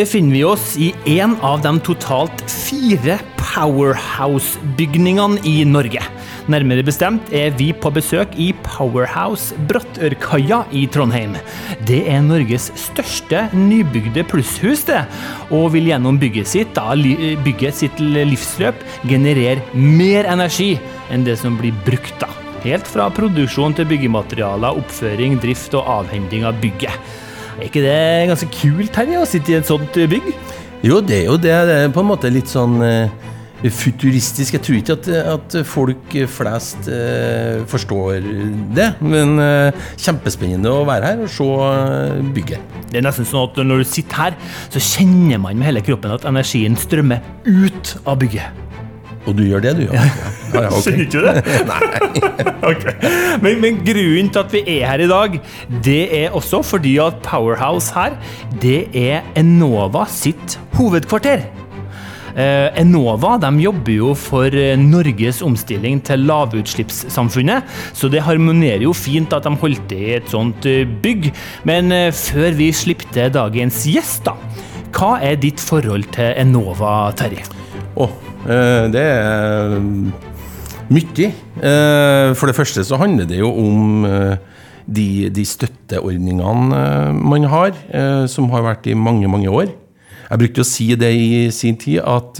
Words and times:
befinner 0.00 0.32
vi 0.32 0.44
oss 0.46 0.76
i 0.80 0.94
en 1.18 1.34
av 1.44 1.60
de 1.64 1.74
totalt 1.84 2.42
fire 2.48 3.18
Powerhouse-bygningene 3.40 5.40
i 5.48 5.64
Norge. 5.68 6.02
Nærmere 6.50 6.82
bestemt 6.86 7.28
er 7.36 7.52
vi 7.58 7.70
på 7.76 7.90
besøk 7.92 8.32
i 8.40 8.50
Powerhouse 8.64 9.56
Brattørkaia 9.68 10.62
i 10.76 10.86
Trondheim. 10.92 11.36
Det 11.88 12.00
er 12.08 12.22
Norges 12.24 12.70
største 12.80 13.48
nybygde 13.52 14.24
plusshus, 14.30 14.86
det, 14.88 15.02
og 15.52 15.72
vil 15.74 15.90
gjennom 15.90 16.20
bygget 16.22 16.48
sitt, 16.48 16.72
da, 16.78 16.94
bygget 17.44 17.82
sitt 17.82 18.00
livsløp 18.00 18.80
generere 19.10 19.60
mer 19.74 20.24
energi 20.30 20.78
enn 21.12 21.26
det 21.26 21.36
som 21.42 21.58
blir 21.60 21.74
brukt. 21.84 22.16
da. 22.22 22.30
Helt 22.64 22.88
fra 22.88 23.10
produksjon 23.12 23.74
til 23.76 23.88
byggematerialer, 23.90 24.78
oppføring, 24.80 25.36
drift 25.42 25.74
og 25.76 25.84
avhending 26.00 26.48
av 26.48 26.56
bygget. 26.62 26.96
Er 27.60 27.66
ikke 27.68 27.82
det 27.84 28.28
ganske 28.30 28.46
kult, 28.54 28.88
Terje, 28.94 29.20
å 29.20 29.28
sitte 29.28 29.52
i 29.52 29.58
et 29.58 29.68
sånt 29.68 29.92
bygg? 29.92 30.30
Jo, 30.80 31.02
det 31.04 31.18
er 31.18 31.26
jo 31.28 31.34
det. 31.36 31.52
Det 31.68 31.74
er 31.76 31.90
på 31.92 32.00
en 32.00 32.08
måte 32.08 32.30
litt 32.32 32.48
sånn 32.48 32.78
eh, 32.80 33.10
futuristisk. 33.68 34.56
Jeg 34.56 34.64
tror 34.64 34.78
ikke 34.78 34.96
at, 34.96 35.08
at 35.34 35.56
folk 35.68 36.16
flest 36.32 36.88
eh, 36.88 37.60
forstår 37.68 38.24
det, 38.78 38.88
men 39.04 39.36
eh, 39.44 39.76
kjempespennende 40.00 40.72
å 40.72 40.86
være 40.88 41.12
her 41.12 41.26
og 41.26 41.28
se 41.34 41.50
eh, 41.66 42.32
bygget. 42.32 42.80
Det 42.88 43.02
er 43.02 43.04
nesten 43.04 43.28
sånn 43.28 43.50
at 43.50 43.60
når 43.60 43.84
du 43.84 43.90
sitter 43.92 44.22
her, 44.24 44.40
så 44.72 44.80
kjenner 44.80 45.44
man 45.44 45.60
med 45.60 45.68
hele 45.68 45.84
kroppen 45.84 46.16
at 46.16 46.24
energien 46.32 46.80
strømmer 46.80 47.20
ut 47.44 47.96
av 48.06 48.22
bygget. 48.24 48.56
Og 49.30 49.36
du 49.38 49.44
gjør 49.46 49.62
det, 49.64 49.76
du? 49.78 49.86
Ja. 49.88 50.02
Ja, 50.50 50.64
ja, 50.64 50.70
okay. 50.74 50.82
Skjønner 50.82 51.04
ikke 51.06 51.20
det? 51.22 51.34
Nei. 51.70 51.80
okay. 52.72 52.94
men, 53.44 53.60
men, 53.62 53.78
grunnen 53.86 54.32
til 54.34 54.42
at 54.42 54.54
vi 54.54 54.64
er 54.80 54.88
her 54.90 55.04
i 55.04 55.08
dag, 55.10 55.38
det 55.86 56.02
er 56.24 56.36
også 56.36 56.64
fordi 56.66 56.96
at 57.02 57.22
Powerhouse 57.22 57.94
her, 57.94 58.18
det 58.62 58.82
er 58.96 59.22
Enova 59.38 60.08
sitt 60.10 60.58
hovedkvarter. 60.74 61.46
Eh, 62.38 62.68
Enova 62.78 63.34
de 63.42 63.50
jobber 63.64 63.96
jo 63.96 64.12
for 64.18 64.54
eh, 64.54 64.78
Norges 64.78 65.40
omstilling 65.42 65.98
til 66.06 66.26
lavutslippssamfunnet, 66.30 67.66
så 67.96 68.10
det 68.12 68.22
harmonerer 68.26 68.86
jo 68.86 68.94
fint 68.94 69.34
at 69.34 69.46
de 69.46 69.54
holdt 69.62 69.86
til 69.90 70.04
i 70.10 70.16
et 70.18 70.30
sånt 70.30 70.66
eh, 70.70 70.86
bygg. 70.86 71.30
Men 71.68 71.92
før 72.14 72.54
vi 72.58 72.70
slipper 72.74 73.10
til 73.14 73.34
dagens 73.34 73.84
gjest, 73.90 74.26
da. 74.28 74.36
Hva 74.94 75.16
er 75.22 75.38
ditt 75.38 75.62
forhold 75.62 76.10
til 76.14 76.34
Enova, 76.38 77.10
Terje? 77.18 77.59
Oh, 77.98 78.12
det 78.46 79.02
er 79.02 79.74
mye. 80.90 81.30
For 82.38 82.50
det 82.50 82.56
første 82.56 82.84
så 82.86 82.98
handler 83.00 83.28
det 83.28 83.40
jo 83.40 83.50
om 83.50 84.04
de, 84.86 85.08
de 85.30 85.44
støtteordningene 85.46 87.12
man 87.18 87.46
har, 87.50 87.74
som 88.30 88.50
har 88.54 88.66
vært 88.66 88.90
i 88.90 88.96
mange, 88.98 89.28
mange 89.30 89.50
år. 89.50 89.72
Jeg 90.30 90.42
brukte 90.44 90.62
å 90.62 90.68
si 90.68 90.92
det 90.98 91.10
i 91.10 91.48
sin 91.54 91.78
tid, 91.78 92.00
at 92.06 92.38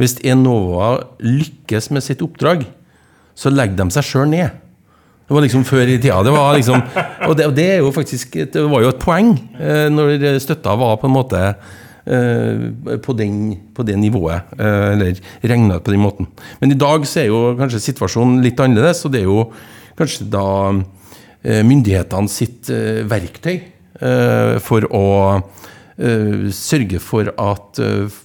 hvis 0.00 0.18
Enova 0.28 0.98
lykkes 1.24 1.88
med 1.96 2.04
sitt 2.04 2.24
oppdrag, 2.24 2.66
så 3.34 3.52
legger 3.52 3.80
de 3.80 3.88
seg 3.96 4.08
sjøl 4.08 4.28
ned. 4.28 4.58
Det 5.22 5.36
var 5.36 5.46
liksom 5.46 5.62
før 5.64 5.88
i 5.88 5.96
tida. 5.96 6.18
Det 6.26 6.32
var 6.34 6.56
liksom, 6.58 6.82
og 7.28 7.36
det, 7.38 7.46
og 7.48 7.54
det, 7.56 7.68
er 7.72 7.78
jo 7.80 7.92
faktisk 7.94 8.34
Det 8.52 8.64
var 8.68 8.82
jo 8.84 8.90
et 8.92 9.00
poeng 9.00 9.30
når 9.94 10.40
støtta 10.42 10.74
var 10.76 10.98
på 11.00 11.08
en 11.08 11.14
måte 11.14 11.40
på, 12.04 13.14
den, 13.18 13.34
på, 13.74 13.84
det 13.86 13.96
nivået. 13.96 14.52
eller 14.58 15.18
regna 15.42 15.78
på 15.78 15.92
den 15.94 16.02
måten. 16.02 16.26
Men 16.60 16.72
i 16.72 16.78
dag 16.78 17.06
så 17.06 17.22
er 17.22 17.28
jo 17.30 17.42
kanskje 17.58 17.82
situasjonen 17.82 18.42
litt 18.42 18.60
annerledes, 18.60 19.04
og 19.06 19.14
det 19.14 19.22
er 19.22 19.28
jo 19.30 19.44
kanskje 19.98 20.26
da 20.32 20.46
myndighetene 21.42 22.30
sitt 22.30 22.70
verktøy 23.10 23.60
for 24.62 24.86
å 24.94 25.06
sørge 26.54 26.98
for 27.02 27.30
at 27.38 27.80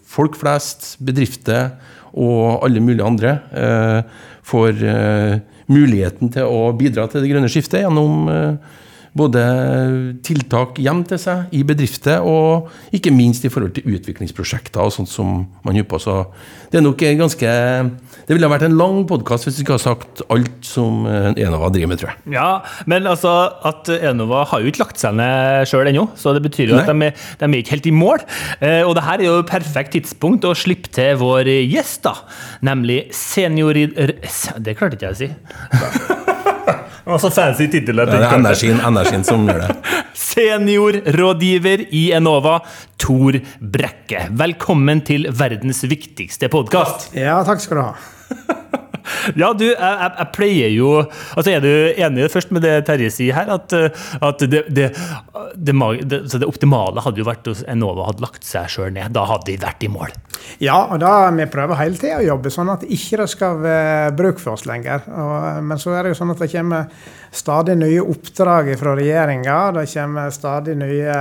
folk 0.08 0.38
flest, 0.40 0.96
bedrifter 1.04 1.76
og 2.18 2.66
alle 2.66 2.82
mulige 2.82 3.06
andre 3.06 3.34
får 4.48 4.82
muligheten 5.68 6.32
til 6.34 6.48
å 6.50 6.72
bidra 6.78 7.08
til 7.12 7.26
det 7.26 7.32
grønne 7.34 7.52
skiftet 7.52 7.84
gjennom 7.84 8.30
både 9.18 9.44
tiltak 10.26 10.78
hjem 10.82 11.04
til 11.10 11.22
seg 11.22 11.56
i 11.56 11.64
bedrifter, 11.68 12.24
og 12.26 12.70
ikke 12.96 13.14
minst 13.14 13.46
i 13.48 13.52
forhold 13.54 13.76
til 13.78 13.98
utviklingsprosjekter 13.98 14.84
og 14.84 14.94
sånt 14.94 15.12
som 15.12 15.42
man 15.66 15.78
på. 15.88 16.00
Så 16.02 16.24
det 16.72 16.80
er 16.80 16.84
nok 16.84 17.00
ganske 17.00 17.50
Det 18.28 18.36
ville 18.36 18.48
ha 18.48 18.52
vært 18.52 18.66
en 18.68 18.76
lang 18.76 19.06
podkast 19.08 19.46
hvis 19.46 19.60
vi 19.60 19.64
ikke 19.64 19.78
hadde 19.78 19.86
sagt 19.86 20.24
alt 20.34 20.66
som 20.66 21.06
Enova 21.08 21.70
driver 21.72 21.92
med, 21.94 22.02
tror 22.02 22.12
jeg. 22.12 22.34
Ja, 22.36 22.50
men 22.90 23.08
altså 23.08 23.34
at 23.68 23.88
Enova 23.98 24.44
har 24.52 24.62
jo 24.62 24.72
ikke 24.72 24.84
lagt 24.84 25.00
seg 25.00 25.16
ned 25.16 25.68
sjøl 25.70 25.88
ennå, 25.94 26.10
så 26.20 26.36
det 26.36 26.44
betyr 26.44 26.74
jo 26.74 26.82
at 26.82 26.90
de 26.92 26.98
de 27.08 27.46
er, 27.48 27.58
ikke 27.62 27.78
helt 27.78 27.90
i 27.90 27.96
mål. 27.96 28.24
Eh, 28.60 28.84
og 28.84 28.96
det 28.98 29.06
her 29.08 29.22
er 29.22 29.30
jo 29.30 29.42
perfekt 29.48 29.96
tidspunkt 29.96 30.48
å 30.48 30.56
slippe 30.58 30.92
til 30.94 31.18
vår 31.22 31.50
gjest, 31.70 32.04
da, 32.08 32.18
nemlig 32.68 33.06
senior... 33.16 33.78
Det 33.78 34.78
klarte 34.78 34.98
ikke 34.98 35.12
jeg 35.12 35.16
å 35.16 35.22
si. 35.24 36.26
Det 37.08 37.12
var 37.12 37.20
så 37.24 37.30
fancy 37.32 37.70
tittel. 37.72 38.02
Det 38.04 38.18
er 38.18 38.34
energien, 38.36 38.82
energien 38.84 39.22
som 39.24 39.46
gjør 39.48 39.62
det. 39.62 39.76
Seniorrådgiver 40.28 41.86
i 41.96 42.02
Enova, 42.18 42.58
Tor 43.00 43.38
Brekke. 43.64 44.26
Velkommen 44.42 45.00
til 45.08 45.24
verdens 45.32 45.80
viktigste 45.88 46.50
podkast. 46.52 47.08
Ja, 47.16 47.38
takk 47.48 47.64
skal 47.64 47.80
du 47.80 47.84
ha. 47.86 47.94
Ja, 49.40 49.54
du, 49.56 49.64
jeg, 49.70 50.08
jeg, 50.18 50.28
pleier 50.36 50.72
jo 50.76 50.88
altså 51.00 51.54
Er 51.54 51.62
du 51.64 51.70
enig 51.96 52.26
først 52.32 52.50
med 52.52 52.66
det 52.66 52.74
Terje 52.90 53.08
sier 53.16 53.38
her? 53.38 53.54
At, 53.56 53.72
at 54.20 54.44
det, 54.44 54.66
det, 54.68 54.90
det, 55.56 55.72
det, 55.72 56.44
optimale 56.44 57.04
hadde 57.06 57.24
jo 57.24 57.28
vært 57.30 57.48
at 57.54 57.64
Enova 57.72 58.10
hadde 58.10 58.26
lagt 58.26 58.44
seg 58.44 58.68
sjøl 58.72 58.92
ned. 58.92 59.16
Da 59.16 59.24
hadde 59.32 59.48
de 59.54 59.56
vært 59.64 59.88
i 59.88 59.92
mål. 59.96 60.12
Ja, 60.64 60.80
og 60.92 61.00
da 61.04 61.30
vi 61.36 61.46
prøver 61.52 61.80
hele 61.82 62.00
tida 62.00 62.18
å 62.22 62.26
jobbe 62.26 62.52
sånn 62.54 62.72
at 62.74 62.86
ikke 62.88 63.22
det 63.22 63.30
skal 63.30 63.62
være 63.62 64.12
bruk 64.18 64.42
for 64.42 64.58
oss 64.58 64.66
lenger. 64.70 65.06
Og, 65.12 65.64
men 65.66 65.82
så 65.82 65.94
er 65.94 66.06
det 66.06 66.14
jo 66.14 66.20
sånn 66.22 66.34
at 66.34 66.42
det 66.42 66.52
kommer 66.54 66.90
stadig 67.38 67.78
nye 67.78 68.02
oppdrag 68.02 68.72
fra 68.80 68.96
regjeringa. 68.98 69.58
Det 69.78 69.86
kommer 69.92 70.32
stadig 70.34 70.78
nye 70.80 71.18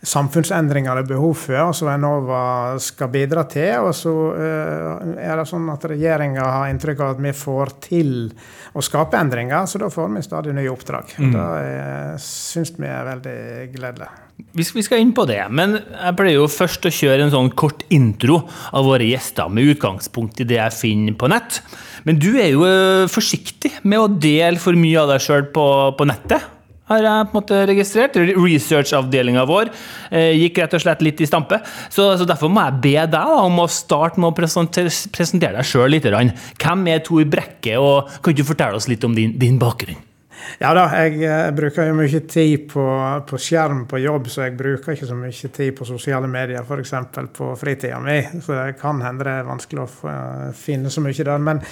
samfunnsendringer 0.00 0.96
det 0.96 1.02
er 1.04 1.10
behov 1.10 1.34
for, 1.42 1.74
som 1.76 1.90
Enova 1.92 2.78
skal 2.80 3.10
bidra 3.12 3.44
til. 3.50 3.90
Og 3.90 3.92
så 3.96 4.14
uh, 4.32 5.12
er 5.18 5.36
det 5.40 5.48
sånn 5.50 5.68
at 5.72 5.84
regjeringa 5.92 6.46
har 6.46 6.70
inntrykk 6.72 7.04
av 7.04 7.14
at 7.16 7.22
vi 7.26 7.34
får 7.36 7.76
til 7.90 8.14
å 8.72 8.84
skape 8.84 9.18
endringer, 9.18 9.66
så 9.66 9.82
da 9.82 9.90
får 9.92 10.10
vi 10.14 10.24
stadig 10.24 10.56
nye 10.56 10.72
oppdrag. 10.72 11.16
Mm. 11.18 11.36
Det 11.36 12.18
syns 12.24 12.76
vi 12.78 12.88
er 12.88 13.06
veldig 13.14 13.38
gledelig. 13.74 14.12
Vi 14.56 14.84
skal 14.84 15.02
inn 15.02 15.14
på 15.16 15.26
det, 15.28 15.40
men 15.54 15.78
jeg 15.78 16.16
pleier 16.18 16.38
jo 16.38 16.50
først 16.50 16.86
å 16.88 16.94
kjøre 16.94 17.26
en 17.26 17.34
sånn 17.34 17.50
kort 17.58 17.84
intro 17.92 18.42
av 18.72 18.86
våre 18.88 19.08
gjester, 19.08 19.50
med 19.52 19.74
utgangspunkt 19.74 20.40
i 20.42 20.48
det 20.48 20.60
jeg 20.60 20.76
finner 20.76 21.18
på 21.18 21.30
nett. 21.32 21.60
Men 22.06 22.20
du 22.20 22.30
er 22.34 22.52
jo 22.52 22.64
eh, 22.68 23.10
forsiktig 23.10 23.76
med 23.82 24.00
å 24.00 24.08
dele 24.10 24.60
for 24.62 24.78
mye 24.78 25.02
av 25.02 25.12
deg 25.12 25.26
sjøl 25.26 25.46
på, 25.54 25.66
på 25.98 26.08
nettet 26.08 26.56
har 26.90 27.06
jeg 27.06 27.26
på 27.28 27.30
en 27.30 27.38
måte 27.38 27.60
registrert. 27.70 28.18
Researchavdelinga 28.18 29.46
vår 29.48 29.70
eh, 29.70 30.32
gikk 30.40 30.58
rett 30.62 30.76
og 30.78 30.84
slett 30.84 31.04
litt 31.06 31.22
i 31.22 31.28
stampe. 31.28 31.60
Så, 31.88 32.08
så 32.18 32.26
derfor 32.28 32.50
må 32.52 32.66
jeg 32.66 32.82
be 32.86 33.06
deg 33.14 33.34
om 33.46 33.62
å 33.62 33.70
starte 33.70 34.20
med 34.20 34.32
å 34.32 34.36
presentere, 34.36 34.92
presentere 35.14 35.60
deg 35.60 35.70
sjøl 35.70 35.94
litt. 35.94 36.08
Hvem 36.10 36.86
er 36.90 37.04
Tor 37.06 37.26
Brekke, 37.30 37.78
og 37.78 38.10
kan 38.24 38.36
du 38.36 38.46
fortelle 38.46 38.80
oss 38.80 38.90
litt 38.90 39.06
om 39.06 39.14
din, 39.16 39.36
din 39.38 39.60
bakgrunn? 39.60 40.09
Ja 40.60 40.74
da, 40.76 40.86
jeg, 41.00 41.20
jeg, 41.22 41.54
bruker 41.56 41.88
jo 41.88 41.96
mye 41.96 42.20
tid 42.28 42.66
på, 42.70 42.84
på, 43.28 43.40
skjerm 43.40 43.86
på 43.90 44.02
jobb, 44.02 44.28
så 44.32 44.44
jeg 44.46 44.56
bruker 44.58 44.96
ikke 44.96 45.08
så 45.08 45.16
mye 45.16 45.52
tid 45.56 45.72
på 45.76 45.88
sosiale 45.88 46.28
medier, 46.30 46.66
f.eks. 46.66 46.94
på 47.36 47.54
fritida 47.60 48.00
mi. 48.02 48.20
Så 48.40 48.54
det 48.56 48.76
kan 48.80 49.00
hende 49.04 49.26
det 49.26 49.40
er 49.40 49.48
vanskelig 49.48 49.86
å 49.86 50.14
finne 50.56 50.92
så 50.92 51.04
mye 51.04 51.26
der. 51.26 51.42
Men 51.44 51.64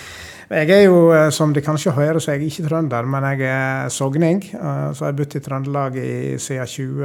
jeg 0.48 0.70
er 0.72 0.86
jo, 0.86 1.10
eh, 1.12 1.28
som 1.28 1.52
de 1.52 1.60
kanskje 1.60 1.92
hører, 1.92 2.18
så 2.24 2.30
er 2.32 2.38
jeg 2.38 2.48
ikke 2.48 2.70
trønder, 2.70 3.04
men 3.04 3.24
jeg 3.28 3.50
er 3.52 3.88
sogning. 3.92 4.40
så 4.42 4.94
så 4.94 5.04
jeg 5.04 5.12
har 5.12 5.16
bodd 5.18 5.34
i 5.36 5.40
Trøndelag 5.40 5.96
i, 5.96 6.38
siden, 6.38 6.66
20, 6.66 7.04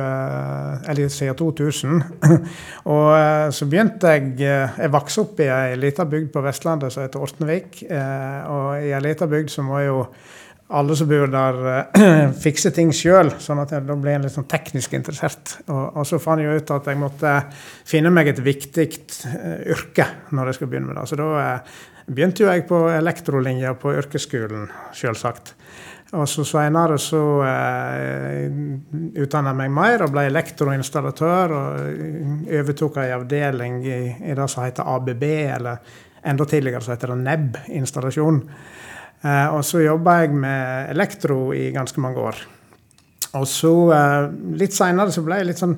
eller 0.87 1.09
siden 1.09 1.35
2000. 1.35 2.03
og 2.95 3.09
eh, 3.17 3.49
så 3.51 3.65
begynte 3.65 4.07
jeg 4.07 4.39
Jeg 4.39 4.91
vokste 4.91 5.21
opp 5.21 5.39
i 5.39 5.49
ei 5.51 5.75
lita 5.75 6.05
bygd 6.05 6.31
på 6.31 6.41
Vestlandet 6.41 6.93
som 6.93 7.03
heter 7.03 7.19
Ortenvik. 7.19 7.83
Og 8.47 8.79
i 8.79 8.93
ei 8.93 9.01
lita 9.03 9.27
bygd 9.27 9.51
så 9.51 9.61
må 9.61 9.79
jo 9.83 10.05
alle 10.73 10.95
som 10.97 11.09
bor 11.09 11.29
der, 11.31 11.59
fikse 12.45 12.73
ting 12.75 12.91
sjøl, 12.95 13.31
sånn 13.41 13.61
at 13.63 13.75
jeg 13.75 13.85
da 13.87 13.97
ble 13.99 14.15
jeg 14.15 14.25
litt 14.25 14.35
sånn 14.35 14.49
teknisk 14.49 14.95
interessert. 14.97 15.57
Og, 15.67 15.83
og, 15.85 16.03
så 16.09 16.19
fant 16.21 16.41
jeg 16.41 16.63
ut 16.63 16.75
at 16.75 16.89
jeg 16.89 16.99
måtte 16.99 17.33
finne 17.89 18.11
meg 18.13 18.31
et 18.33 18.43
viktig 18.43 18.87
yrke 19.73 20.07
når 20.33 20.51
jeg 20.51 20.59
skulle 20.59 20.73
begynne 20.73 20.91
med 20.91 20.99
det. 20.99 21.07
Så 21.11 21.19
da 21.19 21.57
begynte 22.07 22.43
jo 22.43 22.51
jeg 22.51 22.65
på 22.69 22.85
elektrolinja 22.91 23.75
på 23.79 23.93
yrkesskolen, 23.99 24.69
sjølsagt. 24.97 25.55
Og 26.13 26.29
så 26.29 26.43
Seinere 26.45 26.99
så 27.01 27.19
eh, 27.47 28.43
utdanna 29.23 29.49
jeg 29.49 29.59
meg 29.63 29.71
mer 29.73 30.03
og 30.05 30.11
ble 30.13 30.27
elektroinstallatør. 30.29 31.53
Og 31.57 32.51
overtok 32.59 32.99
ei 33.01 33.09
avdeling 33.15 33.79
i, 33.81 33.99
i, 34.19 34.35
det 34.37 34.49
som 34.51 34.65
heter 34.65 34.89
ABB, 34.93 35.23
eller 35.55 35.95
enda 36.23 36.45
tidligere 36.45 36.83
så 36.85 36.93
heter 36.93 37.15
det 37.15 37.21
NEB-installasjon. 37.23 38.43
Eh, 39.23 39.47
og 39.55 39.63
så 39.65 39.83
jobba 39.83 40.19
jeg 40.23 40.35
med 40.35 40.91
elektro 40.91 41.53
i 41.55 41.69
ganske 41.75 42.01
mange 42.03 42.23
år. 42.31 42.41
Og 43.33 43.45
så 43.49 43.71
eh, 43.95 44.25
litt 44.59 44.75
seinere 44.75 45.13
så 45.13 45.23
ble 45.25 45.39
jeg 45.39 45.49
litt 45.49 45.61
sånn 45.61 45.77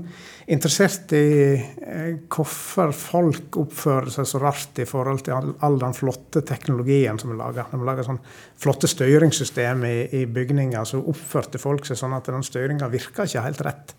interessert 0.52 1.14
i 1.18 1.28
eh, 1.56 2.10
hvorfor 2.30 2.92
folk 2.94 3.56
oppfører 3.62 4.12
seg 4.14 4.28
så 4.30 4.42
rart 4.42 4.82
i 4.82 4.86
forhold 4.90 5.24
til 5.26 5.34
all, 5.38 5.54
all 5.66 5.78
den 5.82 5.96
flotte 5.98 6.44
teknologien 6.46 7.18
som 7.22 7.32
er 7.32 7.40
laga. 7.40 7.68
Når 7.72 7.82
vi 7.82 7.88
lager 7.90 8.08
sånn 8.10 8.22
flotte 8.62 8.90
styringssystem 8.92 9.86
i, 9.88 9.96
i 10.20 10.24
bygninger, 10.26 10.86
så 10.90 11.02
oppførte 11.02 11.62
folk 11.62 11.88
seg 11.88 12.02
sånn 12.02 12.18
at 12.18 12.28
den 12.34 12.46
styringa 12.46 12.90
virka 12.92 13.30
ikke 13.30 13.46
helt 13.46 13.64
rett. 13.66 13.96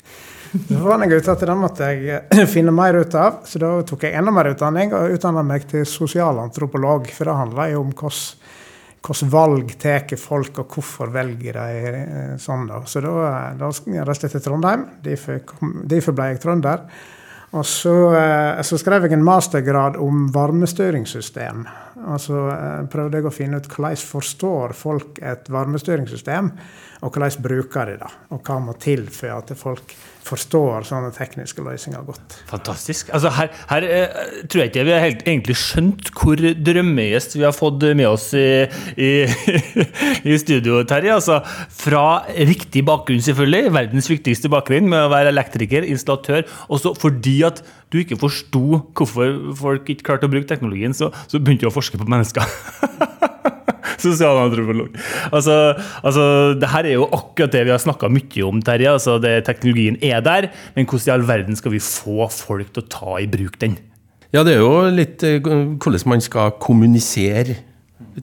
Så 0.56 0.78
fant 0.78 1.06
jeg 1.06 1.22
ut 1.22 1.32
at 1.32 1.46
den 1.48 1.62
måtte 1.62 1.88
jeg 1.94 2.46
finne 2.54 2.74
mer 2.74 2.98
ut 3.00 3.16
av, 3.18 3.40
så 3.48 3.62
da 3.62 3.72
tok 3.86 4.06
jeg 4.06 4.18
enda 4.18 4.34
mer 4.34 4.52
utdanning 4.52 4.94
og 4.94 5.16
utdanna 5.16 5.46
meg 5.46 5.66
til 5.70 5.86
sosialantropolog. 5.88 7.08
For 7.14 7.30
det 7.30 7.40
handla 7.40 7.70
jo 7.72 7.86
om 7.86 7.96
hvordan 7.96 8.52
hvilke 9.04 9.28
valg 9.30 9.74
tar 9.78 10.16
folk, 10.18 10.62
og 10.62 10.72
hvorfor 10.76 11.12
velger 11.14 11.58
de 11.58 11.90
eh, 11.90 12.32
sånn. 12.42 12.66
da. 12.70 12.80
Så 12.88 13.02
da, 13.04 13.12
da 13.58 13.70
reiste 14.06 14.26
jeg 14.26 14.36
til 14.36 14.46
Trondheim. 14.48 14.86
Derfor, 15.04 15.44
derfor 15.86 16.16
ble 16.16 16.32
jeg 16.32 16.42
trønder. 16.42 16.88
Og 17.54 17.66
så, 17.66 17.94
eh, 18.16 18.62
så, 18.66 18.78
skrev 18.78 19.06
jeg 19.06 19.14
en 19.16 19.24
mastergrad 19.24 19.96
om 20.02 20.26
varmestyringssystem. 20.34 21.62
Og 22.06 22.20
så 22.20 22.42
eh, 22.52 22.82
prøvde 22.90 23.20
jeg 23.20 23.28
å 23.28 23.34
finne 23.34 23.60
ut 23.60 23.70
hvordan 23.70 24.02
forstår 24.10 24.74
folk 24.76 25.22
et 25.22 25.48
varmestyringssystem, 25.52 26.50
og 27.06 27.14
hvordan 27.14 27.46
bruker 27.46 27.92
de 27.92 27.96
det. 28.02 28.12
Og 28.34 28.42
hva 28.42 28.58
må 28.60 28.76
til 28.82 29.06
for 29.14 29.38
at 29.38 29.54
folk 29.58 29.94
forstår 30.26 30.86
sånne 30.88 31.12
tekniske 31.14 31.62
løsninger 31.64 32.02
godt. 32.06 32.36
Fantastisk. 32.50 33.10
Altså 33.14 33.30
her, 33.36 33.50
her 33.70 33.86
eh, 33.86 34.24
tror 34.50 34.62
jeg 34.62 34.72
ikke 34.72 34.86
vi 34.88 34.94
har 34.94 35.04
helt, 35.04 35.22
egentlig 35.26 35.56
skjønt 35.60 36.10
hvor 36.16 36.40
drømmegjest 36.40 37.38
vi 37.38 37.46
har 37.46 37.54
fått 37.56 37.86
med 37.98 38.08
oss 38.08 38.28
i, 38.36 38.66
i, 38.98 39.10
i 40.30 40.38
studio, 40.42 40.82
Terje. 40.88 41.14
Altså, 41.14 41.40
fra 41.70 42.24
riktig 42.36 42.84
bakgrunn, 42.86 43.22
selvfølgelig. 43.24 43.72
Verdens 43.76 44.10
viktigste 44.10 44.52
bakgrunn 44.52 44.90
med 44.92 45.06
å 45.06 45.12
være 45.12 45.32
elektriker, 45.34 45.86
installatør. 45.86 46.46
Også 46.72 46.96
fordi 46.98 47.38
at 47.46 47.62
du 47.94 48.00
ikke 48.02 48.18
forsto 48.18 48.82
hvorfor 48.96 49.38
folk 49.60 49.92
ikke 49.92 50.10
klarte 50.10 50.28
å 50.28 50.32
bruke 50.32 50.48
teknologien, 50.50 50.96
så, 50.96 51.12
så 51.30 51.40
begynte 51.40 51.66
du 51.66 51.70
å 51.70 51.76
forske 51.76 52.00
på 52.00 52.08
mennesker. 52.10 52.44
sosialantropolog. 54.02 54.94
Altså, 55.32 55.74
altså, 56.02 56.28
det 56.60 56.70
her 56.72 56.88
er 56.88 56.96
jo 56.98 57.10
akkurat 57.10 57.52
det 57.54 57.66
vi 57.66 57.74
har 57.74 57.82
snakka 57.82 58.10
mye 58.12 58.46
om, 58.46 58.62
Terje. 58.64 58.92
Altså, 58.92 59.18
det, 59.22 59.38
teknologien 59.48 59.98
er 60.04 60.22
der, 60.24 60.50
men 60.76 60.88
hvordan 60.88 61.10
i 61.10 61.14
all 61.16 61.28
verden 61.28 61.58
skal 61.58 61.74
vi 61.74 61.82
få 61.82 62.30
folk 62.32 62.72
til 62.72 62.84
å 62.84 62.90
ta 62.92 63.20
i 63.22 63.28
bruk 63.30 63.60
den? 63.62 63.78
Ja, 64.34 64.42
det 64.44 64.56
er 64.56 64.60
jo 64.60 64.86
litt 64.92 65.22
eh, 65.24 65.38
hvordan 65.40 66.10
man 66.10 66.22
skal 66.24 66.56
kommunisere 66.60 67.56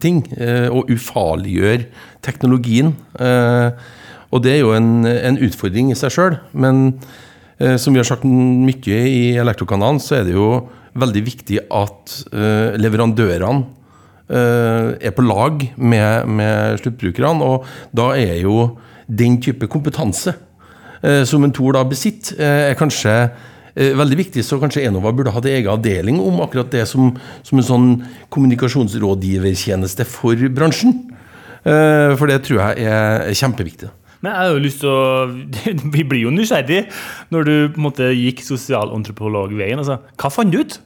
ting, 0.04 0.22
eh, 0.38 0.68
og 0.70 0.92
ufarliggjøre 0.92 1.88
teknologien. 2.26 2.94
Eh, 3.18 3.70
og 4.34 4.44
det 4.44 4.58
er 4.58 4.64
jo 4.64 4.74
en, 4.76 5.06
en 5.08 5.40
utfordring 5.46 5.92
i 5.94 5.98
seg 5.98 6.14
sjøl. 6.14 6.40
Men 6.58 6.98
som 7.80 7.94
vi 7.94 8.00
har 8.02 8.08
sagt 8.08 8.26
mye 8.26 8.96
i 9.08 9.36
Elektrokanalen, 9.40 10.00
så 10.02 10.18
er 10.18 10.24
det 10.26 10.34
jo 10.34 10.48
veldig 11.00 11.22
viktig 11.24 11.60
at 11.72 12.16
leverandørene 12.82 13.83
er 14.30 15.14
på 15.16 15.26
lag 15.26 15.66
med, 15.78 16.30
med 16.32 16.80
sluttbrukerne. 16.82 17.44
Og 17.44 17.66
da 17.96 18.12
er 18.18 18.40
jo 18.42 18.74
den 19.08 19.40
type 19.44 19.68
kompetanse 19.72 20.36
eh, 21.04 21.24
som 21.28 21.44
en 21.44 21.54
Tor 21.54 21.76
da 21.76 21.84
besitter, 21.88 22.38
eh, 22.40 22.70
er 22.72 22.80
kanskje 22.80 23.18
veldig 23.74 24.18
viktig, 24.20 24.44
så 24.46 24.60
kanskje 24.62 24.84
Enova 24.86 25.10
burde 25.18 25.32
hatt 25.34 25.48
egen 25.50 25.72
avdeling 25.74 26.20
om 26.22 26.44
akkurat 26.44 26.70
det 26.70 26.84
som, 26.86 27.08
som 27.42 27.58
en 27.58 27.66
sånn 27.66 27.88
kommunikasjonsrådgivertjeneste 28.30 30.06
for 30.06 30.38
bransjen. 30.54 30.94
For 31.66 32.30
det 32.30 32.44
tror 32.46 32.60
jeg 32.60 32.86
er 32.86 33.34
kjempeviktig. 33.34 33.90
Men 34.22 34.30
jeg 34.30 34.40
har 34.40 34.54
jo 34.54 34.62
lyst 34.62 34.84
til 34.84 34.94
å 34.94 35.02
Vi 35.96 36.06
blir 36.06 36.28
jo 36.28 36.36
nysgjerrig 36.36 36.84
når 37.34 37.50
du 37.50 37.54
på 37.74 37.82
en 37.82 37.88
måte 37.88 38.12
gikk 38.14 38.46
sosialantropologveien. 38.46 39.82
Altså, 39.82 39.98
hva 40.22 40.32
fant 40.32 40.54
du 40.54 40.62
ut? 40.62 40.78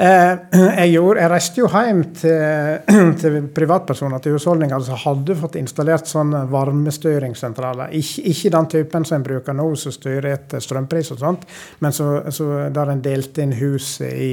Eh, 0.00 0.32
jeg, 0.80 0.92
gjorde, 0.94 1.20
jeg 1.20 1.30
reiste 1.32 1.60
jo 1.60 1.68
hjem 1.70 2.02
til, 2.16 3.12
til 3.20 3.38
privatpersoner, 3.54 4.22
til 4.22 4.36
husholdninger 4.36 4.86
som 4.86 5.00
hadde 5.02 5.36
fått 5.38 5.58
installert 5.60 6.08
sånne 6.08 6.46
varmestyringssentraler. 6.50 7.92
Ikke, 7.98 8.24
ikke, 8.32 8.52
den 8.56 8.70
typen 8.74 9.06
som 9.08 9.18
en 9.18 9.26
bruker 9.26 9.56
nå, 9.56 9.68
som 9.80 9.94
styrer 9.94 10.30
etter 10.32 10.64
strømpris 10.64 11.12
og 11.14 11.22
sånt, 11.22 11.46
men 11.84 11.96
så, 11.96 12.10
så 12.32 12.48
der 12.72 12.94
en 12.94 13.04
delte 13.04 13.44
inn 13.44 13.56
huset 13.60 14.10
i 14.10 14.32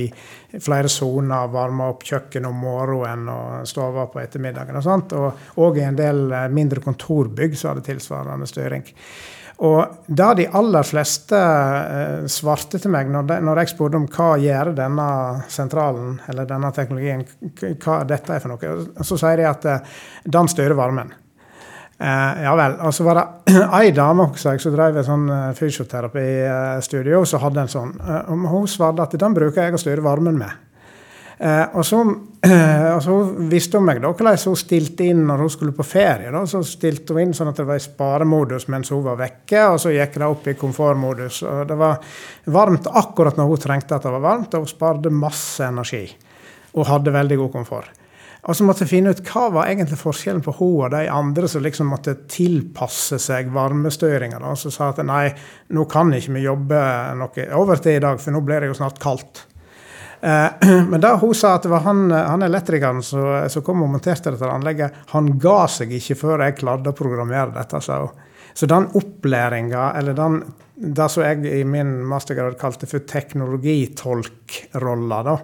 flere 0.63 0.89
soner, 0.91 1.49
varma 1.51 1.89
opp 1.91 2.05
kjøkken 2.07 2.47
om 2.47 2.61
morgenen 2.63 3.31
og 3.33 3.67
stova 3.67 4.07
på 4.11 4.21
ettermiddagen 4.23 4.79
og 4.79 4.85
sånt. 4.85 5.17
Og 5.17 5.63
òg 5.63 5.81
i 5.81 5.87
en 5.87 5.99
del 5.99 6.29
eh, 6.31 6.47
mindre 6.53 6.83
kontorbygg 6.83 7.57
så 7.57 7.73
hadde 7.73 7.85
tilsvarende 7.89 8.47
styring. 8.49 8.87
Og 9.65 10.03
da 10.05 10.33
de 10.37 10.45
aller 10.53 10.85
fleste 10.85 11.37
eh, 11.37 12.25
svarte 12.29 12.77
til 12.81 12.91
meg 12.93 13.09
når, 13.09 13.63
jeg 13.63 13.71
spurte 13.71 13.97
om 13.97 14.05
hva 14.05 14.35
gjør 14.37 14.75
denne 14.77 15.07
sentralen, 15.49 16.19
eller 16.29 16.45
denne 16.49 16.69
teknologien, 16.75 17.23
hva 17.81 18.03
dette 18.05 18.35
er 18.35 18.43
for 18.43 18.53
noe, 18.53 18.75
så 19.01 19.17
sier 19.17 19.41
de 19.41 19.47
at 19.49 19.65
eh, 19.65 19.95
den 20.37 20.51
styrer 20.51 20.77
varmen. 20.77 21.09
Eh, 21.97 22.43
ja 22.43 22.53
vel. 22.59 22.77
Og 22.85 22.93
så 22.93 23.07
var 23.07 23.17
det 23.17 23.57
ei 23.79 23.89
dame 23.97 24.27
også, 24.29 24.53
som 24.61 24.77
drev 24.77 25.01
et 25.01 25.09
sånn 25.09 25.25
eh, 25.33 25.49
fysioterapistudio, 25.57 27.25
som 27.25 27.41
hadde 27.47 27.65
en 27.65 27.73
sånn. 27.73 27.97
Hun 28.29 28.69
svarte 28.69 29.09
at 29.09 29.17
den 29.17 29.37
bruker 29.37 29.65
jeg 29.65 29.77
å 29.77 29.81
styre 29.81 30.05
varmen 30.05 30.37
med. 30.37 30.53
Eh, 31.37 31.65
og, 31.73 31.83
så, 31.85 32.01
og, 32.95 33.01
så, 33.03 33.15
visste 33.51 33.79
hun 33.79 33.87
meg 33.87 33.99
da 34.03 34.11
hvordan 34.11 34.39
hun 34.39 34.57
stilte 34.59 35.07
inn 35.07 35.23
når 35.27 35.43
hun 35.43 35.51
skulle 35.53 35.75
på 35.75 35.85
ferie. 35.87 36.31
Da. 36.33 36.43
Så 36.49 36.63
stilte 36.67 37.15
hun 37.15 37.27
inn 37.27 37.35
sånn 37.37 37.51
at 37.51 37.59
det 37.61 37.67
var 37.67 37.79
i 37.79 37.83
sparemodus 37.83 38.67
mens 38.73 38.91
hun 38.93 39.05
var 39.05 39.19
vekke, 39.19 39.63
og 39.73 39.79
så 39.83 39.93
gikk 39.95 40.17
det 40.19 40.27
opp 40.27 40.49
i 40.49 40.57
komfortmodus. 40.59 41.43
Og 41.47 41.63
det 41.69 41.77
var 41.79 42.01
varmt 42.53 42.89
akkurat 42.89 43.39
når 43.39 43.51
hun 43.51 43.63
trengte 43.67 43.97
at 43.97 44.07
det 44.07 44.15
var 44.17 44.25
varmt, 44.25 44.53
og 44.53 44.65
hun 44.65 44.73
sparte 44.73 45.13
masse 45.13 45.65
energi. 45.65 46.03
Og 46.77 46.89
hadde 46.89 47.15
veldig 47.15 47.39
god 47.43 47.55
komfort. 47.59 48.03
Og 48.47 48.55
så 48.55 48.63
måtte 48.63 48.85
jeg 48.85 48.93
finne 48.93 49.11
ut 49.11 49.21
hva 49.27 49.47
var 49.51 49.67
egentlig 49.67 49.97
forskjellen 49.99 50.43
på 50.45 50.53
hun 50.59 50.85
og 50.85 50.93
de 50.93 51.07
andre 51.11 51.49
som 51.51 51.63
liksom 51.65 51.89
måtte 51.91 52.13
tilpasse 52.31 53.19
seg 53.19 53.49
varmestyringa. 53.55 54.39
Så 54.55 54.71
sa 54.71 54.93
at 54.93 55.01
nei, 55.03 55.25
nå 55.75 55.83
kan 55.91 56.13
ikke 56.15 56.37
vi 56.37 56.45
jobbe 56.45 56.81
noe 57.19 57.47
overtid 57.59 57.97
i 57.97 58.03
dag, 58.05 58.21
for 58.23 58.35
nå 58.35 58.43
blir 58.47 58.63
det 58.63 58.71
jo 58.71 58.77
snart 58.79 59.01
kaldt. 59.03 59.43
Eh, 60.21 60.49
men 60.91 61.03
da 61.03 61.15
hun 61.21 61.35
sa 61.37 61.47
at 61.57 61.63
det 61.67 61.73
var 61.73 61.83
han, 61.85 61.99
han 62.11 62.45
elektrikeren 62.45 63.03
som 63.05 63.65
kom 63.65 63.83
og 63.85 63.91
monterte 63.93 64.33
dette 64.33 64.49
anlegget, 64.49 64.89
han 65.13 65.25
ga 65.41 65.59
seg 65.71 65.87
ikke 65.97 66.15
før 66.23 66.37
jeg 66.45 66.59
klarte 66.61 66.93
å 66.93 66.97
programmere 66.97 67.55
dette, 67.55 67.77
sa 67.83 67.93
hun. 68.05 68.13
Så 68.57 68.65
den 68.65 68.87
opplæringa, 68.97 69.83
eller 69.99 70.13
den, 70.17 70.39
det 70.97 71.07
som 71.13 71.21
jeg 71.21 71.45
i 71.59 71.63
min 71.67 71.91
mastergrad 72.09 72.55
kalte 72.57 72.87
for 72.89 72.99
teknologitolkrolla, 73.05 75.19
da, 75.27 75.35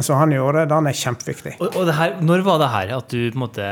som 0.00 0.16
han 0.22 0.32
gjorde, 0.32 0.64
den 0.70 0.86
er 0.88 0.96
kjempeviktig. 0.96 1.52
Og, 1.60 1.76
og 1.76 1.92
her, 1.98 2.16
når 2.24 2.40
var 2.46 2.56
det 2.62 2.70
her 2.72 2.86
at 2.96 3.08
du 3.12 3.28
på 3.28 3.36
en 3.36 3.44
måte 3.44 3.64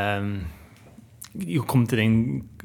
kom 1.70 1.82
til 1.88 1.98
den 2.02 2.14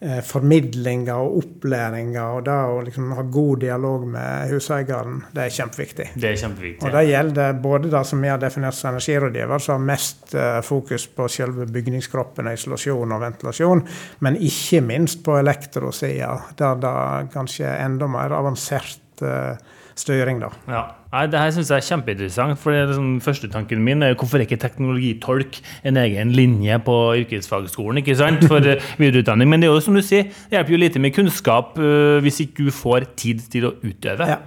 eh, 0.00 0.20
formidlinga 0.24 1.16
og 1.20 1.38
opplæringa 1.42 2.24
og 2.36 2.44
det 2.46 2.56
å 2.70 2.78
liksom 2.86 3.12
ha 3.16 3.24
god 3.38 3.64
dialog 3.64 4.06
med 4.14 4.52
huseieren, 4.52 5.22
det 5.34 5.44
er 5.44 5.56
kjempeviktig. 5.58 6.08
Det 6.14 6.30
er 6.30 6.38
kjempeviktig. 6.42 6.84
Og 6.86 6.94
det 6.94 7.04
gjelder 7.08 7.58
både 7.62 7.92
det 7.94 8.04
som 8.10 8.22
vi 8.22 8.30
har 8.32 8.40
definert 8.42 8.78
som 8.78 8.92
energirådgiver, 8.92 9.64
som 9.64 9.76
har 9.78 9.88
mest 9.94 10.36
eh, 10.38 10.60
fokus 10.66 11.08
på 11.14 11.28
selve 11.32 11.66
bygningskroppen, 11.74 12.52
isolasjon 12.54 13.16
og 13.16 13.26
ventilasjon, 13.26 13.84
men 14.26 14.40
ikke 14.50 14.82
minst 14.86 15.24
på 15.26 15.38
elektrosida, 15.40 16.32
der 16.58 16.80
det 16.84 16.96
kanskje 17.34 17.68
er 17.68 17.84
enda 17.88 18.10
mer 18.10 18.34
avansert 18.38 19.04
eh, 19.22 19.56
styring. 19.98 20.40
da. 20.42 20.50
Ja. 20.68 20.82
Nei, 21.12 21.24
det 21.32 21.40
her 21.40 21.52
syns 21.56 21.70
jeg 21.72 21.80
er 21.80 21.86
kjempeinteressant. 21.88 22.58
for 22.60 22.76
er 22.76 22.86
liksom, 22.90 23.20
Første 23.24 23.48
tanken 23.48 23.82
min 23.84 24.02
er 24.02 24.14
hvorfor 24.14 24.42
ikke 24.44 24.60
teknologitolk 24.60 25.60
en 25.84 25.96
egen 25.96 26.32
linje 26.36 26.78
på 26.84 26.96
yrkesfagskolen 27.22 28.02
ikke 28.02 28.16
sant, 28.18 28.44
for 28.44 28.58
eh, 28.60 28.82
videreutdanning. 29.02 29.48
Men 29.48 29.62
det 29.62 29.70
er 29.70 29.74
jo 29.74 29.84
som 29.84 29.96
du 29.96 30.04
sier, 30.04 30.30
det 30.50 30.58
hjelper 30.58 30.76
jo 30.76 30.84
lite 30.84 31.02
med 31.02 31.14
kunnskap 31.16 31.78
uh, 31.80 32.18
hvis 32.24 32.42
ikke 32.44 32.68
du 32.68 32.72
får 32.74 33.12
tid 33.16 33.44
til 33.50 33.70
å 33.70 33.76
utøve. 33.82 34.28
Ja. 34.28 34.42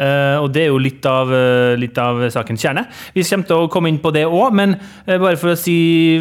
Uh, 0.00 0.40
og 0.40 0.48
det 0.54 0.62
er 0.64 0.70
jo 0.70 0.80
litt 0.80 1.04
av, 1.04 1.28
uh, 1.28 1.76
litt 1.76 1.98
av, 2.00 2.22
sakens 2.32 2.62
kjerne. 2.64 2.86
Vi 3.12 3.24
kommer 3.28 3.48
til 3.50 3.64
å 3.66 3.70
komme 3.72 3.90
inn 3.92 4.00
på 4.00 4.12
det 4.16 4.24
òg, 4.24 4.54
men 4.56 4.78
uh, 4.80 5.16
bare 5.20 5.36
for 5.36 5.52
å 5.52 5.58
si 5.60 5.76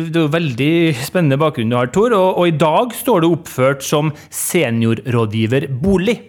Det 0.09 0.19
er 0.19 0.25
jo 0.25 0.33
veldig 0.33 0.73
spennende 0.99 1.39
bakgrunn 1.39 1.71
du 1.71 1.77
har, 1.79 1.91
Tor. 1.95 2.11
Og, 2.11 2.41
og 2.41 2.49
i 2.51 2.57
dag 2.59 2.95
står 2.95 3.23
du 3.23 3.31
oppført 3.31 3.85
som 3.85 4.11
seniorrådgiver 4.27 5.69
bolig. 5.79 6.19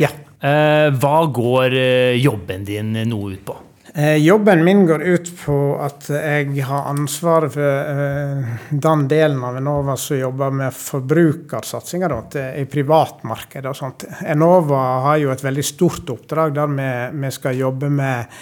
Ja. 0.00 0.10
Eh, 0.40 0.88
hva 0.94 1.16
går 1.34 1.74
eh, 1.74 2.18
jobben 2.22 2.64
din 2.64 2.92
nå 2.92 3.30
ut 3.30 3.40
på? 3.44 3.56
Eh, 3.94 4.16
jobben 4.22 4.62
min 4.64 4.84
går 4.86 5.02
ut 5.02 5.30
på 5.40 5.56
at 5.82 6.06
jeg 6.12 6.60
har 6.68 6.86
ansvaret 6.92 7.50
for 7.56 8.76
den 8.86 9.02
delen 9.10 9.42
av 9.42 9.58
Enova 9.58 9.96
som 9.98 10.20
jobber 10.20 10.54
med 10.54 10.76
forbrukersatsinger 10.76 12.14
i 12.60 12.68
privatmarkedet 12.70 13.72
og 13.72 13.80
sånt. 13.80 14.06
Enova 14.22 14.84
har 15.08 15.18
jo 15.24 15.34
et 15.34 15.42
veldig 15.42 15.66
stort 15.66 16.14
oppdrag 16.14 16.54
der 16.54 16.70
vi, 16.76 17.32
skal 17.34 17.58
jobbe 17.58 17.90
med 17.90 18.38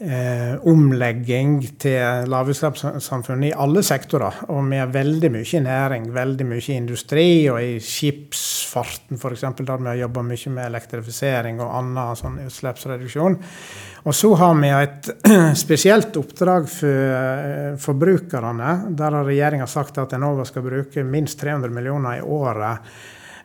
eh, 0.00 0.54
omlegging 0.66 1.58
til 1.80 2.28
lavutslippssamfunn 2.30 3.46
i 3.48 3.52
alle 3.52 3.82
sektorer. 3.86 4.42
Og 4.50 4.62
vi 4.70 4.80
har 4.80 4.92
veldig 4.92 5.30
mye 5.34 5.62
næring, 5.64 6.10
veldig 6.14 6.46
mye 6.50 6.76
industri, 6.76 7.26
og 7.52 7.60
i 7.62 7.78
skipsfarten 7.82 9.20
f.eks., 9.20 9.46
der 9.60 9.80
vi 9.80 9.90
har 9.92 10.02
jobba 10.04 10.26
mye 10.26 10.54
med 10.56 10.68
elektrifisering 10.68 11.62
og 11.62 11.74
annen 11.78 12.20
sånn 12.20 12.38
utslippsreduksjon. 12.46 13.40
Og 14.04 14.16
så 14.16 14.34
har 14.36 14.54
vi 14.60 14.70
et 14.76 15.10
spesielt 15.64 16.16
oppdrag 16.20 16.68
for 16.68 17.16
eh, 17.18 17.74
forbrukerne, 17.80 18.76
der 18.96 19.18
har 19.20 19.28
regjeringa 19.28 19.68
sagt 19.70 20.00
at 20.02 20.16
Enova 20.16 20.46
skal 20.48 20.66
bruke 20.66 21.06
minst 21.06 21.40
300 21.40 21.72
millioner 21.72 22.18
i 22.18 22.24
året 22.24 22.96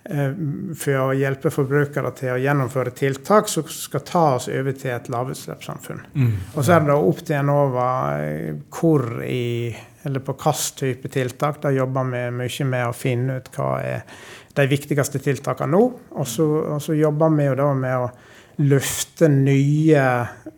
for 0.09 0.99
å 1.03 1.11
hjelpe 1.13 1.51
forbrukere 1.53 2.09
til 2.17 2.31
å 2.33 2.39
gjennomføre 2.41 2.95
tiltak 2.97 3.49
som 3.51 3.67
skal 3.69 4.01
ta 4.07 4.23
oss 4.39 4.47
over 4.49 4.73
til 4.73 4.95
et 4.95 5.09
lavutslippssamfunn. 5.13 6.01
Mm. 6.15 6.31
Og 6.55 6.65
så 6.65 6.75
er 6.75 6.87
det 6.87 6.95
opp 6.97 7.21
til 7.27 7.37
Enova 7.37 7.91
eh, 8.23 8.55
hvor 8.73 9.21
i, 9.21 9.69
eller 10.07 10.25
på 10.25 10.33
hvilken 10.33 10.79
type 10.81 11.13
tiltak. 11.13 11.61
Da 11.61 11.69
jobber 11.75 12.09
vi 12.09 12.23
mye 12.41 12.69
med 12.71 12.87
å 12.87 12.97
finne 12.97 13.37
ut 13.37 13.53
hva 13.53 13.69
er 13.85 14.25
de 14.57 14.67
viktigste 14.71 15.21
tiltakene 15.21 15.77
nå. 15.77 15.83
Og 16.17 16.27
så 16.27 16.97
jobber 16.97 17.37
vi 17.37 17.49
jo 17.51 17.55
da 17.61 17.69
med 17.77 17.95
å 17.99 18.09
løfte 18.59 19.29
nye 19.31 20.05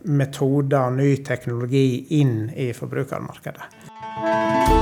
metoder 0.10 0.88
og 0.88 0.98
ny 0.98 1.12
teknologi 1.27 2.08
inn 2.22 2.50
i 2.55 2.72
forbrukermarkedet. 2.74 4.81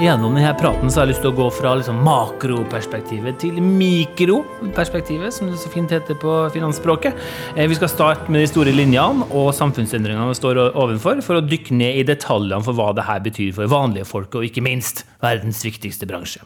Gjennom 0.00 0.34
denne 0.36 0.52
praten 0.58 0.90
så 0.90 1.00
har 1.00 1.06
jeg 1.06 1.12
lyst 1.12 1.22
til 1.24 1.30
å 1.30 1.36
gå 1.36 1.46
fra 1.54 1.74
liksom 1.78 2.00
makroperspektivet 2.06 3.38
til 3.42 3.60
mikroperspektivet, 3.62 5.34
som 5.34 5.50
det 5.50 5.58
så 5.60 5.70
fint 5.72 5.92
heter 5.94 6.18
på 6.20 6.34
finansspråket. 6.54 7.18
Eh, 7.54 7.68
vi 7.70 7.78
skal 7.78 7.90
starte 7.92 8.32
med 8.32 8.42
de 8.42 8.50
store 8.50 8.74
linjene 8.74 9.28
og 9.30 9.52
samfunnsendringene 9.56 10.30
vi 10.30 10.38
står 10.38 10.60
overfor, 10.70 11.22
for 11.26 11.38
å 11.38 11.44
dykke 11.44 11.76
ned 11.78 12.00
i 12.00 12.06
detaljene 12.08 12.64
for 12.66 12.78
hva 12.78 12.90
det 12.96 13.06
her 13.08 13.22
betyr 13.24 13.54
for 13.56 13.70
vanlige 13.70 14.08
folk, 14.08 14.34
og 14.34 14.46
ikke 14.48 14.64
minst 14.64 15.04
verdens 15.24 15.62
viktigste 15.66 16.08
bransje. 16.10 16.42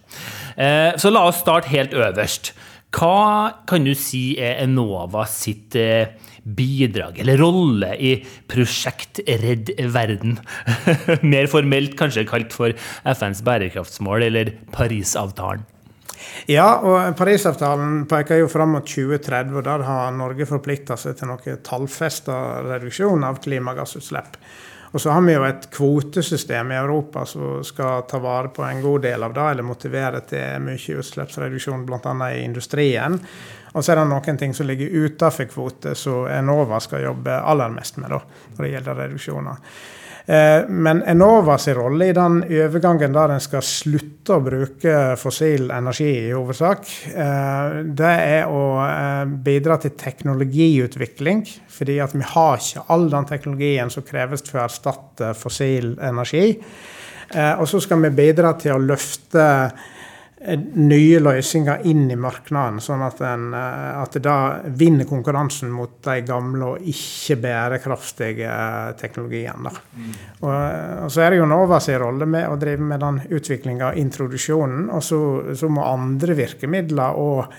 Eh, 0.56 0.92
så 1.00 1.12
la 1.14 1.28
oss 1.30 1.40
starte 1.44 1.72
helt 1.72 1.96
øverst. 1.96 2.52
Hva 2.94 3.52
kan 3.68 3.84
du 3.84 3.94
si 3.98 4.32
er 4.40 4.62
Enova 4.64 5.26
sitt 5.28 5.76
bidrag 6.42 7.18
eller 7.22 7.40
rolle 7.40 7.94
i 7.96 8.12
Prosjekt 8.50 9.22
Redd 9.26 9.72
verden? 9.94 10.38
Mer 11.32 11.50
formelt 11.50 11.96
kanskje 11.98 12.26
kalt 12.28 12.54
for 12.54 12.76
FNs 13.04 13.42
bærekraftsmål 13.46 14.28
eller 14.28 14.54
Parisavtalen? 14.74 15.66
Ja, 16.50 16.78
og 16.82 17.16
Parisavtalen 17.18 18.02
peker 18.10 18.42
jo 18.42 18.48
fram 18.50 18.74
mot 18.76 18.86
2030, 18.88 19.52
og 19.58 19.66
der 19.66 19.84
har 19.86 20.16
Norge 20.16 20.46
forplikta 20.48 20.96
seg 20.98 21.18
til 21.18 21.30
noe 21.30 21.58
tallfesta 21.64 22.38
reduksjon 22.66 23.26
av 23.26 23.38
klimagassutslipp. 23.44 24.38
Og 24.88 25.02
så 25.02 25.12
har 25.12 25.24
vi 25.26 25.34
jo 25.34 25.44
et 25.44 25.66
kvotesystem 25.72 26.70
i 26.72 26.78
Europa 26.78 27.26
som 27.28 27.60
skal 27.66 28.06
ta 28.08 28.20
vare 28.24 28.48
på 28.56 28.64
en 28.64 28.80
god 28.80 29.04
del 29.04 29.26
av 29.26 29.34
det, 29.36 29.46
eller 29.52 29.66
motivere 29.66 30.22
til 30.28 30.64
mye 30.64 31.00
utslippsreduksjon, 31.02 31.84
bl.a. 31.88 32.14
i 32.32 32.44
industrien. 32.46 33.18
Og 33.74 33.84
så 33.84 33.92
er 33.92 34.00
det 34.00 34.08
noen 34.10 34.40
ting 34.40 34.56
som 34.56 34.68
ligger 34.68 34.94
utenfor 35.04 35.50
kvote, 35.50 35.94
som 35.98 36.26
Enova 36.32 36.80
skal 36.80 37.04
jobbe 37.04 37.38
aller 37.38 37.72
mest 37.74 38.00
med 38.00 38.14
da, 38.14 38.20
når 38.56 38.64
det 38.64 38.74
gjelder 38.74 39.00
reduksjoner. 39.04 39.62
Eh, 40.28 40.68
men 40.68 41.02
Enovas 41.02 41.68
rolle 41.68 42.10
i 42.10 42.12
den 42.12 42.42
overgangen 42.44 43.14
der 43.16 43.32
en 43.32 43.40
skal 43.40 43.62
slutte 43.64 44.34
å 44.36 44.42
bruke 44.44 44.96
fossil 45.16 45.70
energi 45.72 46.10
i 46.26 46.34
hovedsak, 46.36 46.90
eh, 47.14 47.78
det 47.96 48.10
er 48.12 48.52
å 48.52 48.64
eh, 48.84 49.22
bidra 49.24 49.78
til 49.80 49.94
teknologiutvikling. 49.96 51.46
Fordi 51.78 51.96
at 52.04 52.12
vi 52.12 52.26
har 52.34 52.60
ikke 52.60 52.84
all 52.92 53.08
den 53.08 53.30
teknologien 53.30 53.88
som 53.94 54.04
kreves 54.04 54.44
for 54.44 54.60
å 54.60 54.66
erstatte 54.66 55.32
fossil 55.38 55.94
energi. 56.02 56.50
Og 57.28 57.66
så 57.68 57.76
skal 57.84 58.00
vi 58.00 58.08
bidra 58.16 58.54
til 58.56 58.72
å 58.72 58.80
løfte 58.80 59.42
nye 60.38 61.18
løsninger 61.18 61.80
inn 61.90 62.04
i 62.12 62.16
markedet, 62.18 62.82
sånn 62.82 63.00
at, 63.02 63.20
en, 63.26 63.54
eh, 63.58 63.98
at 63.98 64.12
det 64.14 64.20
da 64.22 64.62
vinner 64.78 65.08
konkurransen 65.08 65.70
mot 65.74 65.96
de 66.06 66.20
gamle 66.26 66.64
og 66.74 66.78
ikke 66.92 67.36
bærekraftige 67.42 68.46
eh, 68.46 68.92
teknologiene. 69.00 69.72
Mm. 69.96 70.12
Og, 70.44 70.52
eh, 70.52 71.02
og, 71.02 71.10
så 71.10 71.24
er 71.24 71.34
det 71.34 71.40
jo 71.40 71.50
Nova 71.50 71.80
sin 71.82 71.98
rolle 71.98 72.26
med 72.30 72.46
å 72.46 72.60
drive 72.60 72.84
med 72.86 73.02
den 73.02 73.18
utviklinga 73.34 73.90
og 73.90 73.98
introduksjonen. 73.98 74.86
Og 74.94 75.02
så, 75.02 75.18
så, 75.58 75.66
må 75.68 75.82
andre 75.84 76.34
virkemidler 76.38 77.18
og 77.18 77.52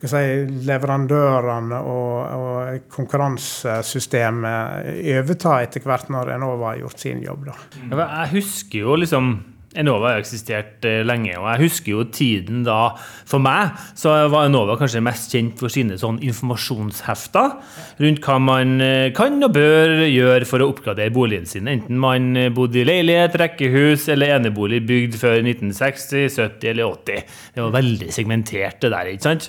si, 0.00 0.24
leverandørene 0.66 1.78
og, 1.84 2.16
og, 2.40 2.88
konkurransesystemet 2.96 4.88
overta 5.20 5.60
etter 5.62 5.80
hvert 5.84 6.08
når 6.10 6.32
Enova 6.40 6.72
har 6.72 6.80
gjort 6.80 6.98
sin 7.04 7.20
jobb. 7.22 7.52
Da. 7.52 7.56
Jeg 7.92 8.28
husker 8.38 8.88
jo 8.88 8.96
liksom 9.04 9.51
Enova 9.78 10.12
har 10.12 10.20
eksistert 10.20 10.84
eh, 10.88 11.00
lenge, 11.06 11.32
og 11.38 11.46
jeg 11.48 11.62
husker 11.64 11.94
jo 11.94 12.04
tiden 12.12 12.60
da 12.66 12.92
For 13.28 13.40
meg 13.42 13.72
så 13.98 14.14
var 14.32 14.48
Enova 14.48 14.76
kanskje 14.80 15.00
mest 15.04 15.32
kjent 15.32 15.60
for 15.60 15.72
sine 15.72 15.96
sånn 16.00 16.20
informasjonshefter 16.24 17.54
rundt 18.02 18.22
hva 18.26 18.38
man 18.42 18.74
eh, 18.84 19.08
kan 19.16 19.40
og 19.42 19.54
bør 19.56 20.04
gjøre 20.06 20.48
for 20.48 20.62
å 20.62 20.68
oppgradere 20.72 21.14
boligen 21.14 21.48
sin, 21.48 21.70
enten 21.70 22.00
man 22.00 22.32
eh, 22.36 22.50
bodde 22.52 22.82
i 22.82 22.86
leilighet, 22.88 23.38
rekkehus 23.40 24.08
eller 24.12 24.36
enebolig 24.36 24.82
bygd 24.88 25.16
før 25.20 25.38
1960, 25.40 26.26
70 26.36 26.72
eller 26.74 26.90
80. 26.90 27.30
Det 27.54 27.64
var 27.64 27.76
veldig 27.78 28.10
segmentert, 28.12 28.82
det 28.82 28.92
der, 28.92 29.12
ikke 29.14 29.30
sant? 29.30 29.48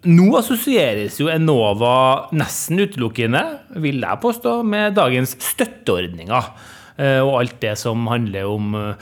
Nå 0.00 0.26
assosieres 0.38 1.18
jo 1.20 1.28
Enova 1.28 2.30
nesten 2.32 2.80
utelukkende, 2.80 3.42
vil 3.84 4.00
jeg 4.00 4.20
påstå, 4.22 4.54
med 4.64 4.94
dagens 4.96 5.34
støtteordninger. 5.44 6.52
Eh, 7.00 7.22
og 7.24 7.38
alt 7.40 7.56
det 7.62 7.78
som 7.80 8.02
handler 8.10 8.44
om, 8.50 8.74
eh, 8.76 8.94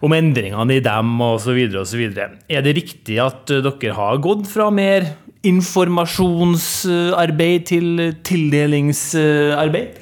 om 0.00 0.12
endringene 0.16 0.76
i 0.78 0.84
dem 0.84 1.20
osv. 1.20 1.58
osv. 1.82 2.02
Er 2.48 2.62
det 2.64 2.76
riktig 2.78 3.18
at 3.20 3.50
eh, 3.52 3.60
dere 3.66 3.92
har 3.98 4.16
gått 4.24 4.46
fra 4.48 4.70
mer 4.72 5.04
informasjonsarbeid 5.44 7.66
til 7.68 8.16
tildelingsarbeid? 8.24 10.00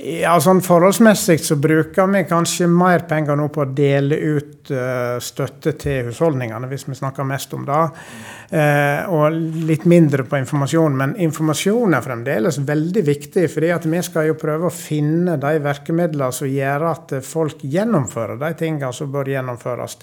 Ja, 0.00 0.32
sånn 0.40 0.62
Forholdsmessig 0.64 1.42
så 1.44 1.58
bruker 1.60 2.06
vi 2.08 2.22
kanskje 2.24 2.64
mer 2.72 3.02
penger 3.08 3.36
nå 3.36 3.50
på 3.52 3.66
å 3.66 3.72
dele 3.76 4.16
ut 4.16 4.70
uh, 4.72 5.18
støtte 5.20 5.74
til 5.76 6.08
husholdningene, 6.08 6.68
hvis 6.70 6.86
vi 6.88 6.96
snakker 6.96 7.26
mest 7.28 7.52
om 7.52 7.66
det. 7.68 7.80
Uh, 8.48 9.10
og 9.12 9.36
litt 9.68 9.84
mindre 9.90 10.24
på 10.24 10.40
informasjon. 10.40 10.96
Men 10.96 11.12
informasjon 11.20 11.98
er 11.98 12.06
fremdeles 12.06 12.60
veldig 12.64 13.04
viktig. 13.10 13.44
fordi 13.52 13.74
vi 13.92 14.02
skal 14.06 14.30
jo 14.30 14.38
prøve 14.40 14.70
å 14.70 14.74
finne 14.74 15.36
de 15.42 15.52
virkemidlene 15.68 16.32
som 16.32 16.48
gjør 16.48 16.88
at 16.94 17.16
folk 17.26 17.60
gjennomfører 17.60 18.40
de 18.40 18.52
tingene 18.56 18.96
som 18.96 19.12
bør 19.12 19.34
gjennomføres. 19.34 19.98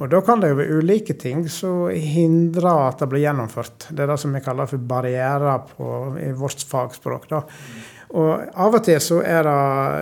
Og 0.00 0.08
da 0.14 0.24
kan 0.24 0.40
det 0.40 0.54
jo 0.54 0.60
være 0.62 0.80
ulike 0.80 1.18
ting 1.20 1.44
som 1.52 1.90
hindrer 1.92 2.88
at 2.88 3.04
det 3.04 3.12
blir 3.12 3.26
gjennomført. 3.26 3.90
Det 3.90 4.06
er 4.06 4.14
det 4.14 4.20
som 4.22 4.32
vi 4.32 4.44
kaller 4.44 4.70
for 4.70 4.80
barrierer 4.80 5.74
i 6.24 6.32
vårt 6.40 6.64
fagspråk. 6.72 7.28
da. 7.28 7.44
Og 8.12 8.56
av 8.60 8.74
og 8.76 8.82
til 8.84 8.98
så 9.00 9.22
er 9.24 9.46
det 9.46 9.52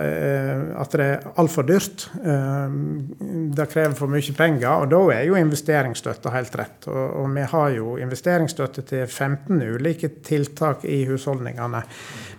eh, 0.03 0.63
at 0.81 0.95
det 0.99 1.05
er 1.05 1.27
altfor 1.39 1.63
dyrt. 1.67 2.09
Eh, 2.19 2.73
det 3.55 3.67
krever 3.71 3.95
for 3.95 4.11
mye 4.11 4.35
penger, 4.35 4.83
og 4.83 4.91
da 4.91 4.99
er 5.15 5.23
jo 5.29 5.37
investeringsstøtte 5.39 6.33
helt 6.33 6.57
rett. 6.59 6.89
Og, 6.91 7.29
vi 7.31 7.45
har 7.53 7.69
jo 7.77 7.95
investeringsstøtte 8.03 8.83
til 8.89 9.05
15 9.05 9.63
ulike 9.77 10.11
tiltak 10.27 10.83
i 10.83 11.05
husholdningene. 11.07 11.85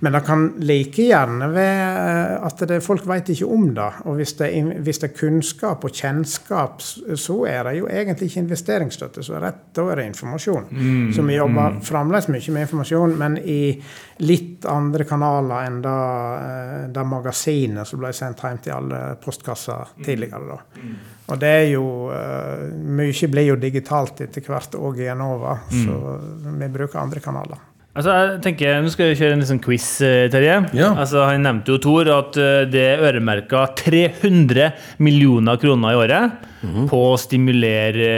Men 0.03 0.17
det 0.17 0.21
kan 0.27 0.49
like 0.59 1.05
gjerne 1.07 1.47
være 1.55 1.91
eh, 2.11 2.47
at 2.49 2.63
det, 2.67 2.81
folk 2.83 3.05
vet 3.07 3.29
ikke 3.31 3.47
om 3.55 3.69
det. 3.77 3.89
Og 4.11 4.17
hvis 4.19 4.35
det, 4.41 4.49
hvis 4.83 4.99
det, 4.99 5.13
er 5.13 5.15
kunnskap 5.15 5.87
og 5.87 5.95
kjennskap, 5.95 6.83
så 6.83 7.37
er 7.47 7.69
det 7.69 7.77
jo 7.77 7.87
egentlig 7.87 8.33
ikke 8.33 8.43
investeringsstøtte 8.43 9.23
Så 9.23 9.39
rett, 9.39 9.63
da 9.71 9.87
er 9.93 10.03
det 10.03 10.09
informasjon. 10.11 10.67
Mm, 10.73 11.07
så 11.15 11.23
vi 11.23 11.39
jobber 11.39 11.77
mm. 11.77 11.81
fremdeles 11.87 12.29
mye 12.35 12.57
med 12.57 12.67
informasjon, 12.67 13.17
men 13.23 13.39
i 13.39 13.61
litt 14.27 14.67
andre 14.67 15.07
kanaler 15.07 15.71
enn 15.71 15.81
det, 15.87 15.97
eh, 16.51 16.77
det 16.99 17.09
magasinet 17.15 17.87
som 17.87 18.03
ble 18.03 18.11
sendt 18.17 18.43
hjem 18.43 18.63
til 18.67 18.75
alle 18.81 19.03
postkasser 19.23 19.97
tidligere. 20.03 20.43
Da. 20.51 20.93
Og 21.31 21.39
det 21.39 21.57
er 21.63 21.69
jo 21.71 21.85
uh, 22.11 22.67
Mye 22.99 23.29
blir 23.31 23.53
jo 23.53 23.55
digitalt 23.61 24.25
etter 24.27 24.43
hvert 24.43 24.75
òg 24.75 24.99
i 25.05 25.13
Enova, 25.15 25.61
mm. 25.63 25.85
så 25.87 26.17
vi 26.59 26.75
bruker 26.75 26.99
andre 26.99 27.23
kanaler. 27.23 27.69
Altså, 27.93 28.13
jeg 28.17 28.41
tenker, 28.47 28.79
Nå 28.81 28.91
skal 28.93 29.11
vi 29.11 29.19
kjøre 29.21 29.37
en 29.37 29.43
liksom 29.43 29.61
quiz, 29.61 29.87
eh, 30.01 30.29
Terje. 30.33 30.55
Ja. 30.79 30.93
Altså, 30.97 31.27
han 31.29 31.45
nevnte 31.45 31.75
jo 31.75 31.81
Tor 31.83 32.09
at 32.15 32.39
det 32.73 32.85
er 32.95 33.05
øremerka 33.05 33.67
300 33.77 34.71
millioner 35.05 35.61
kroner 35.61 35.93
i 35.93 36.01
året 36.01 36.47
mm. 36.63 36.87
på 36.89 37.03
å 37.11 37.19
stimulere 37.21 38.13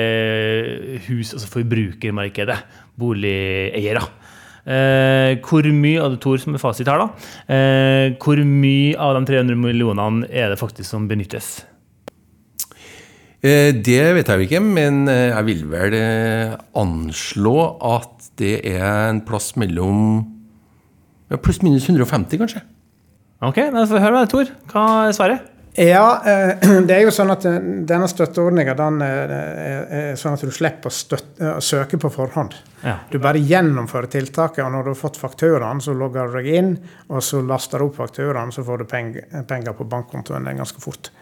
hus, 1.08 1.34
altså 1.34 1.50
forbrukermarkedet. 1.56 2.60
Boligeiere. 2.94 4.04
Eh, 4.64 5.36
hvor 5.44 5.66
mye 5.76 6.00
av 6.00 6.14
det 6.14 6.22
Tor 6.24 6.40
som 6.40 6.54
er 6.56 6.62
fasit 6.62 6.88
her, 6.88 7.02
da, 7.02 7.28
eh, 7.52 8.14
hvor 8.16 8.40
mye 8.40 8.96
av 8.96 9.18
de 9.18 9.26
300 9.28 9.58
millionene 9.60 10.24
er 10.30 10.54
det 10.54 10.60
faktisk 10.60 10.88
som 10.88 11.08
benyttes? 11.08 11.58
Eh, 13.44 13.74
det 13.76 14.04
vet 14.16 14.28
jeg 14.30 14.40
jo 14.40 14.46
ikke, 14.46 14.60
men 14.64 15.04
eh, 15.12 15.28
jeg 15.28 15.46
vil 15.50 15.64
vel 15.68 15.96
eh, 15.98 16.52
anslå 16.80 17.56
at 17.84 18.30
det 18.40 18.54
er 18.72 19.10
en 19.10 19.20
plass 19.26 19.52
mellom 19.60 19.98
ja, 21.28 21.36
pluss-minus 21.36 21.84
150, 21.90 22.40
kanskje. 22.40 22.62
Ok, 23.44 23.58
da 23.68 23.82
får 23.84 23.98
vi 23.98 24.00
høre 24.06 24.16
med 24.16 24.30
Tor. 24.32 24.52
Hva 24.72 24.84
er 25.10 25.16
svaret? 25.16 25.50
Ja, 25.76 26.06
eh, 26.24 26.64
det 26.88 26.94
er 26.96 27.02
jo 27.04 27.12
sånn 27.12 27.34
at 27.34 27.44
denne 27.44 28.08
støtteordninga 28.08 28.78
er, 28.78 29.34
er 29.34 30.16
sånn 30.16 30.38
at 30.38 30.44
du 30.46 30.54
slipper 30.54 30.88
å, 30.88 30.94
støtte, 30.94 31.50
å 31.58 31.60
søke 31.60 32.00
på 32.00 32.08
forhånd. 32.14 32.56
Ja. 32.80 32.94
Du 33.12 33.18
bare 33.20 33.42
gjennomfører 33.44 34.08
tiltaket, 34.14 34.62
og 34.64 34.72
når 34.72 34.86
du 34.86 34.92
har 34.94 35.00
fått 35.02 35.20
fakturaen, 35.20 35.84
så 35.84 35.92
logger 35.92 36.32
du 36.32 36.38
deg 36.38 36.48
inn, 36.62 36.72
og 37.12 37.20
så 37.26 37.42
laster 37.44 37.84
du 37.84 37.90
opp 37.90 38.00
fakturaen, 38.00 38.54
så 38.56 38.64
får 38.64 38.86
du 38.86 38.88
penger, 38.88 39.28
penger 39.50 39.76
på 39.76 39.84
bankkontoen 39.92 40.48
ganske 40.62 40.80
fort. 40.80 41.12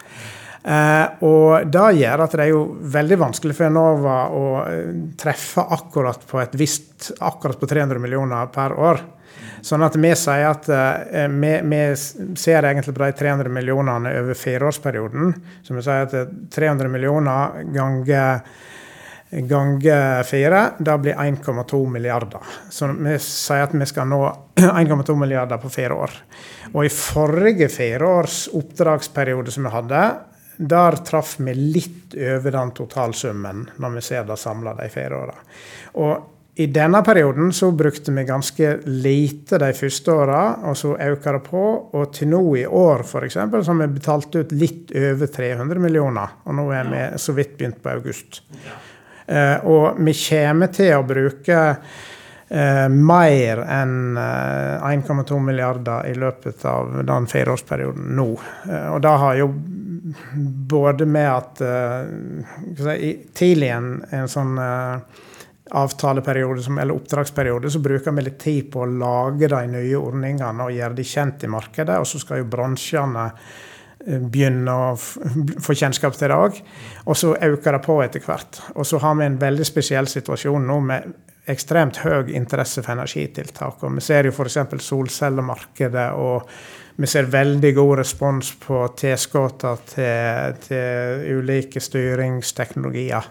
Eh, 0.63 1.25
og 1.27 1.67
det 1.67 1.89
gjør 1.99 2.23
at 2.23 2.37
det 2.39 2.45
er 2.45 2.53
jo 2.53 2.63
veldig 2.95 3.19
vanskelig 3.25 3.57
for 3.59 3.67
Enova 3.67 4.19
å 4.31 4.45
treffe 5.19 5.65
akkurat 5.75 6.23
på 6.29 6.39
et 6.43 6.55
visst 6.59 7.11
akkurat 7.19 7.59
på 7.59 7.69
300 7.71 8.03
millioner 8.03 8.53
per 8.55 8.77
år. 8.79 9.03
Sånn 9.63 9.83
at 9.87 9.95
vi 9.99 10.11
sier 10.19 10.49
at 10.51 10.69
eh, 10.71 11.27
vi, 11.31 11.53
vi, 11.71 11.81
ser 12.39 12.67
egentlig 12.67 12.95
på 12.95 13.05
de 13.05 13.15
300 13.19 13.51
millionene 13.55 14.15
over 14.21 14.39
fireårsperioden. 14.39 15.35
Så 15.63 15.75
vi 15.75 15.87
sier 15.87 16.07
at 16.07 16.37
300 16.55 16.91
millioner 16.93 17.65
ganger 17.75 18.45
ganger 19.33 20.27
fire, 20.29 20.59
det 20.79 20.99
blir 21.01 21.15
1,2 21.17 21.79
milliarder. 21.89 22.41
Så 22.69 22.91
vi 22.93 23.15
sier 23.25 23.65
at 23.65 23.73
vi 23.73 23.87
skal 23.89 24.11
nå 24.11 24.21
1,2 24.61 25.17
milliarder 25.17 25.61
på 25.63 25.71
fire 25.73 25.97
år. 25.97 26.19
Og 26.75 26.85
i 26.85 26.93
forrige 26.93 27.71
fireårs 27.73 28.45
oppdragsperiode 28.53 29.55
som 29.55 29.65
vi 29.65 29.73
hadde, 29.73 30.03
der 30.69 30.99
traff 31.07 31.37
vi 31.43 31.55
litt 31.55 32.15
over 32.15 32.55
den 32.55 32.71
totalsummen 32.77 33.65
når 33.83 33.97
vi 33.97 34.05
ser 34.07 34.29
det 34.29 34.39
samla 34.41 34.77
de 34.79 34.89
fire 34.93 35.25
åra. 35.25 35.35
Og 36.03 36.29
i 36.55 36.67
denne 36.69 37.01
perioden 37.05 37.53
så 37.53 37.71
brukte 37.73 38.13
vi 38.13 38.25
ganske 38.29 38.75
lite 38.85 39.59
de 39.59 39.71
første 39.73 40.13
åra, 40.13 40.41
og 40.69 40.77
så 40.77 40.93
økte 41.01 41.33
det 41.33 41.41
på. 41.47 41.63
Og 41.97 42.11
til 42.13 42.29
nå 42.29 42.43
i 42.61 42.67
år 42.67 43.07
f.eks. 43.07 43.39
så 43.39 43.69
har 43.71 43.79
vi 43.81 43.89
betalt 43.95 44.37
ut 44.37 44.53
litt 44.53 44.93
over 44.93 45.33
300 45.33 45.81
millioner. 45.81 46.35
Og 46.45 46.59
nå 46.59 46.67
er 46.77 46.91
vi 46.93 47.05
så 47.25 47.33
vidt 47.37 47.57
begynt 47.57 47.81
på 47.81 47.95
august. 47.95 48.43
Eh, 49.27 49.65
og 49.65 49.97
vi 50.05 50.13
kommer 50.27 50.73
til 50.77 50.93
å 50.99 51.07
bruke 51.09 51.63
eh, 52.53 52.89
mer 52.89 53.65
enn 53.65 54.19
eh, 54.21 54.85
1,2 54.93 55.41
milliarder 55.41 56.07
i 56.11 56.15
løpet 56.15 56.65
av 56.69 57.01
den 57.09 57.27
fireårsperioden 57.31 58.13
nå. 58.19 58.29
Eh, 58.69 58.89
og 58.93 59.01
det 59.05 59.17
har 59.25 59.41
jo 59.41 59.49
både 60.73 61.07
med 61.07 61.29
at 61.31 61.61
eh, 61.65 63.25
Tidlig 63.35 63.71
en, 63.73 63.93
en 64.11 64.29
sånn 64.31 64.57
eh, 64.61 65.21
avtaleperiode 65.73 66.63
som, 66.63 66.79
eller 66.79 66.97
oppdragsperiode, 66.99 67.71
så 67.71 67.81
bruker 67.81 68.13
vi 68.13 68.27
litt 68.27 68.41
tid 68.43 68.71
på 68.73 68.83
å 68.83 68.91
lage 68.91 69.49
de 69.49 69.63
nye 69.73 69.97
ordningene 69.99 70.67
og 70.67 70.75
gjøre 70.75 70.99
de 70.99 71.07
kjent 71.07 71.47
i 71.47 71.53
markedet. 71.53 71.97
Og 72.03 72.09
så 72.09 72.21
skal 72.21 72.43
jo 72.43 72.51
bransjene 72.53 73.27
eh, 73.31 74.21
begynne 74.21 74.77
å 74.77 74.95
få 75.65 75.79
kjennskap 75.79 76.19
til 76.19 76.29
det 76.29 76.37
òg. 76.39 76.63
Og 77.07 77.19
så 77.19 77.33
øker 77.39 77.79
det 77.79 77.85
på 77.87 78.01
etter 78.05 78.27
hvert. 78.27 78.61
Og 78.77 78.89
så 78.89 79.01
har 79.01 79.17
vi 79.21 79.31
en 79.31 79.41
veldig 79.41 79.69
spesiell 79.69 80.11
situasjon 80.11 80.69
nå 80.69 80.81
med 80.93 81.13
ekstremt 81.51 82.03
høy 82.05 82.31
interesse 82.37 82.83
for 82.85 82.95
energitiltak. 82.95 83.83
Og 83.83 83.97
vi 83.97 84.05
ser 84.05 84.29
jo 84.29 84.35
f.eks. 84.35 84.59
solcellemarkedet, 84.87 86.09
og 86.15 86.49
vi 86.97 87.09
ser 87.09 87.31
veldig 87.33 87.75
god 87.75 87.95
respons 88.03 88.53
på 88.63 88.85
tilskuddene 89.01 89.87
til, 89.95 90.59
til 90.69 91.39
ulike 91.41 91.81
styringsteknologier. 91.83 93.31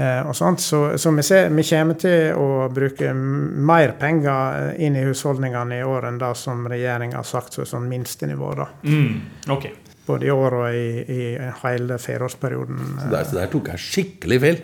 Eh, 0.00 0.28
og 0.28 0.36
sånt. 0.36 0.62
Så, 0.64 0.98
så 0.98 1.12
vi, 1.12 1.22
ser, 1.26 1.50
vi, 1.52 1.64
kommer 1.66 1.98
til 2.00 2.38
å 2.38 2.70
bruke 2.72 3.12
mer 3.12 3.94
penger 4.00 4.72
inn 4.80 4.96
i 4.96 5.04
husholdningene 5.04 5.80
i 5.80 5.84
år 5.84 6.08
enn 6.08 6.20
det 6.22 6.32
som 6.40 6.64
regjeringa 6.70 7.20
har 7.20 7.28
sagt 7.28 7.58
som 7.58 7.68
sånn 7.68 7.88
minstenivå. 7.90 8.54
da. 8.62 8.68
Mm, 8.86 9.14
okay. 9.52 9.76
Både 10.06 10.26
i 10.26 10.32
år 10.32 10.56
og 10.62 10.74
i, 10.74 10.86
i 11.04 11.22
hele 11.64 11.98
fireårsperioden. 12.00 12.80
Så 13.02 13.10
der, 13.12 13.26
så 13.28 13.42
der 13.42 13.50
tok 13.52 13.74
jeg 13.74 13.88
skikkelig 13.90 14.40
feil. 14.46 14.62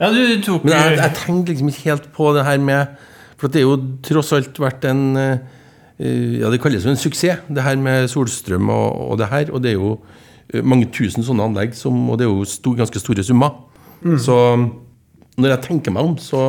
Ja, 0.00 0.10
du 0.10 0.20
tok... 0.42 0.64
Men 0.66 0.74
jeg, 0.74 0.98
jeg 0.98 1.16
tenkte 1.20 1.52
liksom 1.52 1.70
ikke 1.70 1.88
helt 1.90 2.08
på 2.16 2.30
det 2.34 2.44
her 2.46 2.58
med 2.58 2.96
For 3.38 3.52
det 3.52 3.60
er 3.60 3.66
jo 3.68 3.76
tross 4.02 4.32
alt 4.34 4.58
vært 4.58 4.86
en 4.90 5.04
eh, 5.20 6.40
Ja, 6.40 6.50
det 6.50 6.58
kalles 6.62 6.86
jo 6.86 6.90
en 6.90 6.98
suksess, 6.98 7.44
det 7.46 7.62
her 7.62 7.78
med 7.78 8.08
solstrøm 8.10 8.72
og, 8.74 9.12
og 9.12 9.18
det 9.20 9.30
her. 9.30 9.52
Og 9.54 9.62
det 9.62 9.74
er 9.74 9.78
jo 9.78 9.92
eh, 10.50 10.64
mange 10.64 10.90
tusen 10.94 11.26
sånne 11.26 11.46
anlegg, 11.46 11.76
som, 11.78 11.94
og 12.10 12.18
det 12.18 12.26
er 12.26 12.32
jo 12.32 12.48
stor, 12.48 12.74
ganske 12.80 13.02
store 13.02 13.22
summer. 13.26 13.60
Mm. 14.02 14.18
Så 14.18 14.38
når 15.38 15.54
jeg 15.54 15.62
tenker 15.68 15.94
meg 15.94 16.10
om, 16.10 16.16
så, 16.18 16.40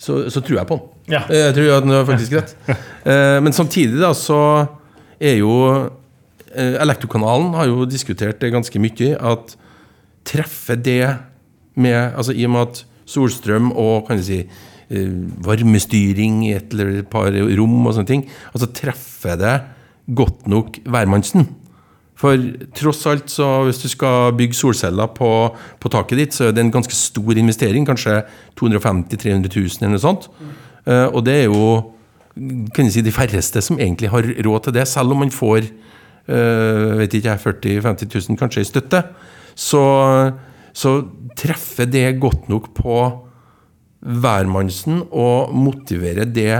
så, 0.00 0.22
så 0.32 0.42
tror 0.44 0.60
jeg 0.60 0.68
på 0.68 0.76
den. 0.80 1.14
Ja. 1.14 1.22
Eh, 1.28 1.46
jeg 1.48 1.56
tror 1.56 1.72
at 1.76 1.86
den 1.86 1.96
er 1.96 2.06
faktisk 2.08 2.38
rett. 2.38 2.54
Eh, 3.00 3.38
men 3.40 3.54
samtidig 3.56 3.96
da, 3.96 4.10
så 4.12 4.36
er 5.16 5.38
jo 5.38 5.54
eh, 6.52 6.74
Elektrokanalen 6.82 7.54
har 7.56 7.70
jo 7.70 7.86
diskutert 7.88 8.36
det 8.42 8.52
ganske 8.52 8.82
mye. 8.82 9.14
At 9.16 9.54
treffer 10.28 10.76
det 10.76 11.06
med 11.80 12.14
Altså 12.14 12.34
i 12.36 12.44
og 12.46 12.54
med 12.54 12.68
at 12.68 12.84
solstrøm 13.10 13.72
og 13.72 14.06
kan 14.08 14.20
si 14.22 14.44
varmestyring 14.90 16.40
i 16.48 16.54
et 16.56 16.72
eller 16.74 16.96
et 16.98 17.08
par 17.10 17.30
rom 17.30 17.86
og 17.86 17.92
sånne 17.94 18.08
ting, 18.08 18.24
altså 18.50 18.66
treffer 18.74 19.36
det 19.38 19.52
godt 20.18 20.48
nok 20.50 20.80
hvermannsen? 20.82 21.46
For 22.20 22.36
tross 22.76 23.06
alt, 23.08 23.30
så 23.32 23.46
hvis 23.64 23.80
du 23.80 23.88
skal 23.88 24.34
bygge 24.36 24.56
solceller 24.58 25.08
på, 25.16 25.30
på, 25.80 25.92
taket 25.92 26.20
ditt, 26.20 26.36
så 26.36 26.48
er 26.48 26.56
det 26.56 26.66
en 26.66 26.74
ganske 26.74 26.96
stor 26.96 27.38
investering. 27.38 27.86
Kanskje 27.88 28.18
250 28.60 29.16
000-300 29.16 29.54
000 29.54 29.80
eller 29.80 29.94
noe 29.94 30.02
sånt. 30.02 30.28
Mm. 30.36 30.50
Uh, 30.84 31.06
og 31.06 31.24
det 31.24 31.38
er 31.38 31.48
jo 31.48 31.64
kan 32.74 32.86
jeg 32.86 32.94
si, 32.94 33.04
de 33.04 33.12
færreste 33.12 33.60
som 33.64 33.80
egentlig 33.80 34.10
har 34.12 34.26
råd 34.46 34.66
til 34.66 34.76
det, 34.76 34.86
selv 34.88 35.12
om 35.14 35.24
man 35.24 35.32
får 35.32 35.64
uh, 36.28 37.00
vet 37.00 37.16
ikke 37.16 37.38
40 37.40 37.80
000-50 37.80 38.12
000 38.28 38.38
kanskje 38.40 38.64
i 38.64 38.68
støtte. 38.68 39.02
Så, 39.56 39.80
så 40.76 40.94
treffer 41.40 41.88
det 41.88 42.06
godt 42.20 42.48
nok 42.52 42.70
på 42.76 43.00
hvermannsen 44.00 45.02
og 45.10 45.52
motiverer 45.56 46.28
det 46.28 46.54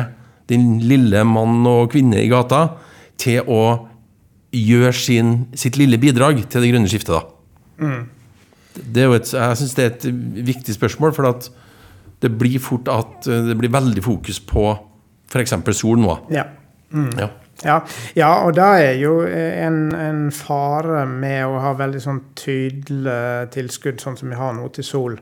den 0.51 0.79
lille 0.83 1.23
mann 1.25 1.62
og 1.69 1.93
kvinne 1.93 2.21
i 2.21 2.31
gata 2.31 2.66
til 3.21 3.47
å 3.49 3.62
gjøre 4.51 4.93
sin, 4.97 5.35
sitt 5.55 5.79
lille 5.79 6.01
bidrag 6.01 6.43
til 6.51 6.64
det 6.64 6.73
grønne 6.73 6.90
skiftet, 6.90 7.14
da? 7.14 7.23
Det 8.81 9.03
er 9.03 9.09
jo 9.09 9.16
et, 9.16 9.31
jeg 9.35 9.59
syns 9.61 9.77
det 9.77 9.85
er 9.85 9.93
et 9.93 10.07
viktig 10.51 10.75
spørsmål, 10.75 11.14
for 11.16 11.29
at 11.31 11.51
det 12.21 12.33
blir 12.38 12.61
fort 12.62 12.90
at 12.93 13.29
eh, 13.31 13.47
det 13.49 13.57
blir 13.59 13.73
veldig 13.73 14.03
fokus 14.05 14.40
på 14.45 14.66
f.eks. 15.31 15.55
sol 15.79 16.01
nå. 16.03 16.16
Ja. 16.35 16.49
Ja. 17.19 17.31
Ja, 17.64 17.83
ja, 18.16 18.31
og 18.46 18.55
det 18.57 18.66
er 18.81 18.99
jo 19.03 19.20
en, 19.27 19.90
en 19.92 20.27
fare 20.33 21.05
med 21.09 21.44
å 21.44 21.61
ha 21.61 21.75
veldig 21.77 22.01
sånn 22.01 22.20
tydelig 22.38 23.51
tilskudd, 23.53 24.01
sånn 24.01 24.16
som 24.16 24.33
vi 24.33 24.38
har 24.38 24.55
nå 24.57 24.68
til 24.73 24.87
sol. 24.87 25.18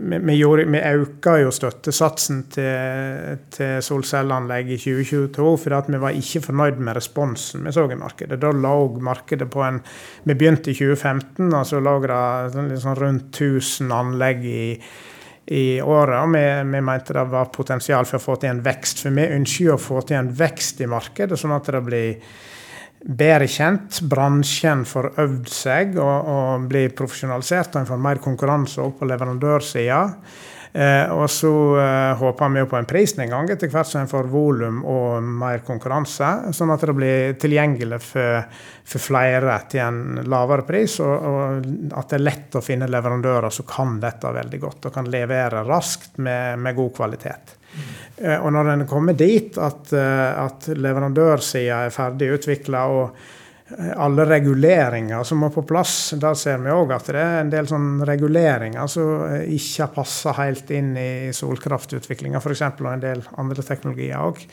Vi, 0.00 0.18
vi, 0.18 0.34
gjorde, 0.36 0.66
vi 0.72 0.80
øka 0.80 1.34
jo 1.40 1.50
støttesatsen 1.52 2.42
til, 2.52 3.40
til 3.52 3.80
solcelleanlegg 3.84 4.70
i 4.76 4.78
2022 4.80 5.50
fordi 5.64 5.94
vi 5.94 6.00
var 6.04 6.16
ikke 6.16 6.44
fornøyd 6.46 6.80
med 6.80 6.96
responsen 6.96 7.66
vi 7.66 7.74
så 7.74 7.84
i 7.88 7.98
markedet. 8.00 8.40
Da 8.40 8.52
lå 8.52 8.76
markedet 9.00 9.48
på 9.52 9.64
en 9.66 9.80
Vi 10.24 10.36
begynte 10.36 10.72
i 10.72 10.76
2015, 10.76 11.48
og 11.48 11.64
så 11.66 11.80
lå 11.80 11.96
det 12.04 12.80
sånn 12.80 13.00
rundt 13.00 13.40
1000 13.40 13.92
anlegg 13.92 14.44
i 14.44 14.64
i 15.50 15.82
året. 15.82 16.28
Vi, 16.30 16.44
vi, 16.70 16.80
mente 16.80 17.16
det 17.16 17.24
var 17.32 17.50
potensial 17.50 18.06
for 18.06 18.20
å 18.20 18.22
få 18.22 18.36
til 18.38 18.52
en 18.52 18.62
vekst. 18.62 19.02
For 19.02 19.16
vi 19.16 19.26
ønsker 19.34 19.74
å 19.74 19.80
få 19.82 20.04
til 20.06 20.20
en 20.20 20.30
vekst 20.38 20.78
i 20.84 20.86
markedet, 20.90 21.38
sånn 21.38 21.56
at 21.56 21.72
det 21.74 21.80
blir 21.86 22.36
bedre 23.00 23.48
kjent. 23.50 23.98
Bransjen 24.12 24.84
får 24.86 25.10
øvd 25.24 25.50
seg 25.50 25.98
og, 25.98 26.30
og 26.30 26.70
blir 26.70 26.94
profesjonalisert, 26.94 27.74
en 27.80 27.88
får 27.88 28.06
mer 28.06 28.22
konkurranse 28.22 28.78
opp 28.84 29.00
på 29.00 29.10
leverandørsida. 29.10 30.04
Eh, 30.72 31.10
og 31.10 31.26
så 31.30 31.50
eh, 31.82 32.12
håper 32.18 32.50
vi 32.54 32.60
jo 32.62 32.68
på 32.70 32.76
en 32.78 32.86
prisnedgang 32.86 33.48
etter 33.50 33.70
hvert 33.72 33.88
som 33.90 34.04
en 34.04 34.10
får 34.10 34.28
volum 34.30 34.84
og 34.86 35.24
mer 35.24 35.64
konkurranse, 35.66 36.28
sånn 36.54 36.70
at 36.70 36.84
det 36.86 36.94
blir 36.94 37.32
tilgjengelig 37.42 37.98
for, 38.04 38.44
for 38.92 39.02
flere 39.02 39.56
til 39.72 39.82
en 39.82 40.20
lavere 40.30 40.66
pris, 40.68 41.00
og, 41.02 41.26
og, 41.32 41.66
at 41.90 42.12
det 42.12 42.20
er 42.20 42.26
lett 42.28 42.60
å 42.60 42.62
finne 42.62 42.90
leverandører 42.90 43.50
som 43.54 43.66
kan 43.66 43.98
dette 44.02 44.30
veldig 44.36 44.62
godt 44.62 44.86
og 44.86 44.94
kan 44.94 45.10
levere 45.10 45.64
raskt 45.66 46.22
med, 46.22 46.62
med 46.62 46.78
god 46.78 46.94
kvalitet. 47.00 47.56
Eh, 48.22 48.38
og 48.38 48.54
når 48.54 48.74
en 48.76 48.86
kommer 48.90 49.18
dit 49.18 49.58
at, 49.58 49.90
at 49.90 50.70
leverandørsida 50.70 51.82
er 51.88 51.98
ferdig 51.98 52.30
utvikla 52.38 52.86
og 52.94 53.20
alle 53.96 54.24
reguleringer 54.26 55.24
som 55.24 55.40
må 55.44 55.50
på 55.54 55.62
plass. 55.68 56.12
Der 56.20 56.36
ser 56.38 56.60
vi 56.62 56.72
òg 56.74 56.92
at 56.96 57.10
det 57.12 57.22
er 57.22 57.40
en 57.40 57.52
del 57.52 57.68
sånn 57.70 58.04
reguleringer 58.06 58.90
som 58.90 59.26
ikke 59.46 59.86
har 59.86 59.94
passa 59.94 60.34
helt 60.40 60.70
inn 60.74 60.92
i 60.98 61.10
solkraftutviklinga, 61.36 62.42
f.eks. 62.42 62.64
og 62.80 62.92
en 62.92 63.04
del 63.04 63.24
andre 63.40 63.66
teknologier 63.66 64.18
òg. 64.20 64.46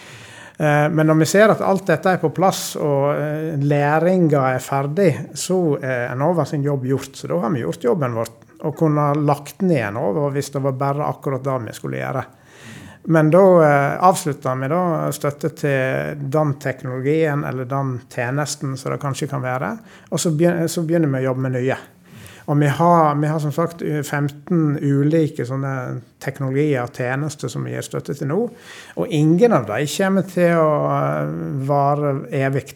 Men 0.58 1.06
når 1.06 1.20
vi 1.20 1.26
ser 1.30 1.52
at 1.54 1.62
alt 1.62 1.86
dette 1.86 2.16
er 2.16 2.22
på 2.22 2.32
plass 2.34 2.72
og 2.82 3.62
læringa 3.62 4.48
er 4.56 4.64
ferdig, 4.64 5.12
så 5.38 5.60
er 5.78 6.08
Enova 6.16 6.48
sin 6.50 6.66
jobb 6.66 6.88
gjort. 6.90 7.14
Så 7.14 7.30
da 7.30 7.38
har 7.44 7.54
vi 7.54 7.62
gjort 7.62 7.86
jobben 7.86 8.18
vår 8.18 8.34
og 8.66 8.74
kunne 8.74 9.12
lagt 9.22 9.62
ned 9.62 9.84
Enova 9.92 10.32
hvis 10.34 10.50
det 10.56 10.64
var 10.66 10.74
bare 10.80 11.06
akkurat 11.06 11.44
det 11.46 11.60
vi 11.68 11.76
skulle 11.78 12.02
gjøre. 12.02 12.24
Men 13.10 13.30
da 13.32 13.44
eh, 13.64 13.94
avslutter 14.04 14.58
vi 14.60 14.68
da 14.72 14.82
støtte 15.16 15.54
til 15.56 16.24
den 16.34 16.56
teknologien 16.60 17.46
eller 17.48 17.68
den 17.70 17.94
tjenesten 18.12 18.74
som 18.76 18.92
det 18.92 19.00
kanskje 19.00 19.30
kan 19.32 19.44
være. 19.44 19.78
Og 20.12 20.20
så 20.20 20.34
begynner, 20.36 20.68
så 20.68 20.84
begynner 20.84 21.14
vi 21.14 21.22
å 21.22 21.30
jobbe 21.30 21.46
med 21.46 21.56
nye. 21.56 21.78
Og 22.48 22.60
vi 22.60 22.68
har, 22.72 23.16
vi 23.20 23.28
har, 23.28 23.40
som 23.44 23.52
sagt 23.52 23.82
15 23.84 24.78
ulike 24.80 25.44
sånne 25.48 25.72
teknologier 26.24 26.84
og 26.84 26.96
tjenester 26.96 27.52
som 27.52 27.64
vi 27.68 27.74
gir 27.76 27.84
støtte 27.84 28.16
til 28.16 28.32
nå. 28.32 28.38
Og 29.00 29.16
ingen 29.16 29.56
av 29.56 29.68
dem 29.68 29.88
kommer 29.96 30.28
til 30.32 30.60
å 30.60 30.70
eh, 31.00 31.36
vare 31.68 32.14
evig. 32.44 32.76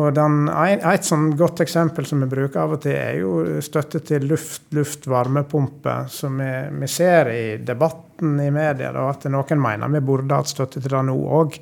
Og 0.00 0.12
den, 0.16 0.46
Et 0.48 1.04
sånn 1.04 1.34
godt 1.36 1.60
eksempel 1.60 2.06
som 2.08 2.22
vi 2.24 2.30
bruker 2.30 2.62
av 2.62 2.76
og 2.78 2.84
til, 2.84 2.96
er 2.96 3.18
jo 3.20 3.60
støtte 3.60 4.00
til 4.08 4.24
luft-luft-varmepumper. 4.30 6.06
Som 6.08 6.40
vi, 6.40 6.52
vi, 6.80 6.88
ser 6.88 7.28
i 7.28 7.42
debatten 7.60 8.38
i 8.40 8.48
media 8.54 8.92
da, 8.94 9.10
at 9.10 9.28
noen 9.28 9.60
mener 9.60 9.92
vi 9.92 10.00
burde 10.00 10.38
hatt 10.38 10.48
støtte 10.48 10.80
til 10.80 10.94
det 10.94 11.02
nå 11.10 11.18
òg. 11.40 11.60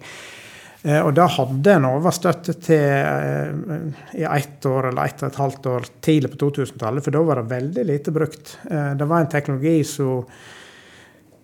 Eh, 0.83 1.01
og 1.03 1.13
da 1.17 1.27
hadde 1.29 1.75
Enova 1.75 2.13
støtte 2.15 2.55
til 2.63 2.87
eh, 2.87 4.23
i 4.23 4.25
ett 4.25 4.65
år 4.65 4.93
eller 4.93 5.11
ett 5.11 5.21
og 5.21 5.29
et 5.29 5.43
halvt 5.43 5.69
år 5.75 5.91
tidlig 6.01 6.31
på 6.33 6.41
2000-tallet, 6.47 7.05
for 7.05 7.17
da 7.17 7.25
var 7.27 7.43
det 7.43 7.51
veldig 7.51 7.85
lite 7.91 8.15
brukt. 8.15 8.57
Eh, 8.71 8.95
det 8.97 9.11
var 9.11 9.21
en 9.21 9.35
teknologi 9.35 9.83
som 9.85 10.25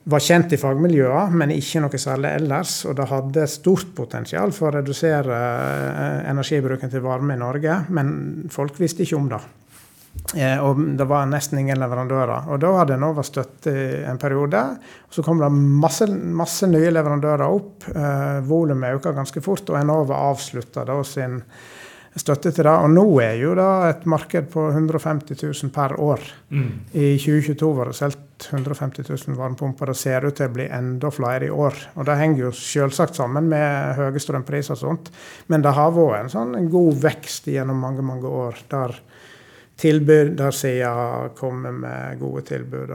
var 0.06 0.22
kjent 0.22 0.54
i 0.54 0.58
fagmiljøene, 0.60 1.34
men 1.34 1.52
ikke 1.54 1.82
noe 1.82 1.98
særlig 1.98 2.32
ellers. 2.38 2.78
Og 2.86 2.96
det 2.98 3.08
hadde 3.10 3.46
stort 3.50 3.92
potensial 3.96 4.54
for 4.54 4.70
å 4.70 4.78
redusere 4.78 5.36
eh, 5.36 6.18
energibruken 6.30 6.92
til 6.92 7.04
varme 7.04 7.34
i 7.34 7.40
Norge, 7.40 7.82
men 7.94 8.10
folk 8.52 8.78
visste 8.80 9.06
ikke 9.06 9.18
om 9.18 9.30
det. 9.32 9.42
Eh, 10.34 10.58
og 10.62 10.80
det 10.98 11.06
var 11.10 11.26
nesten 11.30 11.60
ingen 11.60 11.80
leverandører. 11.82 12.50
Og 12.50 12.60
da 12.62 12.72
hadde 12.78 12.96
Enova 12.96 13.24
støtte 13.26 13.74
en 14.06 14.18
periode. 14.20 14.62
Så 15.10 15.24
kom 15.26 15.42
det 15.42 15.50
masse, 15.52 16.08
masse 16.08 16.68
nye 16.70 16.92
leverandører 16.94 17.46
opp. 17.46 17.88
Eh, 17.90 18.38
Volumet 18.46 18.98
økte 18.98 19.14
ganske 19.16 19.42
fort, 19.44 19.66
og 19.70 19.80
Enova 19.80 20.22
avslutta 20.30 20.86
da 20.88 21.00
sin 21.06 21.40
støtte 22.16 22.52
til 22.52 22.64
det. 22.64 22.72
Og 22.72 22.92
nå 22.92 23.04
er 23.24 23.34
jo 23.40 23.54
det 23.58 23.70
et 23.90 24.06
marked 24.08 24.48
på 24.52 24.68
150 24.70 25.42
000 25.42 25.72
per 25.74 25.96
år. 26.00 26.22
Mm. 26.50 26.70
I 26.92 27.10
2022 27.20 27.72
var 27.76 27.90
det 27.90 27.98
solgt 27.98 28.48
150 28.50 29.08
000 29.08 29.38
varmepumper. 29.38 29.92
Det 29.92 30.00
ser 30.00 30.26
ut 30.28 30.36
til 30.36 30.48
å 30.48 30.54
bli 30.56 30.68
enda 30.72 31.10
flere 31.14 31.48
i 31.48 31.52
år. 31.52 31.78
Og 31.96 32.08
det 32.08 32.18
henger 32.20 32.46
jo 32.46 32.54
selvsagt 32.56 33.18
sammen 33.18 33.50
med 33.52 34.00
høye 34.00 34.22
strømpriser 34.22 34.76
og 34.76 34.82
sånt. 34.82 35.12
Men 35.52 35.64
det 35.64 35.76
har 35.76 35.94
vært 35.96 36.24
en 36.24 36.32
sånn 36.32 36.56
en 36.58 36.70
god 36.72 37.02
vekst 37.04 37.50
gjennom 37.52 37.80
mange, 37.80 38.04
mange 38.06 38.32
år. 38.44 38.64
der 38.70 39.00
tilbud 39.76 40.36
der 40.36 40.54
sida 40.56 41.28
kommer 41.36 41.72
med 41.72 42.20
gode 42.20 42.42
tilbud. 42.48 42.92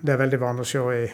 Det 0.00 0.12
er 0.12 0.18
veldig 0.18 0.40
vanlig 0.42 0.66
å 0.66 0.70
se 0.72 0.82
i 0.96 1.04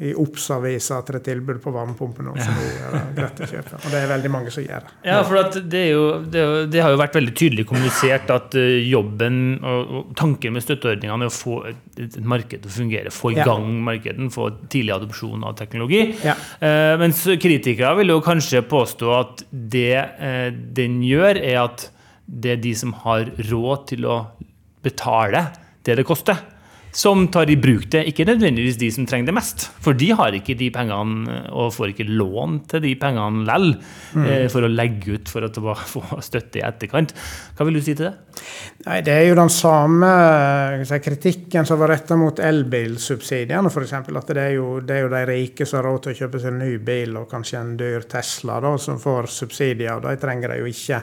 i 0.00 0.14
Obs-avisa 0.16 0.98
at 1.02 1.10
det 1.10 1.18
er 1.18 1.24
tilbud 1.26 1.58
på 1.60 1.72
varmepumpe 1.74 2.24
nå. 2.24 2.32
Så 2.38 2.52
det 2.56 2.68
er 2.72 3.10
greit 3.16 3.40
å 3.44 3.48
kjøpe. 3.50 3.78
Og 3.78 3.92
det 3.92 3.98
er 3.98 4.08
veldig 4.08 4.30
mange 4.32 4.52
som 4.54 4.64
gjør 4.64 4.86
det. 4.86 4.92
Ja, 5.04 5.18
for 5.28 5.58
det, 5.74 5.82
jo, 5.90 6.04
det, 6.32 6.44
det, 6.72 6.80
har 6.80 6.94
jo 6.94 7.00
vært 7.00 7.18
veldig 7.18 7.34
tydelig 7.36 7.66
kommunisert 7.68 8.32
at 8.32 8.56
eh, 8.58 8.78
jobben 8.88 9.36
og, 9.60 10.12
tanken 10.18 10.56
med 10.56 10.64
støtteordningene 10.64 11.28
er 11.28 11.32
å 11.32 11.34
få 11.36 11.58
et, 11.68 11.82
et 12.00 12.16
marked 12.24 12.64
til 12.64 12.70
å 12.70 12.76
fungere. 12.78 13.12
Få 13.12 13.34
i 13.34 13.38
ja. 13.38 13.46
gang 13.48 13.68
markedet, 13.84 14.30
få 14.34 14.48
tidlig 14.72 14.96
adopsjon 14.96 15.44
av 15.48 15.58
teknologi. 15.60 16.04
Ja. 16.24 16.38
Eh, 16.64 16.94
mens 17.02 17.24
kritikere 17.42 17.92
vil 18.00 18.14
jo 18.14 18.22
kanskje 18.24 18.64
påstå 18.72 19.12
at 19.18 19.44
det 19.50 19.98
eh, 20.00 20.48
den 20.52 21.02
gjør, 21.04 21.36
er 21.36 21.60
at 21.66 21.90
det 22.24 22.56
er 22.56 22.64
de 22.64 22.72
som 22.78 22.96
har 23.04 23.28
råd 23.50 23.86
til 23.92 24.08
å 24.08 24.22
betale 24.82 25.50
det 25.84 25.98
det 25.98 26.06
koster 26.06 26.38
som 26.92 27.24
tar 27.32 27.50
i 27.50 27.56
bruk 27.56 27.86
det. 27.90 28.04
Ikke 28.10 28.26
nødvendigvis 28.28 28.76
de 28.80 28.90
som 28.92 29.06
trenger 29.08 29.30
det 29.30 29.34
mest, 29.36 29.64
for 29.80 29.96
de 29.96 30.10
har 30.12 30.34
ikke 30.36 30.56
de 30.60 30.68
pengene 30.74 31.38
og 31.48 31.72
får 31.72 31.94
ikke 31.94 32.08
lån 32.10 32.58
til 32.68 32.82
de 32.84 32.92
pengene 33.00 33.46
lell 33.48 33.70
mm. 33.72 34.22
Eh, 34.22 34.44
for 34.52 34.66
å 34.66 34.70
legge 34.70 35.16
ut 35.16 35.32
for 35.32 35.46
å 35.46 35.74
få 35.94 36.20
støtte 36.24 36.60
i 36.60 36.64
etterkant. 36.66 37.14
Hva 37.56 37.66
vil 37.66 37.80
du 37.80 37.82
si 37.84 37.96
til 37.96 38.10
det? 38.10 38.42
Nei, 38.84 38.98
Det 39.06 39.14
er 39.14 39.24
jo 39.30 39.38
den 39.38 39.52
samme 39.52 40.10
si, 40.88 40.98
kritikken 41.04 41.68
som 41.68 41.80
var 41.80 41.94
retta 41.94 42.18
mot 42.20 42.42
elbilsubsidiene, 42.44 43.72
f.eks. 43.72 43.96
At 44.02 44.34
det 44.34 44.44
er, 44.44 44.52
jo, 44.58 44.68
det 44.84 44.98
er, 44.98 45.06
jo, 45.06 45.14
de 45.14 45.22
rike 45.32 45.68
som 45.68 45.80
har 45.80 45.88
råd 45.88 46.04
til 46.04 46.12
å 46.12 46.20
kjøpe 46.20 46.42
seg 46.42 46.52
en 46.52 46.60
ny 46.66 46.74
bil 46.84 47.16
og 47.22 47.30
kanskje 47.32 47.62
en 47.62 47.72
dyr 47.80 48.04
Tesla, 48.10 48.60
da, 48.60 48.76
som 48.76 49.00
får 49.00 49.32
subsidier. 49.32 49.96
og 49.96 50.04
De 50.04 50.20
trenger 50.20 50.52
de 50.52 50.60
jo 50.60 50.68
ikke. 50.68 51.00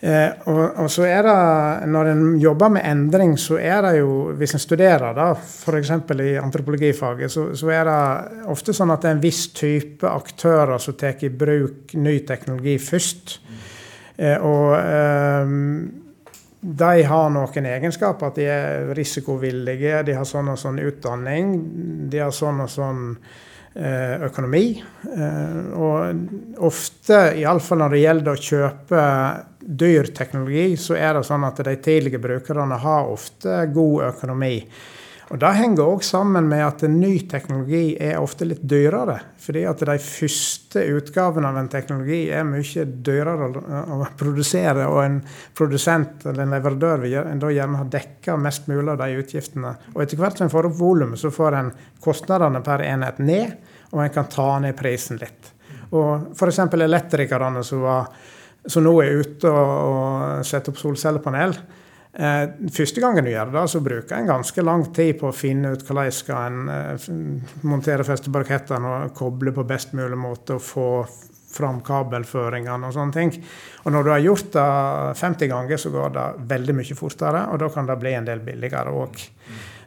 Eh, 0.00 0.30
og, 0.46 0.60
og, 0.84 0.90
så 0.94 1.08
er 1.10 1.26
det, 1.26 1.86
Når 1.90 2.10
en 2.12 2.36
jobber 2.38 2.68
med 2.70 2.84
endring, 2.86 3.32
så 3.34 3.56
er 3.58 3.80
det 3.82 3.96
jo 3.98 4.30
Hvis 4.38 4.54
en 4.54 4.62
studerer 4.62 5.10
da, 5.16 5.32
f.eks. 5.34 5.90
i 6.22 6.36
antropologifaget, 6.38 7.32
så, 7.32 7.48
så, 7.58 7.72
er 7.74 7.88
det 7.88 8.44
ofte 8.46 8.72
sånn 8.76 8.94
at 8.94 9.02
det 9.02 9.10
er 9.10 9.16
en 9.16 9.24
viss 9.24 9.48
type 9.58 10.06
aktører 10.06 10.78
som 10.78 10.94
tar 10.94 11.18
i 11.26 11.32
bruk 11.34 11.96
ny 11.98 12.20
teknologi 12.28 12.76
først. 12.78 13.40
Eh, 14.14 14.38
og 14.38 14.76
eh, 14.78 15.56
de 16.60 17.02
har 17.10 17.28
noen 17.34 17.68
egenskaper. 17.74 18.30
At 18.30 18.38
de 18.38 18.48
er 18.50 18.94
risikovillige, 18.98 20.02
de 20.06 20.16
har 20.18 20.26
sånn 20.28 20.54
og 20.54 20.58
sånn 20.60 20.80
utdanning, 20.82 21.54
de 22.10 22.22
har 22.22 22.34
sånn 22.34 22.62
og 22.64 22.70
sånn 22.72 23.04
eh, 23.74 24.16
økonomi. 24.30 24.66
Eh, 25.14 25.60
og 25.78 26.64
ofte, 26.70 27.22
iallfall 27.42 27.84
når 27.84 27.94
det 27.94 28.02
gjelder 28.02 28.34
å 28.34 28.48
kjøpe 28.50 29.06
dyr 29.68 30.08
teknologi, 30.16 30.76
så 30.80 30.96
er 30.96 31.18
det 31.18 31.26
sånn 31.28 31.44
at 31.44 31.60
de 31.64 31.74
tidlige 31.84 32.20
brukerne 32.22 32.78
har 32.80 33.10
ofte 33.12 33.66
god 33.74 34.06
økonomi. 34.12 34.54
Og 35.28 35.36
Det 35.36 35.48
henger 35.58 35.84
òg 35.84 36.04
sammen 36.06 36.46
med 36.48 36.62
at 36.64 36.82
ny 36.88 37.18
teknologi 37.28 37.98
er 38.00 38.16
ofte 38.16 38.46
litt 38.48 38.62
dyrere. 38.64 39.18
Fordi 39.36 39.64
at 39.68 39.82
de 39.84 39.96
første 40.00 40.84
utgavene 40.96 41.50
av 41.50 41.58
en 41.60 41.68
teknologi 41.68 42.22
er 42.32 42.46
mye 42.48 42.84
dyrere 43.04 43.50
å 43.92 44.06
produsere. 44.16 44.86
Og 44.88 45.02
en 45.02 45.18
produsent 45.58 46.24
eller 46.24 46.46
en 46.46 46.56
leverandør 46.56 47.04
vil 47.04 47.18
da 47.42 47.52
gjerne 47.52 47.82
ha 47.82 47.90
dekka 47.92 48.38
mest 48.40 48.70
mulig 48.72 48.94
av 48.94 49.02
de 49.02 49.20
utgiftene. 49.20 49.74
Og 49.92 50.00
etter 50.06 50.22
hvert 50.22 50.40
som 50.40 50.48
en 50.48 50.54
får 50.54 50.70
opp 50.70 50.80
volumet, 50.80 51.20
så 51.20 51.32
får 51.34 51.58
en 51.60 51.70
kostnadene 52.00 52.64
per 52.64 52.86
enhet 52.88 53.20
ned, 53.20 53.54
og 53.92 54.06
en 54.06 54.16
kan 54.16 54.32
ta 54.32 54.48
ned 54.64 54.80
prisen 54.80 55.20
litt. 55.20 55.52
Og 55.92 56.32
f.eks. 56.32 56.64
elektrikerne 56.72 57.60
som 57.64 57.84
var 57.84 58.08
som 58.66 58.84
nå 58.84 58.94
er 59.02 59.20
ute 59.22 59.50
og, 59.50 60.46
setter 60.46 60.72
opp 60.72 60.80
solcellepanel. 60.80 61.54
Eh, 62.18 62.44
første 62.74 63.02
gangen 63.04 63.26
du 63.26 63.30
gjør 63.30 63.52
det, 63.54 63.64
så 63.70 63.80
bruker 63.84 64.16
en 64.16 64.32
ganske 64.32 64.64
lang 64.64 64.84
tid 64.94 65.18
på 65.20 65.28
å 65.28 65.36
finne 65.36 65.74
ut 65.74 65.84
hvordan 65.86 66.12
skal 66.14 66.48
en 66.48 66.72
eh, 66.72 67.08
montere 67.68 68.06
festeparkettene 68.06 68.94
og 68.94 69.16
koble 69.16 69.54
på 69.54 69.66
best 69.68 69.94
mulig 69.94 70.18
måte 70.18 70.56
og 70.56 70.64
få 70.64 70.90
fram 71.48 71.80
kabelføringene 71.84 72.88
og 72.88 72.94
sånne 72.94 73.14
ting. 73.14 73.32
Og 73.84 73.94
når 73.94 74.04
du 74.04 74.12
har 74.12 74.24
gjort 74.24 74.52
det 74.56 74.68
50 75.20 75.52
ganger, 75.52 75.80
så 75.80 75.92
går 75.94 76.14
det 76.16 76.26
veldig 76.50 76.76
mye 76.80 76.98
fortere, 76.98 77.46
og 77.52 77.62
da 77.62 77.70
kan 77.72 77.88
det 77.88 77.98
bli 78.02 78.14
en 78.18 78.28
del 78.28 78.42
billigere 78.44 78.92
òg. 78.92 79.22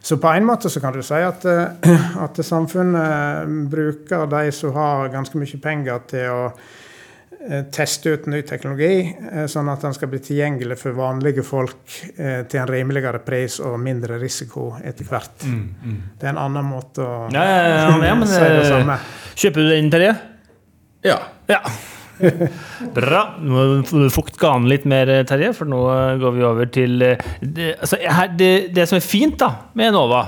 Så 0.02 0.18
på 0.18 0.32
en 0.34 0.46
måte 0.48 0.70
så 0.72 0.80
kan 0.82 0.94
du 0.96 1.02
si 1.06 1.20
at, 1.22 1.44
eh, 1.46 1.98
at 2.24 2.40
samfunnet 2.42 3.68
bruker 3.70 4.26
de 4.30 4.46
som 4.54 4.74
har 4.74 5.12
ganske 5.12 5.38
mye 5.38 5.60
penger, 5.62 6.06
til 6.10 6.30
å 6.32 6.46
teste 7.74 8.12
ut 8.14 8.26
ny 8.30 8.42
teknologi, 8.46 9.14
eh, 9.32 9.46
sånn 9.50 9.70
at 9.72 9.82
den 9.82 9.94
skal 9.96 10.10
bli 10.12 10.20
tilgjengelig 10.22 10.78
for 10.80 10.96
vanlige 10.96 11.44
folk 11.46 11.96
til 12.14 12.60
en 12.60 12.68
rimeligere 12.70 13.22
pris 13.24 13.58
og 13.64 13.78
mindre 13.82 14.18
risiko 14.20 14.72
etter 14.82 15.08
hvert. 15.08 15.46
Mm, 15.46 15.62
mm. 15.82 15.96
Det 16.18 16.28
er 16.28 16.34
en 16.34 16.42
annen 16.44 16.68
måte 16.68 17.02
å 17.02 17.16
ja, 17.34 17.42
ja, 17.42 17.88
ja, 18.06 18.14
men, 18.14 18.28
si 18.30 18.38
det 18.38 18.68
samme. 18.68 18.98
Kjøper 19.34 19.64
du 19.64 19.72
den, 19.72 19.90
Terje? 19.92 20.12
Ja. 21.02 21.18
ja. 21.50 21.60
Bra. 22.96 23.22
Nå 23.42 24.06
fukte 24.14 24.40
ganen 24.42 24.68
litt 24.70 24.86
mer, 24.88 25.10
Terje, 25.28 25.52
for 25.56 25.70
nå 25.70 25.80
går 26.22 26.36
vi 26.36 26.46
over 26.46 26.70
til 26.72 27.02
eh, 27.06 27.26
Det, 27.40 27.74
altså, 27.80 27.98
her, 28.02 28.32
det, 28.38 28.52
det 28.76 28.86
som 28.90 29.00
er 29.00 29.06
fint 29.06 29.38
da, 29.42 29.50
med 29.78 29.90
Enova, 29.90 30.24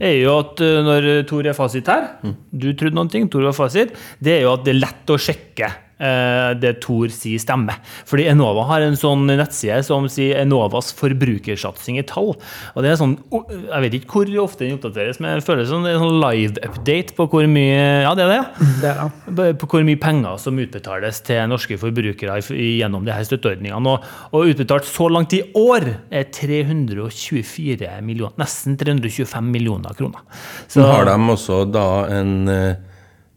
er 0.00 0.16
jo 0.18 0.38
at 0.40 0.64
eh, 0.64 0.82
når 0.86 1.08
Tor 1.30 1.46
er 1.46 1.56
fasit 1.56 1.92
her, 1.92 2.12
mm. 2.24 2.36
du 2.50 2.70
trodde 2.72 2.96
noen 2.96 3.12
ting, 3.12 3.28
Tor 3.30 3.46
var 3.50 3.56
fasit, 3.56 3.94
det 4.24 4.38
er 4.38 4.46
jo 4.46 4.54
at 4.56 4.64
det 4.66 4.74
er 4.74 4.84
lett 4.86 5.14
å 5.14 5.20
sjekke 5.20 5.72
Eh, 5.72 5.83
det 5.98 6.72
Tor 6.82 7.12
sier 7.14 7.40
stemmer. 7.40 7.78
Fordi 8.08 8.26
Enova 8.30 8.64
har 8.68 8.84
en 8.84 8.96
sånn 8.98 9.26
nettside 9.28 9.80
som 9.86 10.08
sier 10.10 10.40
Enovas 10.42 10.90
forbrukersatsing 10.98 12.00
i 12.00 12.06
tall. 12.08 12.32
Og 12.74 12.84
det 12.84 12.92
er 12.92 12.98
sånn, 13.00 13.16
Jeg 13.30 13.82
vet 13.84 13.96
ikke 13.98 14.24
hvor 14.24 14.32
ofte 14.44 14.64
den 14.64 14.78
oppdateres, 14.78 15.20
men 15.20 15.36
jeg 15.36 15.44
føler 15.46 15.62
det 15.62 15.70
som 15.70 15.86
en 15.86 16.02
sånn 16.02 16.20
live-update 16.22 17.16
på 17.16 17.28
hvor 17.30 17.46
mye 17.50 18.04
ja 18.04 18.14
det 18.16 18.26
er 18.26 18.32
det, 18.32 18.40
det 18.82 18.90
er 18.90 19.12
det. 19.38 19.48
På 19.60 19.68
hvor 19.70 19.86
mye 19.86 20.00
penger 20.00 20.38
som 20.42 20.58
utbetales 20.60 21.20
til 21.26 21.44
norske 21.50 21.78
forbrukere 21.80 22.40
gjennom 22.42 23.06
de 23.06 23.14
her 23.14 23.26
støtteordningene. 23.28 23.94
Og, 23.94 24.08
og 24.34 24.54
utbetalt 24.54 24.88
så 24.88 25.08
langt 25.12 25.36
i 25.36 25.42
år 25.58 25.88
er 26.10 26.26
324 26.34 28.00
millioner, 28.04 28.36
nesten 28.40 28.78
325 28.80 29.52
millioner 29.54 29.94
kroner. 29.96 30.24
Så 30.68 30.84
har 30.86 31.06
de 31.08 31.16
også 31.34 31.62
da 31.70 31.86
en 32.14 32.34
eh, 32.50 32.64
Eh, 32.64 32.93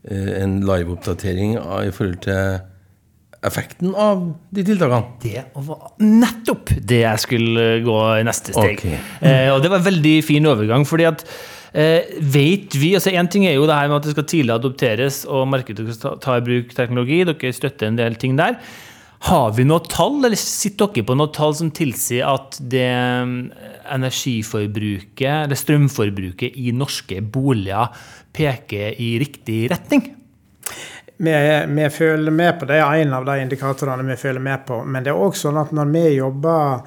en 0.07 0.59
live-oppdatering 0.65 1.57
i 1.57 1.91
forhold 1.93 2.19
til 2.25 2.59
effekten 3.45 3.93
av 3.93 4.23
de 4.53 4.63
tiltakene? 4.65 5.19
Det 5.21 5.43
var 5.67 5.93
nettopp 6.01 6.73
det 6.89 7.03
jeg 7.03 7.23
skulle 7.23 7.67
gå 7.85 7.99
i 8.17 8.25
neste 8.27 8.55
steg. 8.55 8.79
Okay. 8.79 8.97
Eh, 9.21 9.51
og 9.53 9.61
det 9.63 9.71
var 9.71 9.81
en 9.81 9.87
veldig 9.89 10.15
fin 10.25 10.49
overgang. 10.49 10.85
fordi 10.87 11.07
at 11.09 11.23
eh, 11.73 12.17
vet 12.19 12.75
vi, 12.75 12.95
altså 12.97 13.13
Én 13.13 13.29
ting 13.29 13.45
er 13.45 13.57
jo 13.57 13.67
det 13.69 13.77
her 13.77 13.87
med 13.91 13.99
at 13.99 14.09
det 14.09 14.15
skal 14.17 14.29
tidlig 14.31 14.55
adopteres 14.55 15.23
og 15.25 15.47
markedet 15.47 15.87
skal 15.93 16.17
ta, 16.17 16.17
ta 16.23 16.37
i 16.37 16.45
bruk 16.45 16.75
teknologi. 16.75 17.23
Dere 17.27 17.53
støtter 17.53 17.87
en 17.91 17.99
del 17.99 18.15
ting 18.15 18.37
der. 18.37 18.57
Har 19.25 19.55
vi 19.57 19.65
noe 19.65 19.81
tall, 19.89 20.19
eller 20.27 20.37
sitter 20.37 20.91
dere 20.93 21.07
på 21.07 21.15
noe 21.17 21.33
tall 21.33 21.55
som 21.57 21.71
tilsier 21.73 22.27
at 22.29 22.59
det 22.61 22.85
eh, 22.85 23.31
energiforbruket, 23.95 25.31
eller 25.31 25.57
strømforbruket 25.57 26.59
i 26.61 26.73
norske 26.75 27.23
boliger 27.25 27.89
peker 28.37 28.99
i 29.01 29.15
riktig 29.21 29.65
retning? 29.73 30.05
Vi, 31.17 31.33
vi 31.67 31.89
følger 31.89 32.31
med 32.31 32.59
på 32.59 32.69
det, 32.69 32.77
er 32.77 33.01
en 33.01 33.15
av 33.17 33.25
de 33.25 33.39
indikatorene 33.41 34.05
vi 34.05 34.19
følger 34.21 34.43
med 34.43 34.67
på. 34.67 34.83
Men 34.85 35.05
det 35.05 35.13
er 35.13 35.21
òg 35.25 35.37
sånn 35.37 35.57
at 35.57 35.73
når 35.73 35.93
vi 35.95 36.03
jobber 36.19 36.83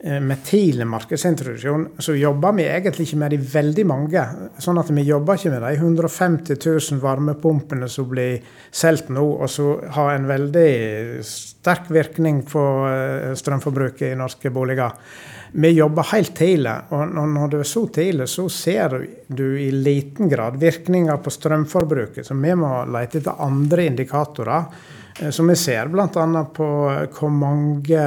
med 0.00 0.40
tidlig 0.44 0.86
markedsintroduksjon, 0.88 1.82
så 2.00 2.14
jobber 2.16 2.54
vi 2.56 2.64
egentlig 2.64 3.04
ikke 3.04 3.18
med 3.20 3.34
de 3.34 3.38
veldig 3.52 3.82
mange. 3.84 4.22
Sånn 4.62 4.80
at 4.80 4.88
vi 4.96 5.02
jobber 5.04 5.36
ikke 5.36 5.50
med 5.52 5.60
de 5.66 5.74
150 5.76 6.56
000 6.56 7.02
varmepumpene 7.02 7.88
som 7.92 8.06
blir 8.08 8.38
solgt 8.72 9.10
nå, 9.12 9.26
og 9.36 9.50
som 9.52 9.82
har 9.92 10.14
en 10.14 10.28
veldig 10.30 10.70
sterk 11.26 11.90
virkning 11.92 12.40
på 12.48 12.62
eh, 12.88 13.34
strømforbruket 13.36 14.08
i 14.08 14.16
norske 14.16 14.52
boliger. 14.54 14.96
Vi 15.52 15.72
jobber 15.74 16.08
helt 16.12 16.32
tidlig, 16.38 16.76
og 16.94 17.12
når 17.12 17.50
det 17.52 17.60
er 17.60 17.68
så 17.68 17.82
tidlig, 17.92 18.28
så 18.30 18.46
ser 18.48 18.94
du 19.26 19.46
i 19.60 19.68
liten 19.74 20.30
grad 20.30 20.56
virkninger 20.62 21.20
på 21.20 21.32
strømforbruket. 21.34 22.24
Så 22.24 22.38
vi 22.38 22.54
må 22.56 22.70
lete 22.88 23.18
etter 23.20 23.42
andre 23.44 23.88
indikatorer, 23.90 24.70
så 25.20 25.32
som 25.34 25.50
vi 25.50 25.58
ser 25.58 25.90
bl.a. 25.92 26.44
på 26.54 26.70
hvor 27.18 27.34
mange 27.34 28.06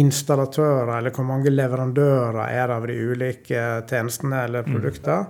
installatører, 0.00 0.96
eller 0.98 1.14
hvor 1.14 1.26
mange 1.28 1.52
leverandører 1.52 2.40
er 2.48 2.72
av 2.74 2.86
de 2.88 2.96
ulike 2.98 3.62
tjenestene 3.88 4.44
eller 4.48 4.66
produktene. 4.66 5.26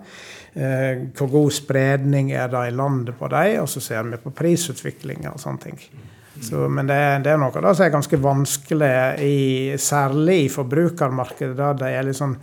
Mm. 0.55 1.09
hvor 1.19 1.27
god 1.33 1.51
spredning 1.51 2.29
er 2.31 2.47
det 2.47 2.61
i 2.69 2.75
landet 2.79 3.17
på 3.19 3.27
dem, 3.27 3.57
og 3.65 3.69
så 3.69 3.81
ser 3.83 4.05
vi 4.07 4.21
på 4.23 4.31
prisutvikling 4.31 5.27
og 5.27 5.41
sånne 5.43 5.65
ting. 5.65 5.81
Så, 6.41 6.69
men 6.69 6.87
det, 6.87 6.99
det, 7.25 7.33
er 7.33 7.39
noe 7.39 7.51
av 7.55 7.63
det 7.63 7.73
som 7.75 7.87
er 7.87 7.95
ganske 7.95 8.19
vanskelig, 8.23 8.93
i, 9.23 9.75
særlig 9.79 10.39
i 10.45 10.53
forbrukermarkedet, 10.53 11.57
der 11.59 11.77
det 11.79 11.91
er 11.95 12.07
litt 12.07 12.19
sånn 12.19 12.37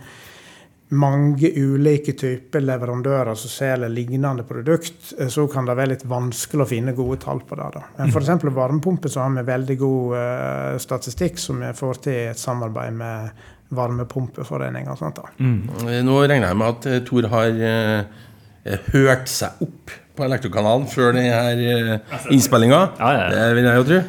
mange 0.92 1.48
ulike 1.56 2.12
typer 2.18 2.60
leverandører 2.60 3.36
som 3.38 3.50
selger 3.50 3.92
lignende 3.92 4.44
produkt, 4.44 5.14
eh, 5.18 5.30
så 5.32 5.46
kan 5.50 5.68
det 5.68 5.76
være 5.78 5.94
litt 5.94 6.04
vanskelig 6.08 6.66
å 6.66 6.68
finne 6.68 6.94
gode 6.96 7.18
tall 7.22 7.40
på 7.48 7.56
det. 7.56 7.68
Da. 7.76 7.84
Men 7.96 8.12
f.eks. 8.12 8.44
varmepumper 8.44 9.12
så 9.12 9.24
har 9.24 9.32
vi 9.38 9.46
veldig 9.46 9.78
god 9.80 10.16
uh, 10.18 10.76
statistikk 10.82 11.40
som 11.40 11.62
vi 11.64 11.72
får 11.76 12.02
til 12.04 12.18
et 12.34 12.40
samarbeid 12.40 12.98
med 12.98 13.46
varmepumpeforeninger 13.72 14.92
og 14.92 15.00
sånt. 15.00 15.22
da. 15.22 15.32
Mm. 15.40 16.02
Nå 16.04 16.18
regner 16.26 16.50
jeg 16.50 16.60
med 16.60 16.74
at 16.74 17.06
Tor 17.08 17.28
har 17.32 17.62
uh, 17.62 18.82
hørt 18.92 19.30
seg 19.32 19.62
opp 19.64 19.94
på 20.12 20.26
Elektrokanalen 20.26 20.84
før 20.92 21.16
denne 21.16 21.94
uh, 22.02 22.26
innspillinga. 22.34 22.82
Ja, 22.98 23.14
ja, 23.16 23.22
ja. 23.22 23.30
Det 23.32 23.56
vil 23.56 23.70
jeg 23.70 23.80
jo 23.80 23.86
tro. 23.92 24.02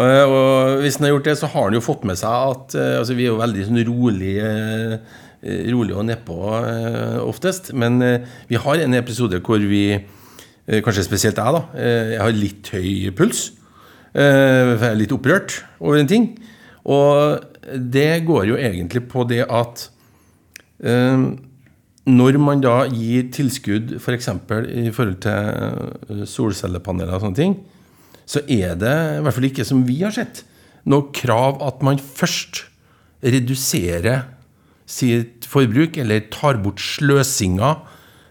Og 0.00 0.84
hvis 0.84 0.96
han 0.96 1.08
har 1.08 1.10
gjort 1.16 1.26
det, 1.26 1.34
så 1.40 1.48
har 1.50 1.66
han 1.66 1.74
jo 1.74 1.82
fått 1.82 2.04
med 2.06 2.16
seg 2.16 2.52
at 2.54 2.76
altså, 2.78 3.16
vi 3.18 3.24
er 3.26 3.32
jo 3.32 3.40
veldig 3.40 3.64
sånn 3.66 3.80
rolige 3.88 4.52
Eh, 4.94 5.29
rolig 5.42 5.96
og 5.96 6.06
nedpå 6.08 6.38
eh, 6.58 7.18
oftest. 7.22 7.72
Men 7.76 8.00
eh, 8.04 8.26
vi 8.50 8.60
har 8.60 8.82
en 8.82 8.96
episode 8.98 9.40
hvor 9.44 9.62
vi, 9.70 9.84
kanskje 10.70 11.06
spesielt 11.06 11.38
jeg, 11.40 11.54
da, 11.56 11.62
jeg 11.80 12.20
har 12.20 12.36
litt 12.36 12.68
høy 12.70 13.08
puls. 13.18 13.48
Jeg 14.14 14.76
er 14.86 14.98
litt 14.98 15.14
opprørt 15.14 15.56
over 15.80 15.98
en 15.98 16.10
ting. 16.10 16.28
Og 16.86 17.40
det 17.74 18.22
går 18.28 18.44
jo 18.52 18.58
egentlig 18.60 19.02
på 19.10 19.24
det 19.26 19.40
at 19.50 19.88
når 22.06 22.38
man 22.42 22.62
da 22.62 22.84
gir 22.86 23.26
tilskudd 23.34 23.96
f.eks. 23.98 24.30
For 24.46 24.68
i 24.70 24.92
forhold 24.94 25.18
til 25.26 26.22
solcellepaneler 26.30 27.18
og 27.18 27.24
sånne 27.24 27.40
ting, 27.40 27.56
så 28.30 28.44
er 28.46 28.78
det, 28.78 28.94
i 29.18 29.24
hvert 29.24 29.36
fall 29.36 29.48
ikke 29.50 29.66
som 29.66 29.82
vi 29.88 29.98
har 30.04 30.14
sett, 30.14 30.44
noe 30.86 31.10
krav 31.14 31.58
at 31.66 31.82
man 31.86 31.98
først 31.98 32.62
reduserer 33.26 34.28
sitt 34.90 35.46
forbruk, 35.48 35.98
eller 36.00 36.26
tar 36.34 36.58
bort 36.64 36.82
sløsinga. 36.82 37.76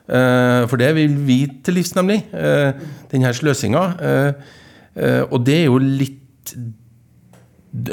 Eh, 0.10 0.64
for 0.70 0.82
det 0.82 0.90
vil 0.98 1.14
vi 1.28 1.44
til 1.66 1.78
livs, 1.78 1.94
nemlig. 1.98 2.24
Eh, 2.34 2.74
denne 3.12 3.34
sløsinga. 3.36 3.84
Eh, 4.02 5.24
og 5.30 5.46
det 5.46 5.62
er 5.62 5.68
jo 5.70 5.78
litt 5.80 6.18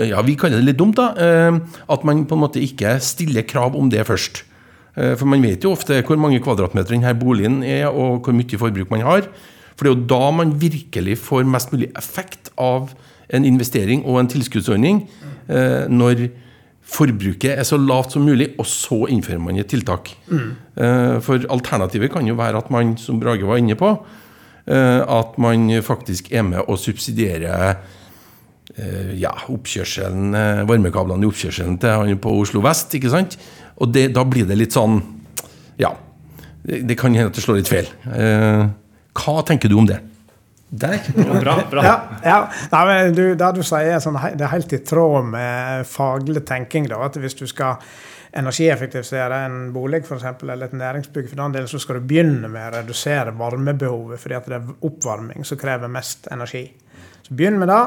Ja, 0.01 0.23
vi 0.25 0.39
kaller 0.41 0.57
det 0.57 0.71
litt 0.71 0.79
dumt, 0.81 0.97
da. 0.97 1.11
At 1.93 2.05
man 2.09 2.23
på 2.25 2.33
en 2.33 2.41
måte 2.41 2.63
ikke 2.65 2.95
stiller 3.05 3.45
krav 3.45 3.77
om 3.77 3.91
det 3.93 4.07
først. 4.09 4.41
For 4.97 5.29
man 5.29 5.43
vet 5.45 5.61
jo 5.61 5.75
ofte 5.75 6.01
hvor 6.01 6.17
mange 6.17 6.41
kvadratmeter 6.41 6.95
denne 6.95 7.13
boligen 7.13 7.59
er, 7.61 7.91
og 7.91 8.25
hvor 8.25 8.33
mye 8.33 8.57
forbruk 8.57 8.89
man 8.91 9.05
har. 9.05 9.29
For 9.77 9.85
det 9.85 9.91
er 9.91 9.99
jo 9.99 10.07
da 10.09 10.31
man 10.33 10.55
virkelig 10.57 11.19
får 11.21 11.45
mest 11.45 11.75
mulig 11.77 11.91
effekt 11.93 12.49
av 12.57 12.95
en 13.29 13.45
investering 13.45 14.07
og 14.07 14.23
en 14.23 14.33
tilskuddsordning. 14.33 15.05
Når 15.93 16.31
forbruket 16.87 17.59
er 17.59 17.67
så 17.67 17.79
lavt 17.81 18.15
som 18.15 18.25
mulig, 18.27 18.53
og 18.61 18.67
så 18.69 19.03
innfører 19.11 19.43
man 19.43 19.59
et 19.59 19.69
tiltak. 19.71 20.13
Mm. 20.31 20.55
For 21.25 21.47
alternativet 21.53 22.13
kan 22.13 22.27
jo 22.29 22.37
være 22.39 22.63
at 22.63 22.71
man, 22.71 22.95
som 23.01 23.19
Brage 23.21 23.47
var 23.49 23.59
inne 23.61 23.75
på, 23.79 23.91
eh, 24.67 25.03
at 25.03 25.39
man 25.43 25.69
faktisk 25.83 26.31
er 26.33 26.47
med 26.47 26.63
å 26.63 26.79
subsidiere 26.79 27.53
eh, 28.77 29.13
ja, 29.19 29.35
oppkjørselen, 29.51 30.39
varmekablene 30.71 31.27
i 31.27 31.31
oppkjørselen 31.31 31.79
til 31.83 31.97
han 31.97 32.23
på 32.23 32.35
Oslo 32.39 32.63
vest. 32.65 32.95
ikke 32.95 33.13
sant? 33.13 33.39
Og 33.83 33.91
det, 33.93 34.09
da 34.15 34.25
blir 34.25 34.47
det 34.49 34.57
litt 34.57 34.77
sånn 34.77 35.01
Ja, 35.77 35.91
det, 36.63 36.85
det 36.89 36.97
kan 36.97 37.13
hende 37.13 37.29
at 37.29 37.37
det 37.37 37.43
slår 37.45 37.59
litt 37.61 37.69
feil. 37.69 37.91
Hva 39.17 39.43
tenker 39.45 39.69
du 39.69 39.77
om 39.77 39.89
det? 39.91 39.99
Der. 40.69 40.99
Bra. 41.41 41.61
bra. 41.71 41.85
Ja, 41.85 41.95
ja. 42.25 42.39
Nei, 42.73 43.11
du, 43.15 43.23
det 43.39 43.51
du 43.55 43.63
sier, 43.63 44.01
sånn, 44.03 44.19
det 44.35 44.43
er 44.43 44.51
helt 44.51 44.73
i 44.75 44.83
tråd 44.83 45.29
med 45.31 45.87
faglig 45.87 46.43
tenking. 46.49 46.89
Da, 46.91 46.99
at 47.07 47.19
Hvis 47.23 47.39
du 47.39 47.47
skal 47.47 47.79
energieffektivisere 48.37 49.45
en 49.47 49.71
bolig 49.73 50.03
for 50.05 50.19
eksempel, 50.19 50.51
eller 50.53 50.69
et 50.69 50.77
næringsbygg, 50.77 51.31
for 51.31 51.41
den 51.41 51.55
del, 51.55 51.69
så 51.71 51.81
skal 51.81 52.01
du 52.01 52.09
begynne 52.11 52.51
med 52.51 52.67
å 52.67 52.81
redusere 52.81 53.33
varmebehovet, 53.39 54.21
fordi 54.21 54.37
at 54.37 54.51
det 54.51 54.59
er 54.59 54.75
oppvarming 54.91 55.47
som 55.47 55.61
krever 55.61 55.93
mest 55.93 56.29
energi. 56.35 56.67
Så 57.23 57.35
Begynn 57.39 57.61
med 57.63 57.71
det, 57.71 57.83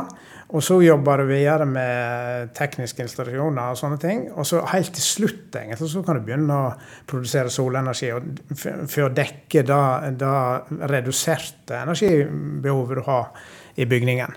Og 0.49 0.63
så 0.65 0.79
jobber 0.81 1.21
du 1.21 1.27
videre 1.29 1.65
med 1.69 2.49
tekniske 2.57 3.03
installasjoner 3.05 3.69
og 3.69 3.77
sånne 3.77 3.99
ting. 4.01 4.23
Og 4.33 4.47
så 4.49 4.63
helt 4.71 4.89
til 4.97 5.05
slutt 5.05 5.57
egentlig, 5.59 5.91
så 5.91 6.01
kan 6.05 6.17
du 6.17 6.25
begynne 6.25 6.55
å 6.57 6.71
produsere 7.09 7.53
solenergi 7.53 8.09
for 8.57 9.05
å 9.05 9.11
dekke 9.13 9.63
det, 9.69 9.83
det 10.17 10.89
reduserte 10.89 11.83
energibehovet 11.83 12.97
du 12.97 13.03
har 13.05 13.29
i 13.77 13.85
bygningen. 13.89 14.33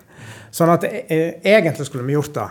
Sånn 0.53 0.75
at 0.75 0.85
eh, 0.85 1.41
egentlig 1.49 1.89
skulle 1.89 2.05
vi 2.05 2.19
gjort 2.19 2.37
det. 2.37 2.49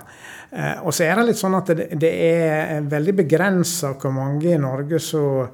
Eh, 0.58 0.82
og 0.82 0.98
så 0.98 1.06
er 1.06 1.22
det 1.22 1.30
litt 1.30 1.40
sånn 1.40 1.60
at 1.62 1.70
det 2.02 2.12
er 2.12 2.90
veldig 2.90 3.18
begrensa 3.22 3.94
hvor 3.94 4.16
mange 4.16 4.56
i 4.56 4.60
Norge 4.60 4.98
som 5.06 5.46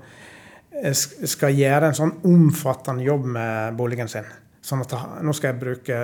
eh, 0.72 0.96
skal 0.96 1.60
gjøre 1.60 1.92
en 1.92 2.02
sånn 2.06 2.20
omfattende 2.32 3.04
jobb 3.04 3.28
med 3.36 3.76
boligen 3.76 4.16
sin. 4.16 4.32
Sånn 4.68 4.84
at 4.84 4.94
nå 5.24 5.32
skal 5.36 5.54
jeg 5.54 5.60
bruke, 5.62 5.98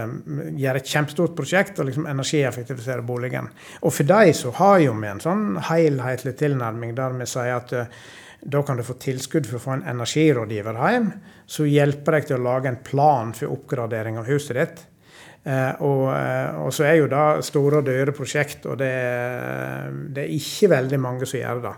gjøre 0.56 0.80
et 0.80 0.88
kjempestort 0.88 1.34
prosjekt 1.36 1.82
og 1.82 1.90
liksom 1.90 2.06
energieffektivisere 2.08 3.04
boligen. 3.04 3.50
Og 3.84 3.92
for 3.92 4.08
de 4.08 4.36
så 4.38 4.54
har 4.56 4.78
jo 4.86 4.94
vi 5.02 5.10
en 5.10 5.20
sånn 5.24 5.58
helhetlig 5.68 6.38
tilnærming 6.40 6.94
der 6.96 7.18
vi 7.20 7.28
sier 7.28 7.58
at 7.58 7.74
uh, 7.76 8.06
da 8.40 8.62
kan 8.64 8.80
du 8.80 8.86
få 8.88 8.96
tilskudd 9.04 9.50
for 9.50 9.60
å 9.60 9.64
få 9.66 9.76
en 9.76 9.86
energirådgiver 9.92 10.80
hjem, 10.80 11.12
som 11.44 11.68
hjelper 11.68 12.18
deg 12.18 12.30
til 12.30 12.40
å 12.40 12.46
lage 12.46 12.72
en 12.72 12.80
plan 12.88 13.36
for 13.36 13.52
oppgradering 13.52 14.20
av 14.22 14.32
huset 14.32 14.60
ditt. 14.60 14.82
Uh, 15.44 15.84
og, 15.84 16.06
uh, 16.16 16.64
og, 16.64 16.72
så 16.72 16.88
er 16.88 17.02
jo 17.02 17.12
det 17.12 17.28
store 17.44 17.82
og 17.82 17.88
dyre 17.90 18.16
prosjekt, 18.16 18.64
og 18.72 18.80
det, 18.80 18.94
det 20.16 20.24
er 20.24 20.36
ikke 20.40 20.72
veldig 20.72 21.04
mange 21.04 21.28
som 21.28 21.42
gjør 21.42 21.66
det. 21.68 21.76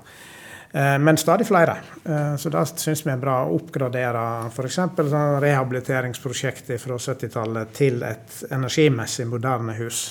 Eh, 0.75 0.99
men 0.99 1.17
stadig 1.17 1.47
flere. 1.47 1.77
Eh, 2.05 2.35
så 2.35 2.49
det 2.49 2.65
syns 2.65 3.05
vi 3.05 3.11
er 3.13 3.19
bra 3.21 3.37
å 3.45 3.53
oppgradere 3.55 4.23
f.eks. 4.49 4.79
Sånn 4.97 5.37
rehabiliteringsprosjektet 5.39 6.81
fra 6.81 6.97
70-tallet 6.99 7.71
til 7.77 8.03
et 8.03 8.41
energimessig 8.51 9.27
moderne 9.29 9.77
hus. 9.79 10.01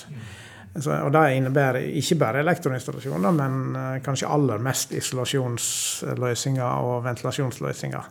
Så, 0.74 0.88
og 0.90 1.12
Det 1.12 1.24
innebærer 1.36 1.84
ikke 2.00 2.16
bare 2.18 2.40
elektroinstallasjoner, 2.40 3.36
men 3.36 3.76
uh, 3.76 3.82
kanskje 4.02 4.30
aller 4.32 4.58
mest 4.64 4.96
isolasjonsløsninger 4.96 6.88
og 6.88 7.04
ventilasjonsløsninger. 7.04 8.08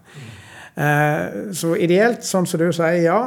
Uh, 0.78 1.52
så 1.58 1.74
ideelt, 1.76 2.22
sånn 2.24 2.48
som 2.48 2.62
du 2.62 2.70
sier, 2.70 3.02
ja. 3.04 3.18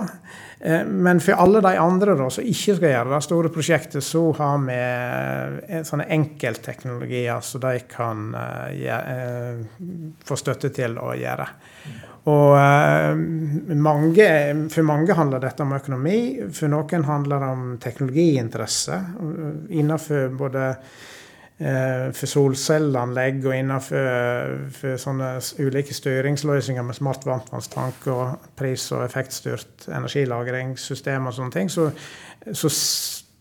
Eh, 0.60 0.84
men 0.84 1.20
for 1.20 1.32
alle 1.32 1.60
de 1.60 1.76
andre 1.78 2.14
da, 2.16 2.28
som 2.32 2.46
ikke 2.46 2.76
skal 2.78 2.92
gjøre 2.92 3.12
det 3.12 3.22
store 3.26 3.52
prosjektet, 3.52 4.04
så 4.04 4.22
har 4.38 4.62
vi 4.64 4.76
eh, 4.78 5.82
sånne 5.86 6.08
enkeltteknologier 6.16 7.44
som 7.44 7.62
de 7.66 7.74
kan 7.90 8.28
uh, 8.34 9.58
få 10.24 10.38
støtte 10.40 10.72
til 10.74 10.96
å 11.00 11.12
gjøre. 11.16 11.48
Og 12.26 12.56
mange, 13.78 14.24
For 14.74 14.82
mange 14.82 15.14
handler 15.14 15.44
dette 15.44 15.62
om 15.62 15.76
økonomi, 15.76 16.16
for 16.50 16.72
noen 16.72 17.04
handler 17.06 17.44
det 17.44 17.50
om 17.54 17.68
teknologiinteresse 17.78 18.96
innenfor 19.78 20.34
både 20.34 20.64
Eh, 20.74 21.15
for 21.56 22.28
solcelleanlegg 22.28 23.38
og 23.48 23.54
innenfor 23.56 24.98
sånne 25.00 25.30
ulike 25.64 25.94
styringsløsninger 25.96 26.84
med 26.84 26.98
smart 26.98 27.24
varmtvannstank 27.24 28.10
og 28.12 28.50
pris- 28.60 28.90
og 28.92 29.06
effektstyrt 29.06 29.86
energilagringssystem 29.88 31.30
og 31.30 31.32
sånne 31.38 31.54
ting, 31.54 31.72
så, 31.72 31.88
så 32.52 32.68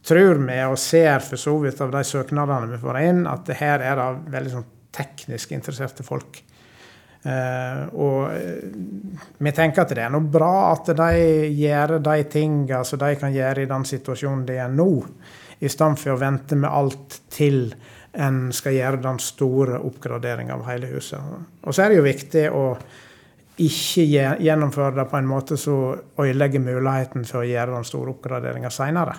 tror 0.05 0.39
vi 0.45 0.57
og 0.63 0.79
ser 0.79 1.19
for 1.25 1.41
så 1.41 1.57
vidt 1.59 1.81
av 1.83 1.93
de 1.93 2.03
søknadene 2.07 2.71
vi 2.71 2.81
får 2.81 3.01
inn, 3.03 3.23
at 3.29 3.45
det 3.47 3.59
her 3.59 3.83
er 3.83 3.99
det 3.99 4.09
veldig 4.35 4.53
sånn 4.53 4.67
teknisk 4.95 5.55
interesserte 5.55 6.05
folk. 6.05 6.41
Uh, 7.25 7.87
og 7.97 9.39
vi 9.41 9.53
tenker 9.57 9.81
at 9.81 9.95
det 9.97 10.03
er 10.05 10.11
noe 10.13 10.27
bra 10.29 10.75
at 10.75 10.91
de 10.93 11.23
gjør 11.57 11.95
de 12.05 12.19
tingene 12.29 12.83
som 12.85 13.01
de 13.01 13.15
kan 13.17 13.33
gjøre 13.33 13.63
i 13.63 13.69
den 13.71 13.87
situasjonen 13.89 14.43
de 14.45 14.59
er 14.61 14.69
nå, 14.69 14.91
i 15.65 15.71
stedet 15.71 16.01
for 16.01 16.15
å 16.15 16.21
vente 16.21 16.57
med 16.59 16.69
alt 16.69 17.19
til 17.33 17.73
en 18.15 18.47
skal 18.55 18.77
gjøre 18.77 19.01
den 19.03 19.17
store 19.19 19.79
oppgraderinga 19.83 20.55
av 20.55 20.63
hele 20.69 20.87
huset. 20.93 21.19
Og 21.65 21.75
så 21.75 21.83
er 21.83 21.91
det 21.91 21.99
jo 21.99 22.05
viktig 22.05 22.45
å 22.55 22.65
ikke 23.65 24.05
gjennomføre 24.43 24.97
det 24.97 25.05
på 25.11 25.19
en 25.19 25.29
måte 25.29 25.57
som 25.59 25.95
ødelegger 26.19 26.63
muligheten 26.63 27.27
for 27.27 27.43
å 27.43 27.47
gjøre 27.47 27.77
den 27.77 27.87
store 27.87 28.15
oppgraderinga 28.15 28.71
seinere. 28.71 29.15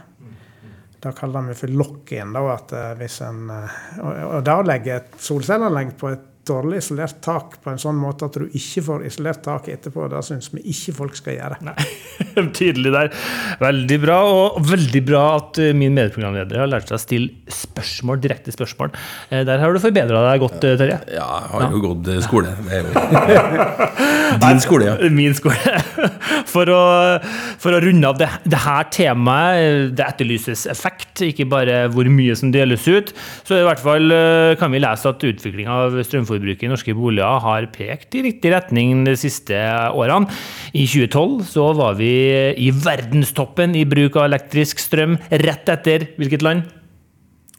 Da 1.01 1.13
kaller 1.17 1.51
vi 1.51 1.57
for 1.57 1.73
lock-in. 1.73 2.37
Eh, 2.37 3.03
eh, 3.05 4.25
og 4.27 4.41
da 4.45 4.57
å 4.59 4.65
legge 4.67 4.97
et 4.97 5.19
solcelleanlegg 5.23 5.93
på 6.01 6.11
et 6.13 6.25
dårlig 6.47 6.81
isolert 6.83 7.19
tak 7.25 7.57
på 7.63 7.73
en 7.73 7.81
sånn 7.81 7.97
måte 7.99 8.29
at 8.29 8.37
du 8.39 8.47
ikke 8.47 8.83
får 8.87 9.07
isolert 9.09 9.43
tak 9.45 9.69
etterpå. 9.73 10.07
Det 10.13 10.23
syns 10.27 10.49
vi 10.55 10.63
ikke 10.73 10.95
folk 10.97 11.19
skal 11.19 11.37
gjøre. 11.37 11.59
Nei, 11.67 11.75
Tydelig 12.59 12.93
der. 12.95 13.11
Veldig 13.63 13.99
bra. 14.03 14.19
Og 14.31 14.61
veldig 14.67 15.03
bra 15.07 15.25
at 15.41 15.61
eh, 15.63 15.75
min 15.77 15.97
medprogramleder 15.97 16.63
har 16.63 16.71
lært 16.71 16.91
seg 16.91 16.99
å 16.99 17.03
stille 17.03 17.53
spørsmål, 17.53 18.21
direkte 18.23 18.55
spørsmål. 18.55 18.95
Eh, 19.31 19.43
der 19.49 19.63
har 19.63 19.75
du 19.75 19.83
forbedra 19.83 20.23
deg 20.29 20.45
godt, 20.45 20.67
eh, 20.69 20.77
Terje. 20.81 21.01
Ja, 21.17 21.29
jeg 21.43 21.55
har 21.57 21.75
jo 21.75 21.83
gått 21.89 22.11
skole. 22.27 22.55
Din 24.47 24.63
skole, 24.63 24.91
ja. 24.91 25.11
Min 25.13 25.37
skole. 25.37 25.77
For 26.47 26.71
å, 26.73 26.83
for 27.63 27.77
å 27.77 27.83
runde 27.83 28.09
av 28.09 28.21
det, 28.21 28.31
det 28.47 28.63
her 28.63 28.89
temaet, 28.95 29.93
det 29.97 30.07
etterlyses 30.07 30.67
effekt, 30.71 31.25
ikke 31.27 31.49
bare 31.51 31.85
hvor 31.93 32.09
mye 32.13 32.37
som 32.39 32.53
deles 32.55 32.87
ut. 32.89 33.13
Så 33.47 33.61
i 33.61 33.67
hvert 33.67 33.83
fall 33.83 34.13
kan 34.61 34.73
vi 34.73 34.81
lese 34.83 35.11
at 35.11 35.25
utviklinga 35.27 35.77
av 35.87 35.99
strømforbruket 36.07 36.36
strømforbruket 36.37 36.67
i 36.67 36.71
norske 36.71 36.95
boliger 36.97 37.41
har 37.43 37.67
pekt 37.73 38.15
i 38.17 38.25
riktig 38.27 38.53
retning 38.53 39.05
de 39.07 39.17
siste 39.17 39.57
årene. 39.93 40.29
I 40.75 40.87
2012 40.87 41.45
så 41.49 41.73
var 41.77 41.97
vi 41.99 42.13
i 42.57 42.71
verdenstoppen 42.71 43.75
i 43.77 43.85
bruk 43.85 44.17
av 44.17 44.29
elektrisk 44.31 44.81
strøm, 44.81 45.19
rett 45.31 45.69
etter 45.69 46.11
hvilket 46.17 46.43
land? 46.45 46.67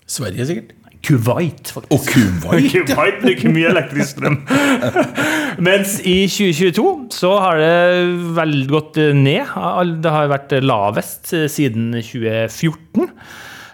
Sverige, 0.08 0.46
sikkert. 0.48 0.74
Kuwait, 1.08 1.70
faktisk. 1.72 1.94
Og 1.94 2.08
Kuwait. 2.10 2.72
Kuwait 2.90 3.20
bruker 3.22 3.52
mye 3.54 3.70
elektrisk 3.72 4.18
strøm. 4.18 4.40
Mens 5.68 6.00
i 6.04 6.26
2022 6.28 6.88
så 7.16 7.34
har 7.44 7.62
det 7.62 8.32
vel 8.38 8.56
gått 8.70 8.98
ned. 9.16 9.54
Det 10.04 10.16
har 10.16 10.32
vært 10.32 10.58
lavest 10.66 11.32
siden 11.54 11.94
2014. 12.02 13.12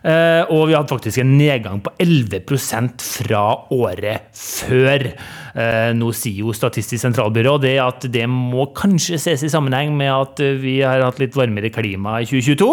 Eh, 0.04 0.44
og 0.52 0.68
vi 0.68 0.76
hadde 0.76 0.92
faktisk 0.92 1.22
en 1.24 1.38
nedgang 1.40 1.80
på 1.84 1.94
11% 2.04 3.06
fra 3.24 3.44
året 3.72 4.28
før. 4.36 5.08
Eh, 5.54 5.92
nå 5.94 6.10
sier 6.18 6.42
jo 6.42 6.54
Statistisk 6.54 7.02
sentralbyrå 7.04 7.58
det 7.62 7.76
at 7.82 8.06
det 8.10 8.26
må 8.30 8.66
kanskje 8.74 9.20
ses 9.22 9.44
i 9.46 9.52
sammenheng 9.52 9.92
med 9.98 10.10
at 10.10 10.42
vi 10.62 10.80
har 10.82 11.04
hatt 11.04 11.20
litt 11.22 11.36
varmere 11.38 11.70
klima 11.74 12.20
i 12.24 12.28
2022. 12.30 12.70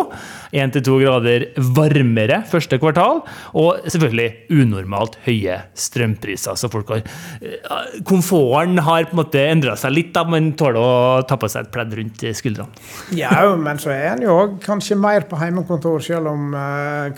1-2 0.56 0.96
grader 1.02 1.46
varmere 1.76 2.40
første 2.50 2.78
kvartal, 2.80 3.20
og 3.58 3.84
selvfølgelig 3.90 4.56
unormalt 4.62 5.18
høye 5.26 5.60
strømpriser. 5.78 6.56
Så 6.58 6.70
folk 6.72 6.90
har 6.94 7.04
Komforten 8.06 8.80
har 8.84 9.06
på 9.08 9.14
en 9.14 9.20
måte 9.20 9.42
endra 9.50 9.76
seg 9.78 9.94
litt, 9.94 10.10
da, 10.14 10.24
men 10.28 10.52
tåler 10.58 10.80
å 10.80 11.22
ta 11.28 11.36
på 11.40 11.48
seg 11.50 11.66
et 11.66 11.72
pledd 11.74 11.94
rundt 11.98 12.24
skuldrene. 12.36 12.80
Ja, 13.16 13.32
men 13.58 13.80
så 13.82 13.92
er 13.94 14.14
en 14.14 14.24
jo 14.24 14.34
òg 14.36 14.56
kanskje 14.64 14.98
mer 15.00 15.26
på 15.30 15.38
hjemmekontor, 15.40 16.02
selv 16.04 16.32
om 16.32 16.54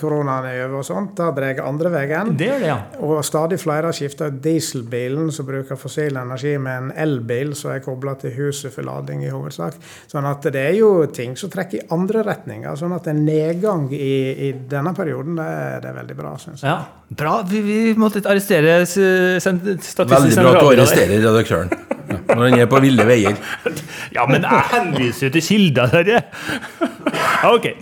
koronaen 0.01 0.49
er 0.51 0.65
over 0.67 0.83
og 0.83 0.89
sånt. 0.89 1.15
Da 1.19 1.31
drar 1.37 1.63
andre 1.65 1.93
veien. 1.93 2.35
Det 2.39 2.49
gjør 2.51 2.63
det, 2.63 2.71
ja. 2.71 2.79
Og 3.05 3.23
stadig 3.27 3.61
flere 3.63 3.93
skifta 3.97 4.31
dieselbilen, 4.33 5.31
som 5.35 5.49
bruker 5.53 5.79
fossil 5.79 6.17
energi, 6.21 6.57
med 6.59 6.79
en 6.79 6.91
elbil 7.05 7.53
som 7.59 7.73
er 7.75 7.83
kobla 7.85 8.17
til 8.21 8.35
huset 8.37 8.73
for 8.75 8.87
lading 8.87 9.25
i 9.27 9.31
hovedsak. 9.33 9.79
Sånn 10.11 10.29
at 10.29 10.49
det 10.53 10.65
er 10.73 10.77
jo 10.79 10.91
ting 11.15 11.37
som 11.39 11.53
trekker 11.53 11.81
i 11.81 11.87
andre 11.95 12.25
retninger. 12.27 12.77
sånn 12.79 12.97
at 12.97 13.09
en 13.13 13.23
nedgang 13.27 13.89
i, 13.93 14.15
i 14.49 14.53
denne 14.71 14.95
perioden, 14.97 15.39
det, 15.39 15.49
det, 15.85 15.93
er 15.93 15.99
veldig 16.01 16.19
bra, 16.19 16.35
syns 16.41 16.65
jeg. 16.65 16.73
Ja, 16.73 17.17
bra. 17.23 17.39
Vi, 17.49 17.63
vi 17.67 17.81
måtte 18.01 18.25
arrestere 18.25 18.83
Statistisk 18.87 20.03
Veldig 20.03 20.37
bra 20.37 20.53
at 20.53 20.61
du 20.63 20.71
arresterer 20.73 21.23
redaktøren. 21.23 21.73
Når 22.13 22.43
han 22.49 22.59
er 22.61 22.69
på 22.71 22.81
ville 22.85 23.07
veier. 23.09 23.39
Ja, 24.13 24.27
men 24.29 24.45
jeg 24.45 24.65
henviser 24.75 25.29
jo 25.29 25.33
til 25.37 25.47
kilder, 25.47 25.93
Terje. 25.93 26.21
Ok. 27.55 27.73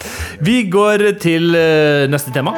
Vi 0.41 0.63
går 0.73 1.11
til 1.21 1.57
eh, 1.59 2.07
neste 2.09 2.33
tema. 2.33 2.55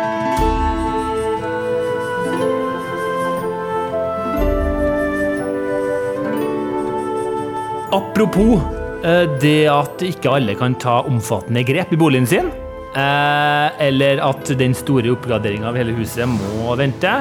Apropos 8.23 8.61
eh, 9.03 9.25
det 9.43 9.65
at 9.67 10.03
ikke 10.07 10.31
alle 10.31 10.53
kan 10.55 10.77
ta 10.79 11.01
omfattende 11.11 11.65
grep 11.67 11.91
i 11.91 11.97
boligen 11.99 12.29
sin. 12.31 12.53
Eh, 12.95 13.81
eller 13.83 14.21
at 14.23 14.53
den 14.61 14.77
store 14.79 15.11
oppgraderinga 15.11 15.67
av 15.73 15.79
hele 15.81 15.97
huset 15.97 16.31
må 16.31 16.71
vente. 16.79 17.17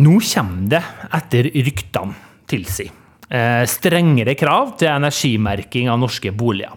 Nå 0.00 0.14
kommer 0.30 0.70
det, 0.72 0.80
etter 1.20 1.50
ryktene 1.52 2.16
tilsier, 2.48 2.88
eh, 3.28 3.66
strengere 3.68 4.32
krav 4.40 4.78
til 4.80 4.94
energimerking 4.94 5.92
av 5.92 6.00
norske 6.00 6.32
boliger. 6.32 6.72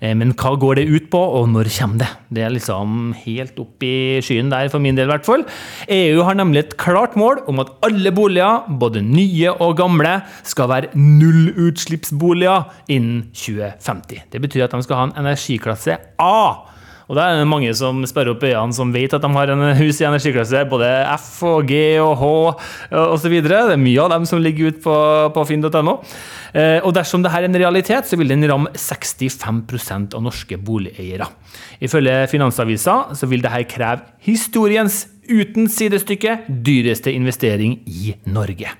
Eh, 0.00 0.14
men 0.18 0.34
hva 0.36 0.54
går 0.60 0.80
det 0.80 0.86
ut 0.90 1.08
på, 1.12 1.20
og 1.20 1.48
når 1.52 1.70
kommer 1.78 2.02
det? 2.02 2.10
Det 2.36 2.44
er 2.44 2.54
liksom 2.54 3.14
helt 3.24 3.58
opp 3.62 3.86
i 3.86 4.20
skyen 4.24 4.52
der, 4.52 4.70
for 4.72 4.82
min 4.82 4.98
del 4.98 5.08
i 5.08 5.14
hvert 5.14 5.28
fall. 5.28 5.46
EU 5.92 6.22
har 6.26 6.38
nemlig 6.38 6.64
et 6.64 6.76
klart 6.80 7.16
mål 7.18 7.42
om 7.50 7.62
at 7.64 7.72
alle 7.86 8.12
boliger, 8.14 8.66
både 8.80 9.04
nye 9.04 9.52
og 9.54 9.76
gamle, 9.80 10.18
skal 10.46 10.70
være 10.72 10.92
nullutslippsboliger 10.94 12.70
innen 12.92 13.28
2050. 13.32 14.26
Det 14.32 14.42
betyr 14.42 14.66
at 14.66 14.74
de 14.76 14.82
skal 14.86 15.00
ha 15.00 15.10
en 15.10 15.18
energiklasse 15.24 15.98
A 16.22 16.40
Og 17.06 17.14
da 17.14 17.28
er 17.28 17.38
det 17.38 17.46
mange 17.46 17.70
som 17.78 18.00
sperrer 18.08 18.32
opp 18.32 18.42
øynene, 18.42 18.74
som 18.74 18.90
vet 18.94 19.12
at 19.14 19.22
de 19.22 19.30
har 19.30 19.52
en 19.52 19.64
hus 19.78 20.00
i 20.02 20.06
energiklasse 20.08 20.64
både 20.70 20.88
F 21.14 21.28
og 21.46 21.68
G 21.70 21.78
og 22.02 22.16
H 22.18 22.30
osv. 23.14 23.36
Det 23.46 23.60
er 23.60 23.78
mye 23.78 24.02
av 24.02 24.10
dem 24.16 24.26
som 24.26 24.42
ligger 24.42 24.72
ute 24.72 24.82
på, 24.82 24.96
på 25.36 25.44
finn.no. 25.46 26.00
Eh, 26.56 26.80
og 26.82 26.94
dersom 26.96 27.22
dette 27.22 27.38
er 27.38 27.46
en 27.46 27.60
realitet, 27.62 28.08
så 28.08 28.18
vil 28.18 28.32
den 28.32 28.42
ramme 28.50 28.72
65% 28.74 30.16
av 30.18 30.24
norske 30.26 30.58
boligeiere. 30.58 31.28
Ifølge 31.84 32.24
Finansavisa 32.32 32.98
så 33.14 33.30
vil 33.30 33.44
dette 33.44 33.62
kreve 33.70 34.02
historiens 34.26 35.04
uten 35.30 35.70
sidestykke 35.70 36.40
dyreste 36.48 37.14
investering 37.14 37.80
i 37.86 38.16
Norge. 38.30 38.74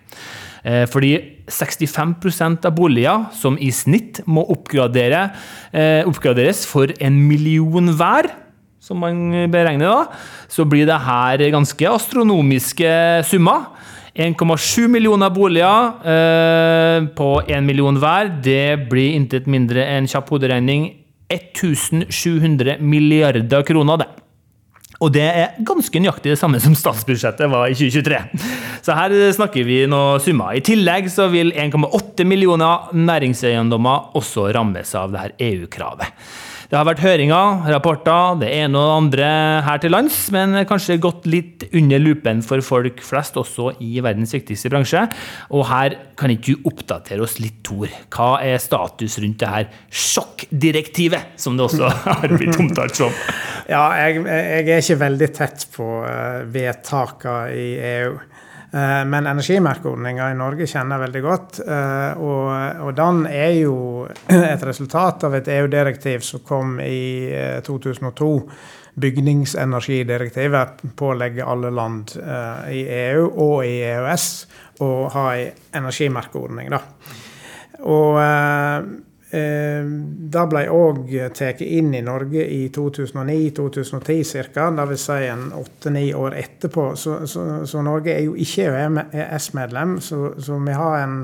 Eh, 0.67 0.83
fordi 0.91 1.13
65% 1.47 2.67
av 2.67 2.75
boliger 2.75 3.29
som 3.39 3.55
i 3.63 3.71
snitt 3.71 4.25
må 4.27 4.43
oppgradere, 4.51 5.31
eh, 5.71 6.03
oppgraderes 6.09 6.65
for 6.67 6.91
en 7.01 7.21
million 7.29 7.87
hver, 7.95 8.27
som 8.81 8.99
man 8.99 9.49
beregner 9.51 9.87
da, 9.87 10.07
så 10.49 10.67
blir 10.67 10.87
det 10.87 10.99
her 11.07 11.39
ganske 11.55 11.87
astronomiske 11.87 13.25
summer. 13.25 13.67
1,7 14.17 14.89
millioner 14.89 15.31
boliger 15.31 15.93
eh, 16.03 17.07
på 17.15 17.31
1 17.47 17.63
million 17.63 17.99
hver. 18.01 18.43
Det 18.43 18.89
blir 18.91 19.15
intet 19.15 19.47
mindre 19.47 19.85
enn 19.85 20.09
kjapp 20.09 20.31
hoderegning 20.33 20.89
1700 21.31 22.79
milliarder 22.81 23.63
kroner, 23.67 23.99
det. 24.03 24.26
Og 25.05 25.13
det 25.13 25.25
er 25.27 25.57
ganske 25.67 26.01
nøyaktig 26.01 26.33
det 26.33 26.41
samme 26.41 26.61
som 26.63 26.77
statsbudsjettet 26.79 27.51
var 27.53 27.69
i 27.69 27.77
2023. 27.77 28.21
Så 28.87 28.97
her 28.97 29.15
snakker 29.37 29.67
vi 29.69 29.83
noen 29.91 30.23
summer. 30.25 30.57
I 30.57 30.65
tillegg 30.65 31.11
så 31.13 31.29
vil 31.33 31.53
1,8 31.53 32.25
millioner 32.29 32.93
næringseiendommer 32.97 34.17
også 34.17 34.49
rammes 34.57 34.95
av 34.97 35.13
det 35.13 35.25
her 35.25 35.37
EU-kravet. 35.51 36.13
Det 36.67 36.75
har 36.75 36.87
vært 36.89 37.03
høringer, 37.05 37.61
rapporter, 37.71 38.41
det 38.41 38.49
ene 38.57 38.81
og 38.81 38.89
det 38.89 38.95
andre 38.97 39.27
her 39.69 39.83
til 39.83 39.93
lands, 39.95 40.17
men 40.35 40.57
kanskje 40.67 40.97
gått 40.99 41.29
litt 41.31 41.63
under 41.71 42.03
lupen 42.03 42.41
for 42.43 42.65
folk 42.67 42.99
flest, 43.07 43.39
også 43.39 43.77
i 43.87 44.01
verdens 44.03 44.35
viktigste 44.35 44.73
bransje. 44.73 45.05
Og 45.55 45.63
her 45.71 45.95
kan 46.19 46.35
ikke 46.35 46.57
du 46.57 46.67
oppdatere 46.67 47.23
oss 47.23 47.39
litt, 47.39 47.61
Tor. 47.67 47.91
Hva 48.15 48.29
er 48.47 48.59
status 48.63 49.17
rundt 49.23 49.41
det 49.43 49.53
her 49.53 49.71
sjokkdirektivet, 49.91 51.37
som 51.39 51.55
det 51.59 51.69
også 51.69 51.91
har 52.07 52.35
blitt 52.35 52.59
omtalt 52.59 52.99
som? 52.99 53.15
Ja, 53.71 53.87
jeg, 54.03 54.25
jeg 54.27 54.67
er 54.67 54.83
ikke 54.83 55.01
veldig 55.07 55.31
tett 55.39 55.69
på 55.75 55.87
uh, 56.03 56.43
vedtakene 56.51 57.55
i 57.55 57.69
EU. 57.95 58.19
Eh, 58.71 59.05
men 59.05 59.27
energimerkeordninga 59.27 60.31
i 60.31 60.39
Norge 60.39 60.67
kjenner 60.67 60.97
jeg 60.97 61.05
veldig 61.07 61.23
godt. 61.25 61.61
Eh, 61.63 62.23
og, 62.23 62.49
og, 62.87 62.91
den 62.99 63.23
er 63.31 63.53
jo 63.61 63.77
et 64.55 64.67
resultat 64.67 65.27
av 65.29 65.37
et 65.39 65.51
EU-direktiv 65.59 66.27
som 66.27 66.43
kom 66.47 66.81
i 66.83 67.31
2002. 67.67 68.33
Eh, 68.35 68.67
Bygningsenergidirektivet 68.97 70.79
pålegger 70.97 71.45
alle 71.45 71.69
land 71.69 72.15
i 72.73 72.79
EU 72.89 73.27
og 73.29 73.59
i 73.69 73.75
EØS 73.85 74.25
å 74.81 74.89
ha 75.13 75.25
ei 75.35 75.51
energimerkeordning. 75.77 76.71
Da. 76.73 76.79
Og 77.93 78.17
det 79.37 80.45
ble 80.51 80.63
òg 80.73 81.13
tatt 81.37 81.61
inn 81.65 81.95
i 81.95 82.03
Norge 82.05 82.45
i 82.47 82.67
2009-2010 82.75 84.51
ca., 84.55 84.71
dvs. 84.71 85.05
Si 85.07 85.29
en 85.29 85.47
åtte-ni 85.53 86.09
år 86.15 86.35
etterpå. 86.39 86.89
Så, 86.97 87.21
så, 87.27 87.47
så, 87.67 87.83
Norge 87.85 88.15
er 88.15 88.25
jo 88.27 88.35
ikke 88.39 88.69
EØS-medlem, 88.73 90.01
så, 90.01 90.35
så, 90.39 90.59
vi 90.67 90.77
har 90.77 90.99
en 91.05 91.17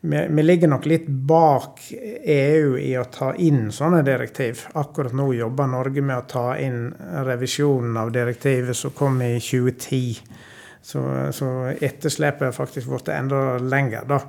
vi, 0.00 0.26
vi, 0.30 0.42
ligger 0.42 0.68
nok 0.70 0.84
litt 0.86 1.06
bak 1.08 1.80
EU 1.90 2.76
i 2.78 2.92
å 2.98 3.06
ta 3.10 3.32
inn 3.42 3.72
sånne 3.74 4.02
direktiv. 4.06 4.66
Akkurat 4.78 5.14
nå 5.16 5.32
jobber 5.34 5.70
Norge 5.72 6.04
med 6.04 6.20
å 6.20 6.26
ta 6.30 6.46
inn 6.62 6.92
revisjonen 7.26 7.96
av 7.98 8.12
direktivet 8.14 8.76
som 8.76 8.94
kom 8.94 9.18
i 9.24 9.36
2010. 9.40 10.20
Så, 10.86 11.00
så 11.34 11.46
etterslepet 11.82 12.44
har 12.46 12.52
faktisk 12.54 12.86
blitt 12.86 13.08
enda 13.10 13.56
lenger. 13.58 14.04
Da. 14.06 14.20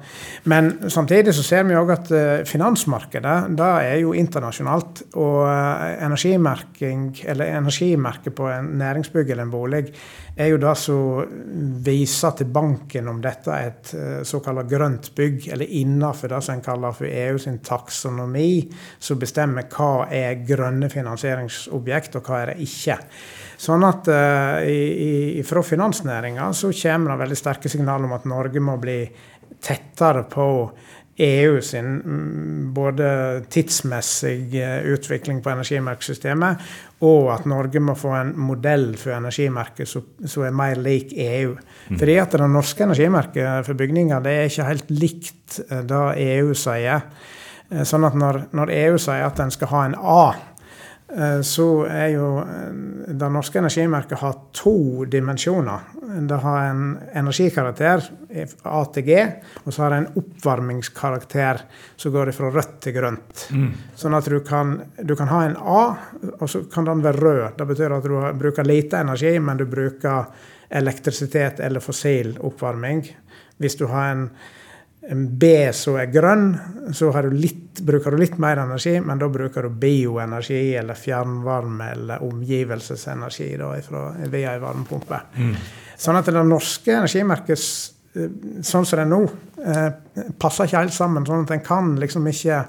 Men 0.49 0.71
samtidig 0.89 1.35
så 1.37 1.43
ser 1.45 1.67
vi 1.69 1.75
òg 1.77 1.91
at 1.93 2.09
uh, 2.09 2.21
finansmarkedet 2.49 3.35
da 3.53 3.67
er 3.85 3.99
jo 4.01 4.15
internasjonalt. 4.17 5.03
Og 5.21 5.43
uh, 5.45 5.83
energimerking, 6.07 7.11
eller 7.29 7.59
energimerket 7.59 8.33
på 8.33 8.49
en 8.49 8.71
næringsbygg 8.81 9.35
eller 9.35 9.45
en 9.45 9.53
bolig 9.53 9.83
er 10.37 10.49
jo 10.49 10.57
det 10.61 10.73
som 10.81 11.37
viser 11.85 12.33
til 12.37 12.49
banken 12.53 13.13
om 13.13 13.21
dette 13.21 13.53
er 13.53 13.69
et 13.69 13.93
uh, 13.93 14.19
såkalt 14.25 14.65
grønt 14.69 15.13
bygg, 15.17 15.51
eller 15.53 15.77
innenfor 15.83 16.33
det 16.33 16.43
som 16.45 16.57
en 16.57 16.65
kaller 16.65 16.97
for 16.97 17.05
EU 17.05 17.37
sin 17.41 17.61
taksonomi, 17.65 18.63
som 18.97 19.21
bestemmer 19.21 19.69
hva 19.77 20.07
er 20.09 20.41
grønne 20.41 20.89
finansieringsobjekt, 20.89 22.17
og 22.17 22.25
hva 22.31 22.41
er 22.41 22.55
det 22.55 22.65
ikke. 22.65 22.97
Sånn 23.57 23.85
at 23.87 24.09
uh, 24.11 24.59
i, 24.69 25.39
i, 25.39 25.43
fra 25.45 25.63
finansnæringa 25.65 26.51
så 26.53 26.69
kommer 26.77 27.13
det 27.15 27.23
veldig 27.23 27.39
sterke 27.39 27.71
signaler 27.71 28.05
om 28.05 28.13
at 28.17 28.27
Norge 28.29 28.61
må 28.61 28.77
bli 28.81 28.99
tettere 29.63 30.23
på 30.29 30.47
EU 31.17 31.61
sin 31.61 31.85
mm, 31.85 32.73
både 32.73 33.07
tidsmessig 33.49 34.53
eh, 34.61 34.83
utvikling 34.93 35.39
på 35.41 35.49
energimerkesystemet, 35.49 36.67
og 37.09 37.31
at 37.33 37.47
Norge 37.49 37.81
må 37.81 37.95
få 37.97 38.11
en 38.19 38.35
modell 38.37 38.91
for 39.01 39.15
energimerket 39.17 39.89
som 39.89 40.45
er 40.45 40.53
mer 40.53 40.77
lik 40.77 41.15
EU. 41.17 41.55
Mm. 41.57 41.97
Fordi 41.97 42.19
at 42.21 42.37
det 42.37 42.49
norske 42.53 42.85
energimerket 42.85 43.65
for 43.65 43.79
bygninger 43.79 44.21
det 44.21 44.35
er 44.35 44.51
ikke 44.51 44.69
helt 44.69 44.93
likt 44.93 45.57
eh, 45.65 45.81
det 45.89 46.03
EU 46.27 46.53
sier. 46.53 47.09
Sånn 47.67 48.05
at 48.07 48.13
når, 48.15 48.45
når 48.55 48.69
EU 48.71 49.01
sier 49.01 49.25
at 49.25 49.41
en 49.43 49.49
skal 49.51 49.73
ha 49.73 49.81
en 49.87 49.97
A, 49.97 50.21
så 51.41 51.85
er 51.87 52.09
jo 52.11 52.31
eh, 52.41 52.71
det 53.15 53.29
norske 53.31 53.61
energimerket 53.61 54.19
har 54.19 54.33
to 54.55 55.05
dimensjoner. 55.07 55.93
Det 56.27 56.39
har 56.43 56.65
en 56.67 56.97
energikarakter, 57.15 58.03
A 58.63 58.81
til 58.91 59.05
G, 59.07 59.21
og 59.63 59.71
så 59.71 59.83
har 59.83 59.93
det 59.93 59.99
en 60.01 60.19
oppvarmingskarakter 60.19 61.63
som 61.95 62.11
går 62.11 62.33
fra 62.35 62.51
rødt 62.51 62.75
til 62.83 62.95
grønt. 62.97 63.45
Mm. 63.55 63.71
Sånn 63.95 64.17
at 64.19 64.27
du 64.27 64.39
kan, 64.43 64.75
du 64.99 65.15
kan, 65.15 65.31
ha 65.31 65.41
en 65.47 65.57
A, 65.57 65.81
og 66.41 66.45
så 66.51 66.65
kan 66.71 66.87
den 66.87 67.03
være 67.05 67.23
rød. 67.23 67.47
Det 67.57 67.69
betyr 67.71 67.97
at 67.97 68.07
du 68.07 68.19
bruker 68.43 68.67
lite 68.67 68.99
energi, 69.03 69.37
men 69.39 69.59
du 69.59 69.65
bruker 69.67 70.27
elektrisitet 70.67 71.63
eller 71.63 71.83
fossil 71.83 72.35
oppvarming. 72.43 73.05
Hvis 73.57 73.79
du 73.79 73.87
har 73.87 74.11
en 74.11 74.29
en 75.09 75.25
B 75.39 75.49
som 75.75 75.95
er 76.01 76.09
grønn, 76.11 76.49
så 76.95 77.11
du 77.23 77.35
litt, 77.35 77.79
bruker 77.87 78.11
du 78.11 78.21
litt 78.21 78.37
mer 78.43 78.59
energi, 78.63 78.97
men 79.03 79.19
da 79.21 79.29
bruker 79.31 79.67
du 79.67 79.75
bioenergi 79.79 80.75
eller 80.79 80.99
fjernvarme 80.99 81.91
eller 81.93 82.23
omgivelsesenergi 82.27 83.53
da, 83.59 83.73
via 84.27 84.55
ei 84.55 84.63
varmepumpe. 84.63 85.21
Mm. 85.37 85.53
Sånn 85.97 86.19
at 86.19 86.27
det 86.27 86.43
norske 86.43 86.97
energimerket 86.97 87.63
sånn 88.65 88.85
som 88.85 88.97
det 88.97 89.03
er 89.03 89.09
nå, 89.09 89.21
eh, 89.63 89.89
passer 90.39 90.67
ikke 90.67 90.83
helt 90.83 90.93
sammen. 90.95 91.25
sånn 91.25 91.45
at 91.45 91.51
en 91.51 91.65
kan 91.65 91.95
liksom 91.99 92.27
ikke 92.27 92.65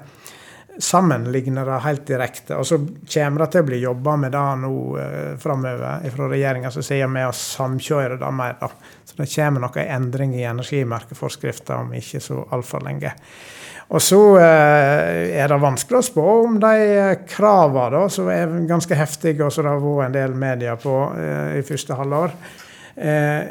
sammenligne 0.79 1.65
det 1.67 1.79
helt 1.83 2.05
direkte. 2.07 2.55
Og 2.55 2.67
så 2.67 2.79
kommer 2.79 3.43
det 3.43 3.49
til 3.53 3.63
å 3.63 3.67
bli 3.67 3.79
jobba 3.83 4.15
med 4.21 4.31
det 4.35 4.47
nå 4.63 4.73
eh, 4.99 5.31
framover 5.41 6.09
fra 6.15 6.29
regjeringa 6.31 6.71
som 6.71 6.85
sier 6.85 7.11
med 7.11 7.29
å 7.29 7.35
samkjøre 7.35 8.19
det 8.21 8.31
mer. 8.35 8.57
Da. 8.61 8.71
Så 9.05 9.19
det 9.19 9.29
kommer 9.33 9.65
noen 9.65 9.95
endringer 9.99 10.39
i 10.39 10.49
energimerkeforskrifta 10.49 11.81
om 11.83 11.95
ikke 11.99 12.23
så 12.23 12.43
altfor 12.55 12.85
lenge. 12.87 13.13
Og 13.89 14.03
så 14.05 14.21
eh, 14.37 15.35
er 15.41 15.49
det 15.49 15.61
vanskelig 15.63 15.97
å 15.99 16.05
spå 16.05 16.25
om 16.43 16.59
de 16.61 16.73
kravene 17.31 18.03
som 18.13 18.29
er 18.29 18.51
ganske 18.69 18.97
heftige, 18.97 19.47
og 19.47 19.53
som 19.53 19.65
det 19.65 19.73
har 19.73 19.81
vært 19.81 20.09
en 20.09 20.17
del 20.19 20.35
medier 20.37 20.77
på 20.79 20.97
eh, 21.17 21.57
i 21.57 21.65
første 21.65 21.97
halvår. 21.97 22.35
Eh, 22.95 23.41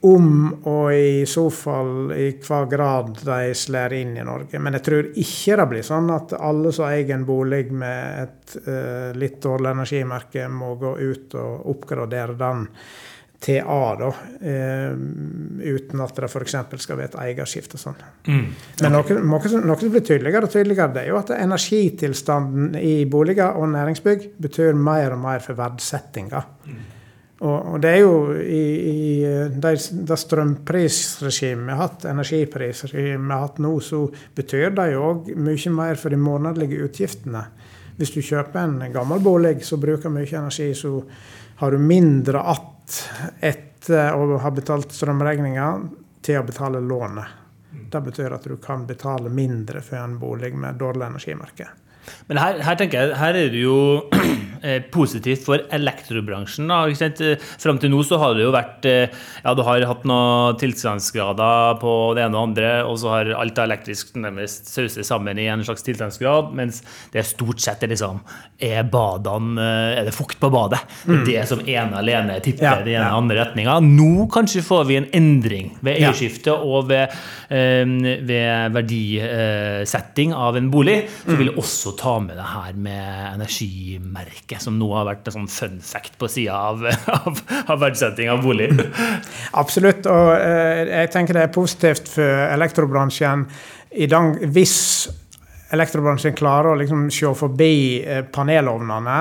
om 0.00 0.52
og 0.62 0.92
i 0.94 1.26
så 1.26 1.48
fall 1.50 2.12
i 2.14 2.28
hva 2.44 2.60
grad 2.70 3.16
de 3.24 3.54
slår 3.54 3.96
inn 3.98 4.14
i 4.16 4.26
Norge. 4.26 4.60
Men 4.62 4.78
jeg 4.78 4.86
tror 4.86 5.10
ikke 5.10 5.58
det 5.58 5.68
blir 5.72 5.86
sånn 5.86 6.10
at 6.14 6.36
alle 6.38 6.72
som 6.74 6.86
eier 6.86 7.16
en 7.16 7.26
bolig 7.26 7.64
med 7.74 8.22
et 8.22 8.56
uh, 8.68 9.10
litt 9.18 9.40
dårlig 9.42 9.74
energimerke, 9.74 10.46
må 10.48 10.76
gå 10.78 10.94
ut 11.02 11.34
og 11.38 11.70
oppgradere 11.74 12.38
den 12.38 12.66
til 13.42 13.62
A, 13.70 13.82
da, 13.98 14.10
uh, 14.10 15.00
uten 15.66 16.02
at 16.02 16.20
det 16.22 16.30
f.eks. 16.30 16.54
skal 16.84 16.98
være 17.00 17.10
et 17.10 17.18
eierskifte 17.24 17.78
og 17.78 17.82
sånn. 17.82 17.98
Mm. 18.28 18.44
Men 18.84 18.94
noe, 18.94 19.16
noe, 19.18 19.50
noe, 19.66 19.78
som 19.82 19.94
blir 19.94 20.04
tydeligere 20.06 20.46
og 20.46 20.54
tydeligere, 20.54 20.94
det 20.94 21.02
er 21.04 21.10
jo 21.10 21.18
at 21.18 21.34
energitilstanden 21.38 22.78
i 22.78 23.02
boliger 23.10 23.58
og 23.58 23.72
næringsbygg 23.74 24.30
betyr 24.46 24.78
mer 24.78 25.16
og 25.16 25.22
mer 25.26 25.42
for 25.42 25.58
verdsettinga. 25.58 26.44
Mm. 26.70 26.86
Og, 27.38 27.74
og, 27.74 27.76
det 27.82 27.90
er 27.92 28.00
jo 28.02 28.14
i, 28.34 28.62
i 28.90 29.02
det, 29.54 29.72
det 30.08 30.18
strømprisregimet 30.18 31.68
vi 31.68 31.76
har 31.76 31.84
hatt, 31.84 32.06
energiprisregimet 32.10 33.28
vi 33.28 33.34
har 33.36 33.44
hatt 33.44 33.60
nå, 33.62 33.72
så 33.84 34.02
betyr 34.34 34.72
det 34.74 34.88
jo 34.96 35.04
òg 35.12 35.30
mye 35.38 35.74
mer 35.76 36.00
for 36.00 36.14
de 36.14 36.18
månedlige 36.18 36.82
utgiftene. 36.88 37.44
Hvis 37.98 38.14
du 38.14 38.20
kjøper 38.22 38.64
en 38.64 38.94
gammel 38.94 39.22
bolig 39.22 39.60
som 39.66 39.82
bruker 39.82 40.10
mye 40.10 40.26
energi, 40.26 40.72
så 40.74 40.98
har 41.58 41.70
du 41.70 41.78
mindre 41.78 42.40
att 42.40 42.74
etter 43.40 44.14
å 44.14 44.38
ha 44.38 44.50
betalt 44.50 44.92
strømregninga 44.94 45.66
til 46.24 46.40
å 46.40 46.46
betale 46.46 46.80
lånet. 46.80 47.36
Det 47.90 48.00
betyr 48.04 48.34
at 48.36 48.44
du 48.44 48.56
kan 48.62 48.86
betale 48.86 49.30
mindre 49.32 49.82
for 49.84 50.00
en 50.00 50.18
bolig 50.18 50.54
med 50.54 50.78
dårlig 50.80 51.06
energimerke. 51.06 51.68
Men 52.26 52.40
her, 52.40 52.60
her, 52.64 52.76
tenker 52.80 53.02
jeg, 53.02 53.16
her 53.20 53.36
er 53.36 53.50
det 53.52 53.62
jo 53.62 53.78
positivt 54.90 55.44
for 55.44 55.58
elektrobransjen. 55.70 56.68
da? 56.68 56.86
Eh, 56.88 57.36
fram 57.58 57.78
til 57.78 57.90
nå 57.90 58.02
så 58.04 58.18
har 58.18 58.34
det 58.34 58.42
jo 58.44 58.52
vært 58.54 58.84
eh, 58.86 59.08
Ja, 59.44 59.54
du 59.54 59.62
har 59.62 59.80
hatt 59.86 60.04
noen 60.04 60.56
tilstandsgrader 60.60 61.78
på 61.80 62.14
det 62.16 62.24
ene 62.26 62.36
og 62.38 62.48
andre, 62.50 62.70
og 62.84 62.98
så 62.98 63.12
har 63.12 63.32
alt 63.38 63.58
elektrisk 63.58 64.14
nærmest 64.16 64.66
sauset 64.72 65.06
sammen 65.06 65.38
i 65.38 65.46
en 65.50 65.62
slags 65.64 65.82
tilstandsgrad, 65.86 66.52
mens 66.58 66.82
det 67.12 67.24
stort 67.26 67.60
sett 67.60 67.82
er 67.82 67.88
liksom 67.92 68.20
Er 68.60 68.82
badene 68.84 69.64
Er 69.98 70.04
det 70.08 70.14
fukt 70.16 70.38
på 70.40 70.50
badet? 70.52 70.80
Det 71.06 71.18
er 71.18 71.24
det 71.42 71.48
som 71.48 71.60
ene 71.64 71.98
alene 72.02 72.40
tipper 72.44 72.64
Ja, 72.64 72.74
i 72.80 72.84
den 72.90 73.02
ja. 73.02 73.12
andre 73.16 73.42
retninga. 73.44 73.78
Nå 73.84 74.26
kanskje 74.32 74.62
får 74.66 74.84
vi 74.88 74.96
en 74.96 75.08
endring 75.14 75.72
ved 75.82 75.98
Ja. 76.00 76.08
eierskifte 76.10 76.52
og 76.52 76.88
ved, 76.88 77.08
eh, 77.50 77.84
ved 78.26 78.72
verdisetting 78.74 80.34
av 80.34 80.56
en 80.56 80.70
bolig. 80.70 81.08
Så 81.24 81.36
vil 81.38 81.50
jeg 81.50 81.56
også 81.60 81.96
ta 81.98 82.18
med 82.20 82.36
det 82.38 82.46
her 82.54 82.72
med 82.74 83.38
energimerket, 84.48 84.62
som 84.62 84.78
nå 84.78 84.88
har 84.94 85.06
vært 85.06 85.28
en 85.28 85.46
sånn 85.46 85.48
fun 85.48 85.80
fact 85.80 86.18
på 86.18 86.28
sida 86.28 86.54
av, 86.54 86.84
av, 87.26 87.40
av 87.66 87.80
verdsetting 87.80 88.30
av 88.30 88.42
bolig. 88.42 88.70
Absolutt. 89.52 90.06
Og 90.06 90.34
eh, 90.38 90.88
jeg 90.88 91.10
tenker 91.12 91.34
det 91.34 91.42
er 91.48 91.52
positivt 91.52 92.08
for 92.08 92.48
elektrobransjen 92.52 93.46
i 93.90 94.06
dag, 94.06 94.38
hvis 94.52 95.08
elektrobransjen 95.72 96.34
klarer 96.36 96.72
å 96.72 96.78
liksom 96.78 97.10
se 97.10 97.32
forbi 97.34 98.02
eh, 98.02 98.24
panelovnene. 98.24 99.18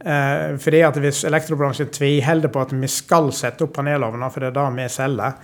Eh, 0.00 0.56
fordi 0.58 0.82
at 0.82 0.96
Hvis 0.96 1.24
elektrobransjen 1.24 1.90
tviholder 1.92 2.48
på 2.48 2.60
at 2.62 2.72
vi 2.72 2.88
skal 2.88 3.32
sette 3.32 3.64
opp 3.64 3.74
panelovner, 3.76 4.30
for 4.30 4.40
det 4.40 4.48
er 4.48 4.56
det 4.56 4.68
vi 4.78 4.86
selger 4.88 5.34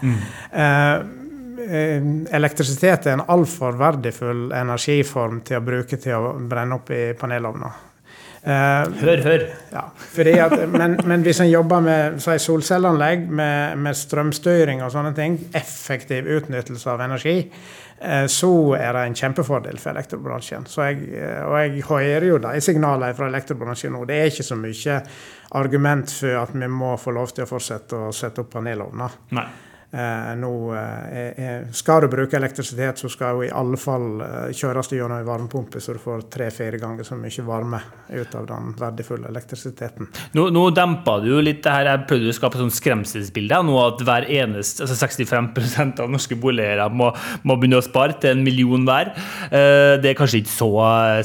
eh, 0.56 0.94
eh, 1.66 2.06
Elektrisitet 2.38 3.06
er 3.06 3.18
en 3.18 3.26
altfor 3.28 3.76
verdifull 3.76 4.48
energiform 4.56 5.42
til 5.44 5.60
å 5.60 5.66
bruke 5.66 6.00
til 6.00 6.16
å 6.16 6.32
brenne 6.40 6.80
opp 6.80 6.88
i 6.88 7.10
panelovner. 7.20 7.84
Eh, 8.46 8.92
Hør, 9.00 9.22
hør. 9.24 9.42
ja, 9.72 9.80
at, 10.44 10.68
men, 10.70 10.92
men 11.04 11.24
hvis 11.26 11.40
en 11.42 11.48
jobber 11.50 11.80
med 11.82 12.20
si, 12.22 12.36
solcelleanlegg, 12.44 13.24
med, 13.26 13.80
med 13.82 13.98
strømstyring 13.98 14.84
og 14.86 14.92
sånne 14.94 15.10
ting, 15.16 15.34
effektiv 15.58 16.28
utnyttelse 16.36 16.92
av 16.92 17.02
energi, 17.08 17.34
eh, 17.98 18.28
så 18.30 18.52
er 18.78 18.94
det 18.94 19.02
en 19.08 19.18
kjempefordel 19.18 19.80
for 19.82 19.90
elektrobransjen. 19.96 20.68
Så 20.70 20.86
jeg, 20.86 21.08
eh, 21.18 21.42
og 21.42 21.58
jeg 21.58 21.82
hører 21.88 22.28
jo 22.28 22.38
de 22.46 22.54
signalene 22.62 23.18
fra 23.18 23.26
elektrobransjen 23.32 23.96
nå. 23.98 24.04
Det 24.06 24.20
er 24.20 24.30
ikke 24.30 24.46
så 24.52 24.60
mye 24.62 25.00
argument 25.58 26.14
for 26.20 26.38
at 26.44 26.54
vi 26.54 26.70
må 26.70 26.94
få 27.02 27.18
lov 27.18 27.34
til 27.34 27.48
å 27.48 27.50
fortsette 27.50 27.98
å 27.98 28.14
sette 28.14 28.46
opp 28.46 28.54
panelovner. 28.54 29.18
Nei. 29.34 29.48
Eh, 29.90 30.36
nå, 30.36 30.74
eh, 30.74 31.62
skal 31.72 32.00
du 32.02 32.08
bruke 32.10 32.36
elektrisitet, 32.36 32.98
så 32.98 33.08
skal 33.08 33.38
du 33.38 33.44
i 33.46 33.52
alle 33.54 33.78
fall 33.78 34.20
eh, 34.20 34.48
kjøres 34.50 34.90
gjennom 34.90 35.20
en 35.20 35.28
varmepumpe, 35.28 35.78
så 35.80 35.94
du 35.94 36.00
får 36.02 36.24
tre-fire 36.32 36.80
ganger 36.82 37.06
så 37.06 37.14
mye 37.16 37.44
varme 37.46 37.78
ut 38.10 38.34
av 38.34 38.48
den 38.48 38.72
verdifulle 38.76 39.30
elektrisiteten. 39.30 40.08
Nå, 40.34 40.48
nå 40.50 40.64
dempa 40.74 41.20
du 41.22 41.30
litt 41.38 41.62
det 41.62 41.72
her. 41.72 41.90
Jeg 41.92 42.06
prøvde 42.10 42.32
å 42.32 42.36
skape 42.36 42.60
et 42.64 42.76
skremselsbilde 42.76 43.60
nå 43.68 43.76
at 43.84 44.02
hver 44.08 44.26
eneste, 44.40 44.82
altså 44.84 44.98
65% 45.06 46.02
av 46.02 46.10
norske 46.10 46.38
boligeiere 46.42 46.88
må, 46.90 47.12
må 47.46 47.56
begynne 47.56 47.78
å 47.78 47.86
spare 47.86 48.18
til 48.20 48.34
en 48.34 48.44
million 48.46 48.84
hver. 48.86 49.12
Det 49.50 50.10
er 50.10 50.18
kanskje 50.18 50.42
ikke 50.42 50.52
så 50.52 50.70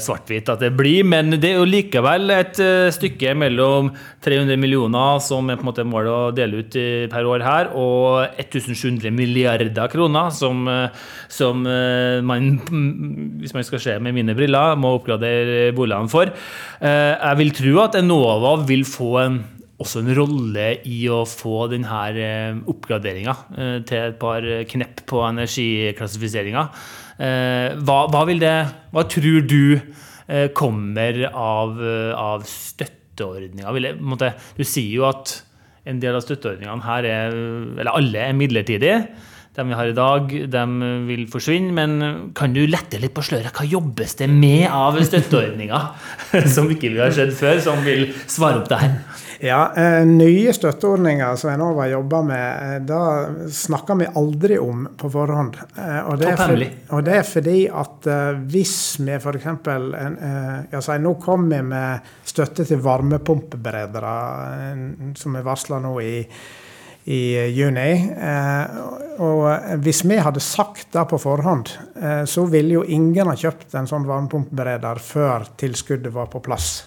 svart-hvitt 0.06 0.50
at 0.52 0.62
det 0.62 0.72
blir, 0.76 1.02
men 1.08 1.34
det 1.34 1.50
er 1.50 1.58
jo 1.58 1.68
likevel 1.68 2.30
et 2.34 2.60
stykke 2.94 3.34
mellom 3.38 3.90
300 4.22 4.58
millioner, 4.60 5.20
som 5.24 5.50
er 5.50 5.58
på 5.58 5.66
en 5.66 5.70
måte 5.70 5.86
målet 5.88 6.12
å 6.12 6.34
dele 6.36 6.62
ut 6.62 6.78
per 7.12 7.28
år 7.28 7.46
her, 7.46 7.72
og 7.78 8.42
1700 8.60 9.12
milliarder 9.14 9.88
kroner, 9.92 10.30
som, 10.34 10.66
eh, 10.68 10.90
som 11.28 11.64
eh, 11.66 12.20
man, 12.24 12.58
hvis 13.40 13.54
man 13.56 13.66
skal 13.66 13.82
se 13.82 13.96
med 14.02 14.16
mine 14.16 14.36
briller, 14.38 14.76
må 14.76 14.96
oppgradere 14.98 15.72
boligene 15.76 16.12
for. 16.12 16.30
Eh, 16.80 17.12
Jeg 17.22 17.38
vil 17.38 17.52
tro 17.56 17.74
at 17.84 17.98
Enova 18.00 18.56
vil 18.68 18.84
få 18.88 19.16
en 19.22 19.42
også 19.82 19.98
en 19.98 20.12
rolle 20.14 20.66
i 20.86 21.08
å 21.10 21.24
få 21.26 21.64
denne 21.72 22.62
oppgraderinga 22.70 23.32
til 23.82 23.96
et 23.98 24.18
par 24.20 24.44
knepp 24.70 25.00
på 25.10 25.24
energiklassifiseringa. 25.26 26.62
Hva, 27.82 27.96
hva 28.12 28.20
det 28.30 28.52
Hva 28.94 29.02
tror 29.10 29.42
du 29.42 29.80
kommer 30.54 31.18
av, 31.34 31.82
av 32.14 32.46
støtteordninga? 32.46 33.74
Du 34.54 34.62
sier 34.62 35.00
jo 35.00 35.08
at 35.10 35.40
en 35.88 36.00
del 36.02 36.16
av 36.16 36.24
støtteordningene 36.24 36.86
her 36.86 37.06
er 37.10 37.36
Eller 37.82 37.92
alle 37.92 38.26
er 38.28 38.36
midlertidige. 38.38 38.98
De 39.52 39.64
vi 39.68 39.76
har 39.76 39.90
i 39.90 39.92
dag, 39.92 40.30
de 40.48 40.62
vil 41.08 41.26
forsvinne. 41.28 41.74
Men 41.76 42.30
kan 42.38 42.54
du 42.54 42.62
lette 42.64 43.00
litt 43.02 43.12
på 43.12 43.24
sløret? 43.26 43.52
Hva 43.52 43.66
jobbes 43.68 44.16
det 44.22 44.30
med 44.32 44.64
av 44.72 44.96
støtteordninger 44.96 45.90
som 46.54 46.70
ikke 46.72 46.94
vi 46.94 47.02
har 47.02 47.12
sett 47.12 47.34
før, 47.36 47.60
som 47.60 47.82
vil 47.84 48.06
svare 48.24 48.62
opp 48.62 48.70
det 48.72 48.80
her? 48.80 48.94
Ja, 49.44 49.72
eh, 49.76 50.04
Nye 50.06 50.52
støtteordninger 50.54 51.36
som 51.36 51.50
Enova 51.50 51.88
jobber 51.90 52.22
med, 52.22 52.74
eh, 52.76 52.82
da 52.86 53.26
snakker 53.50 53.94
vi 53.98 54.06
aldri 54.14 54.58
om 54.58 54.84
på 54.96 55.10
forhånd. 55.10 55.56
Eh, 55.78 55.98
og, 56.06 56.18
det 56.20 56.36
for, 56.38 56.62
og 56.94 57.02
det 57.02 57.16
er 57.18 57.26
fordi 57.26 57.64
at 57.66 58.06
hvis 58.52 58.76
vi 59.02 59.16
f.eks. 59.16 59.46
Altså, 59.66 60.98
nå 61.02 61.14
kommer 61.18 61.56
vi 61.56 61.62
med 61.72 61.98
støtte 62.24 62.62
til 62.68 62.78
varmepumpeberedere, 62.86 64.14
som 65.18 65.34
er 65.34 65.48
varsla 65.50 65.82
nå 65.82 65.96
i 66.00 66.26
i 67.02 67.50
juni. 67.50 68.14
Og 69.26 69.48
hvis 69.82 70.04
vi 70.06 70.20
hadde 70.22 70.38
sagt 70.38 70.92
det 70.94 71.02
på 71.10 71.18
forhånd, 71.18 71.66
så 72.30 72.44
ville 72.46 72.76
jo 72.76 72.84
ingen 72.86 73.26
ha 73.26 73.34
kjøpt 73.34 73.74
en 73.74 73.90
sånn 73.90 74.06
varmepumpebereder 74.06 75.02
før 75.02 75.50
tilskuddet 75.58 76.14
var 76.14 76.30
på 76.30 76.38
plass. 76.46 76.84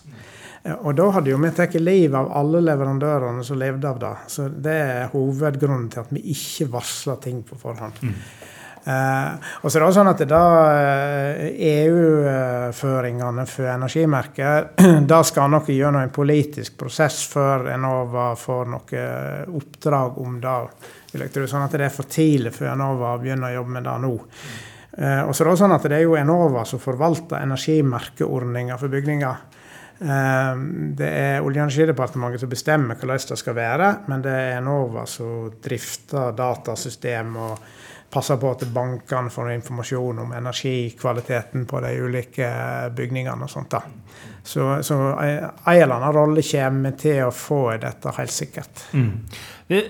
Eh, 0.66 0.74
Og 0.82 0.96
da 0.98 1.10
hadde 1.14 1.30
jo 1.32 1.38
vi 1.42 1.52
tatt 1.56 1.78
livet 1.80 2.18
av 2.20 2.32
alle 2.34 2.64
leverandørene 2.66 3.44
som 3.46 3.60
levde 3.62 3.90
av 3.90 4.02
det. 4.02 4.16
Så 4.28 4.50
det 4.50 4.76
er 4.82 5.14
hovedgrunnen 5.14 5.90
til 5.94 6.04
at 6.06 6.12
vi 6.16 6.26
ikke 6.34 6.72
varsler 6.74 7.22
ting 7.22 7.44
på 7.46 7.58
forhånd. 7.62 8.02
Eh, 8.86 9.30
og 9.62 9.72
så 9.72 9.78
er 9.78 9.82
det 9.82 9.88
også 9.88 9.98
sånn 9.98 10.12
at 10.12 10.20
EU-føringene 11.86 13.46
for 13.50 13.70
energimerket 13.72 14.84
da 15.12 15.24
skal 15.26 15.50
nok 15.50 15.72
gjennom 15.74 16.06
en 16.06 16.14
politisk 16.14 16.78
prosess 16.78 17.24
før 17.32 17.72
Enova 17.74 18.28
får 18.38 18.70
noe 18.70 19.08
oppdrag 19.58 20.22
om 20.22 20.38
det. 20.44 20.60
Sånn 21.50 21.66
at 21.66 21.74
det 21.74 21.88
er 21.88 21.96
for 21.96 22.10
tidlig 22.12 22.54
for 22.54 22.70
Enova 22.70 23.16
å 23.16 23.22
begynne 23.24 23.50
å 23.50 23.58
jobbe 23.58 23.78
med 23.80 23.88
det 23.90 23.98
nå. 24.06 24.14
Eh, 24.98 25.22
og 25.26 25.34
så 25.34 25.42
er 25.42 25.50
det 25.50 25.54
også 25.56 25.64
sånn 25.66 25.76
at 25.80 25.90
det 25.90 25.98
er 25.98 26.06
jo 26.06 26.18
Enova 26.20 26.62
som 26.70 26.80
forvalter 26.84 27.42
energimerkeordninger 27.42 28.78
for 28.80 28.94
bygninger. 28.94 29.36
Eh, 30.02 30.56
Det 30.96 31.08
er 31.08 31.42
Olje- 31.42 31.62
og 31.62 31.68
energidepartementet 31.70 32.40
som 32.40 32.50
bestemmer 32.50 32.96
hvordan 32.96 33.20
det 33.30 33.38
skal 33.40 33.56
være, 33.56 33.90
men 34.08 34.22
det 34.22 34.32
er 34.32 34.58
Enova 34.60 35.06
som 35.06 35.52
drifter 35.64 36.32
datasystem 36.36 37.36
og 37.38 37.60
passer 38.12 38.38
på 38.38 38.52
at 38.52 38.64
bankene 38.74 39.30
får 39.30 39.50
informasjon 39.56 40.20
om 40.20 40.32
energikvaliteten 40.38 41.66
på 41.66 41.80
de 41.84 41.90
ulike 42.02 42.48
bygningene 42.96 43.44
og 43.44 43.50
sånt. 43.50 43.72
da. 43.72 43.82
Så, 44.44 44.84
så 44.84 44.96
en 45.20 45.50
eller 45.82 45.96
annen 45.96 46.14
rolle 46.14 46.42
kommer 46.52 46.92
til 46.92 47.24
å 47.26 47.32
få 47.34 47.78
dette, 47.82 48.12
helt 48.18 48.32
sikkert. 48.32 48.86
Det, 49.68 49.82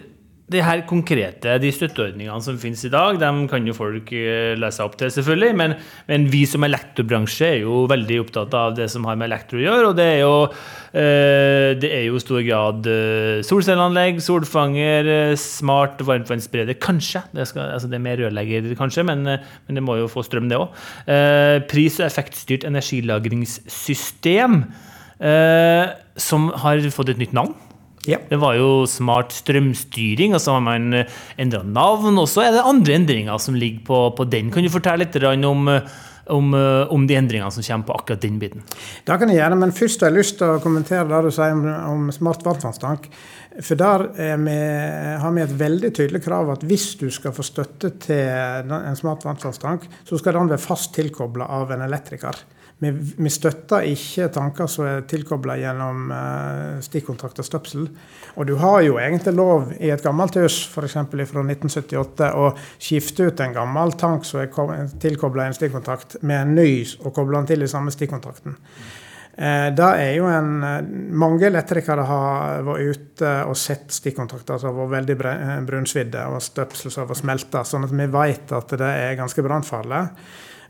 det 0.45 0.61
her 0.61 0.83
konkrete, 0.85 1.55
de 1.57 1.71
støtteordningene 1.73 2.43
som 2.45 2.57
finnes 2.61 2.83
i 2.85 2.91
dag, 2.93 3.17
dem 3.17 3.47
kan 3.49 3.65
jo 3.65 3.73
folk 3.73 4.11
eh, 4.13 4.53
lese 4.61 4.83
opp 4.85 4.93
til, 4.99 5.09
selvfølgelig. 5.09 5.55
Men, 5.57 5.73
men 6.05 6.27
vi 6.29 6.43
som 6.49 6.61
elektrobransje 6.67 7.47
er 7.47 7.63
jo 7.63 7.79
veldig 7.89 8.19
opptatt 8.21 8.53
av 8.57 8.75
det 8.77 8.85
som 8.93 9.07
har 9.09 9.17
med 9.17 9.31
elektro 9.31 9.57
å 9.57 9.63
gjøre. 9.63 9.89
Og 9.89 9.97
det 9.97 10.05
er 10.05 10.21
jo, 10.21 10.35
eh, 11.01 11.71
det 11.81 11.89
er 11.89 12.05
jo 12.11 12.21
stor 12.21 12.45
grad 12.45 12.91
eh, 12.91 13.41
solcelleanlegg, 13.47 14.21
solfanger, 14.21 15.09
smart 15.41 16.05
varmtvannsbereder. 16.05 16.77
Kanskje. 16.77 17.25
Det, 17.33 17.49
skal, 17.49 17.73
altså 17.79 17.89
det 17.89 17.97
er 17.97 18.05
mer 18.05 18.21
rørlegger, 18.21 18.69
kanskje, 18.77 19.07
men, 19.09 19.25
men 19.25 19.81
det 19.81 19.85
må 19.87 19.97
jo 19.97 20.11
få 20.13 20.21
strøm, 20.29 20.45
det 20.51 20.61
òg. 20.61 20.69
Pris- 21.71 21.97
og 21.97 22.05
effektstyrt 22.05 22.69
energilagringssystem, 22.69 24.61
som 26.21 26.49
har 26.61 26.91
fått 26.93 27.15
et 27.15 27.21
nytt 27.23 27.33
navn. 27.33 27.55
Ja. 28.09 28.19
Det 28.29 28.39
var 28.41 28.57
jo 28.59 28.85
smart 28.89 29.33
strømstyring, 29.35 30.35
og 30.35 30.41
så 30.43 30.57
har 30.57 30.65
man 30.65 30.91
endra 31.41 31.63
navn. 31.65 32.19
Og 32.21 32.27
så 32.29 32.45
er 32.45 32.55
det 32.55 32.65
andre 32.65 32.99
endringer 32.99 33.39
som 33.41 33.57
ligger 33.57 33.85
på, 33.87 34.01
på 34.17 34.27
den. 34.29 34.51
Kan 34.53 34.65
du 34.65 34.73
fortelle 34.73 35.05
litt 35.05 35.17
om, 35.47 35.69
om, 36.35 36.51
om 36.93 37.07
de 37.09 37.17
endringene 37.17 37.53
som 37.53 37.65
kommer 37.65 37.89
på 37.89 37.97
akkurat 37.99 38.25
den 38.25 38.37
biten? 38.41 38.65
Det 39.05 39.17
kan 39.21 39.31
jeg 39.31 39.41
gjøre, 39.41 39.59
men 39.61 39.73
først 39.75 40.05
har 40.05 40.13
jeg 40.13 40.21
lyst 40.21 40.37
til 40.41 40.53
å 40.53 40.61
kommentere 40.63 41.07
det 41.09 41.23
du 41.25 41.33
sier 41.33 41.55
om, 41.55 41.65
om 41.95 42.13
smart 42.13 42.45
varmtvannstank. 42.45 43.09
For 43.63 43.79
der 43.79 44.09
er 44.19 44.41
vi, 44.41 44.55
har 45.21 45.31
vi 45.31 45.43
et 45.45 45.59
veldig 45.59 45.93
tydelig 45.95 46.25
krav 46.25 46.49
at 46.57 46.65
hvis 46.67 46.89
du 46.99 47.07
skal 47.13 47.33
få 47.35 47.45
støtte 47.45 47.93
til 48.03 48.73
en 48.75 48.99
smart 48.99 49.23
varmtvannstank, 49.23 49.87
så 50.07 50.19
skal 50.19 50.35
den 50.35 50.51
være 50.51 50.63
fast 50.63 50.91
tilkobla 50.97 51.47
av 51.57 51.71
en 51.71 51.85
elektriker. 51.87 52.43
Vi, 52.83 53.29
støtter 53.31 53.85
ikke 53.87 54.27
tanker 54.35 54.67
som 54.67 54.83
er 54.83 55.05
tilkobla 55.07 55.55
gjennom 55.61 56.09
uh, 56.11 56.81
stikkontakt 56.83 57.39
og 57.39 57.47
støpsel. 57.47 57.85
Og 58.35 58.49
du 58.49 58.57
har 58.59 58.81
jo 58.83 58.97
egentlig 58.99 59.31
lov 59.37 59.71
i 59.79 59.93
et 59.93 60.03
gammelt 60.03 60.35
hus, 60.41 60.57
f.eks. 60.67 60.97
fra 61.31 61.45
1978, 61.45 62.33
å 62.35 62.51
skifte 62.75 63.29
ut 63.29 63.39
en 63.45 63.55
gammel 63.55 63.95
tank 63.95 64.27
som 64.27 64.43
er 64.43 64.51
tilkobla 64.99 65.47
en 65.47 65.55
stikkontakt, 65.55 66.19
med 66.21 66.41
en 66.41 66.55
ny 66.59 66.69
og 67.05 67.13
koble 67.15 67.39
den 67.39 67.49
til 67.53 67.63
i 67.63 67.71
samme 67.71 67.95
stikkontakten. 67.95 68.59
Eh, 69.35 69.69
det 69.75 69.87
er 69.99 70.13
jo 70.15 70.27
en, 70.31 70.51
eh, 70.63 70.81
Mange 71.11 71.47
elektrikere 71.47 72.05
har 72.07 72.61
vært 72.63 72.91
ute 72.95 73.31
og 73.49 73.57
sett 73.59 73.91
stikkontakter 73.91 74.59
som 74.59 74.71
har 74.71 74.87
vært 74.87 74.95
veldig 74.99 75.65
brunsvidde 75.67 76.21
og 76.31 76.43
støpsel 76.43 76.91
som 76.91 77.07
har 77.07 77.19
smelta, 77.19 77.63
sånn 77.63 77.83
at 77.83 77.91
vi 77.91 78.07
vet 78.07 78.51
at 78.55 78.75
det 78.79 78.91
er 78.91 79.19
ganske 79.19 79.43
brannfarlig. 79.43 80.09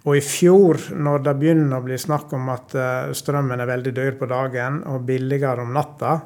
Og 0.05 0.19
i 0.19 0.21
fjor, 0.21 0.77
når 0.93 1.23
det 1.25 1.33
begynner 1.39 1.79
å 1.79 1.85
bli 1.85 1.97
snakk 1.97 2.33
om 2.37 2.51
at 2.53 2.75
strømmen 3.17 3.63
er 3.63 3.69
veldig 3.71 3.93
dyr 3.97 4.17
på 4.19 4.27
dagen 4.29 4.83
og 4.91 5.01
billigere 5.07 5.65
om 5.65 5.73
natta, 5.73 6.19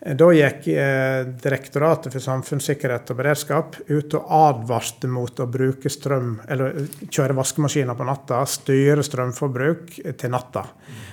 da 0.00 0.30
gikk 0.32 0.68
eh, 0.72 1.26
Direktoratet 1.42 2.14
for 2.14 2.24
samfunnssikkerhet 2.24 3.10
og 3.12 3.18
beredskap 3.18 3.76
ut 3.90 4.14
og 4.16 4.30
advarte 4.32 5.10
mot 5.12 5.42
å 5.44 5.48
bruke 5.50 5.92
strøm, 5.92 6.38
eller 6.48 6.86
kjøre 7.04 7.36
vaskemaskiner 7.36 7.98
på 7.98 8.06
natta, 8.08 8.40
styre 8.48 9.04
strømforbruk 9.04 9.98
til 10.16 10.32
natta. 10.32 10.64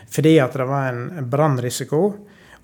Fordi 0.07 0.37
at 0.39 0.55
det 0.55 0.69
var 0.69 0.87
en 0.93 1.27
brannrisiko. 1.27 2.01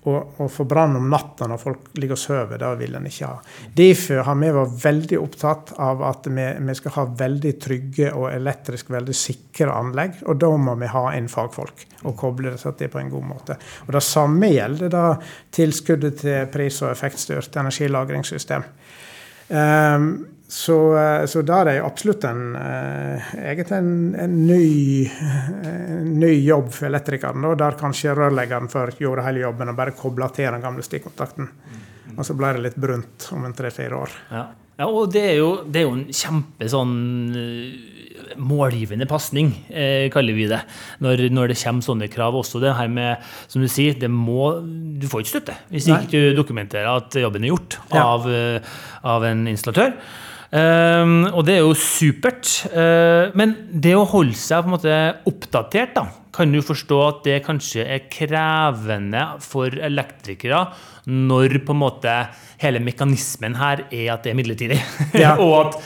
Og, 0.04 0.34
og 0.36 0.50
få 0.52 0.66
brann 0.68 0.98
om 0.98 1.06
natta 1.08 1.46
når 1.48 1.60
folk 1.62 1.86
ligger 1.96 2.18
og 2.18 2.20
sover, 2.20 2.58
det 2.60 2.72
vil 2.82 2.96
en 2.98 3.06
ikke 3.08 3.28
ha. 3.30 3.38
Derfor 3.76 4.20
har 4.26 4.36
vi 4.36 4.50
vært 4.52 4.74
veldig 4.82 5.20
opptatt 5.22 5.72
av 5.80 6.02
at 6.04 6.28
vi, 6.28 6.44
vi, 6.66 6.74
skal 6.76 6.94
ha 6.98 7.04
veldig 7.22 7.52
trygge 7.64 8.10
og 8.12 8.26
elektrisk 8.28 8.92
veldig 8.92 9.16
sikre 9.16 9.72
anlegg. 9.72 10.20
Og 10.28 10.36
da 10.44 10.50
må 10.60 10.76
vi 10.82 10.90
ha 10.92 11.06
inn 11.16 11.30
fagfolk 11.32 11.86
og 12.04 12.18
koble 12.20 12.52
det 12.52 12.74
til 12.76 12.92
på 12.92 13.00
en 13.00 13.14
god 13.14 13.26
måte. 13.30 13.56
Og 13.86 13.94
Det 13.96 14.04
samme 14.04 14.52
gjelder 14.52 14.92
da 14.92 15.06
tilskuddet 15.56 16.20
til 16.20 16.52
pris- 16.52 16.82
og 16.84 16.92
effektstyrt 16.92 17.56
energilagringssystem. 17.64 18.68
Um, 19.48 20.08
så, 20.54 20.96
eh, 20.96 21.26
så 21.26 21.40
da 21.42 21.56
er 21.66 21.80
absolutt 21.82 22.24
en, 22.28 22.54
eh, 22.54 23.30
egentlig 23.50 23.74
en, 23.74 23.94
en 24.14 24.34
ny, 24.46 25.10
en 25.66 26.12
ny, 26.20 26.30
jobb 26.46 26.68
for 26.70 26.86
elektrikeren. 26.86 27.46
Der 27.58 27.78
kanskje 27.80 28.12
rørleggeren 28.14 28.70
før 28.70 28.92
gjorde 28.94 29.24
hele 29.26 29.42
jobben 29.42 29.72
og 29.72 29.80
bare 29.80 29.96
kobla 29.98 30.28
til 30.30 30.52
den 30.54 30.62
gamle 30.62 30.84
stikkontakten. 30.86 31.48
Og 32.14 32.22
så 32.22 32.36
ble 32.38 32.52
det 32.54 32.62
litt 32.68 32.76
brunt 32.78 33.26
om 33.34 33.48
en 33.48 33.56
tre-fire 33.58 33.98
år. 33.98 34.14
Ja. 34.30 34.44
ja. 34.78 34.86
og 34.86 35.10
det 35.10 35.24
er, 35.32 35.40
jo, 35.40 35.48
det 35.66 35.80
er 35.80 35.88
jo 35.88 35.96
en 35.96 36.04
kjempe 36.14 36.68
sånn 36.70 36.92
eh, 37.40 38.36
målgivende 38.38 39.08
pasning, 39.10 39.50
eh, 39.74 40.06
kaller 40.14 40.38
vi 40.38 40.46
det. 40.52 40.60
Når, 41.02 41.24
når, 41.34 41.50
det 41.50 41.56
kommer 41.64 41.88
sånne 41.88 42.08
krav. 42.12 42.38
Også 42.38 42.60
det 42.62 42.76
her 42.78 42.92
med, 42.92 43.24
som 43.50 43.64
du 43.64 43.66
sier, 43.66 43.98
det 43.98 44.06
må, 44.06 44.52
du 44.62 45.08
får 45.10 45.24
ikke 45.24 45.32
støtte 45.32 45.58
hvis 45.74 45.90
Nei. 45.90 45.98
ikke 46.06 46.14
du 46.14 46.38
dokumenterer 46.38 46.92
at 46.92 47.18
jobben 47.24 47.42
er 47.42 47.50
gjort 47.56 47.80
ja. 47.90 48.04
av, 48.04 48.30
av 49.16 49.26
en 49.32 49.42
installatør. 49.50 49.98
Um, 50.54 51.24
og 51.32 51.42
det 51.48 51.56
er 51.56 51.64
jo 51.64 51.74
supert. 51.74 52.46
Uh, 52.70 53.34
men 53.34 53.56
det 53.72 53.96
å 53.98 54.04
holde 54.06 54.38
seg 54.38 54.62
på 54.62 54.70
en 54.70 54.76
måte 54.76 54.98
oppdatert, 55.26 55.96
da, 55.96 56.06
kan 56.34 56.54
du 56.54 56.60
forstå 56.62 57.00
at 57.02 57.20
det 57.26 57.40
kanskje 57.46 57.86
er 57.96 58.06
krevende 58.10 59.24
for 59.42 59.74
elektrikere 59.74 60.64
når 61.10 61.58
på 61.66 61.74
en 61.74 61.82
måte 61.82 62.14
hele 62.62 62.80
mekanismen 62.82 63.58
her 63.58 63.84
er 63.90 64.14
at 64.14 64.24
det 64.24 64.32
er 64.32 64.38
midlertidig. 64.38 64.80
Ja. 65.18 65.36
og 65.44 65.54
at 65.60 65.78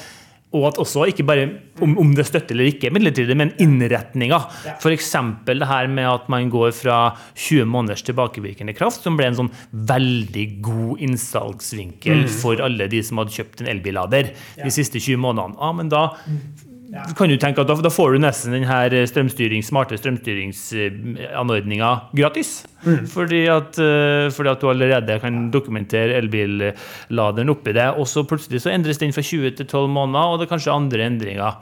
og 0.56 0.62
at 0.70 0.78
også, 0.80 1.04
ikke 1.10 1.26
bare 1.28 1.44
om, 1.84 1.92
om 2.00 2.14
det 2.16 2.24
støtter 2.26 2.56
eller 2.56 2.70
ikke 2.70 2.90
midlertidig, 2.94 3.36
men 3.36 3.50
innretninga. 3.60 4.38
F.eks. 4.78 5.10
det 5.46 5.68
her 5.68 5.90
med 5.92 6.08
at 6.08 6.30
man 6.32 6.48
går 6.52 6.72
fra 6.76 6.98
20 7.34 7.68
måneders 7.68 8.04
tilbakevirkende 8.06 8.72
kraft, 8.76 9.04
som 9.04 9.18
ble 9.18 9.28
en 9.28 9.36
sånn 9.42 9.52
veldig 9.72 10.46
god 10.64 11.04
innsalgsvinkel 11.04 12.24
mm. 12.24 12.32
for 12.40 12.64
alle 12.64 12.88
de 12.88 13.02
som 13.04 13.20
hadde 13.20 13.36
kjøpt 13.36 13.62
en 13.62 13.70
elbillader 13.74 14.32
de 14.62 14.72
siste 14.72 15.02
20 15.02 15.20
månedene. 15.26 15.60
Ja, 15.60 15.74
men 15.76 15.92
da 15.92 16.02
ja. 16.24 16.67
Kan 16.88 17.28
du 17.28 17.36
tenke 17.40 17.60
at 17.60 17.68
da, 17.68 17.74
da, 17.84 17.90
får 17.92 18.14
du 18.14 18.18
nesten 18.22 18.54
den 18.56 18.64
her 18.68 18.94
strømstyring, 19.10 19.62
smarte 19.66 19.98
strømstyringsanordninga 20.00 21.90
gratis. 22.16 22.66
Mm. 22.86 23.06
Fordi, 23.12 23.42
at, 23.52 23.76
uh, 23.76 24.30
fordi, 24.32 24.48
at, 24.54 24.60
du 24.62 24.70
allerede 24.72 25.18
kan 25.20 25.50
dokumentere 25.52 26.16
elbilladeren 26.22 27.52
oppi 27.52 27.72
det. 27.76 27.88
Og 28.00 28.06
så 28.08 28.24
plutselig 28.28 28.60
så 28.64 28.72
endres 28.72 29.00
den 29.02 29.12
fra 29.16 29.22
20 29.24 29.50
til 29.58 29.66
12 29.66 29.90
måneder, 29.98 30.24
og 30.24 30.36
det 30.38 30.44
er 30.48 30.54
kanskje 30.54 30.76
andre 30.76 31.06
endringer. 31.10 31.52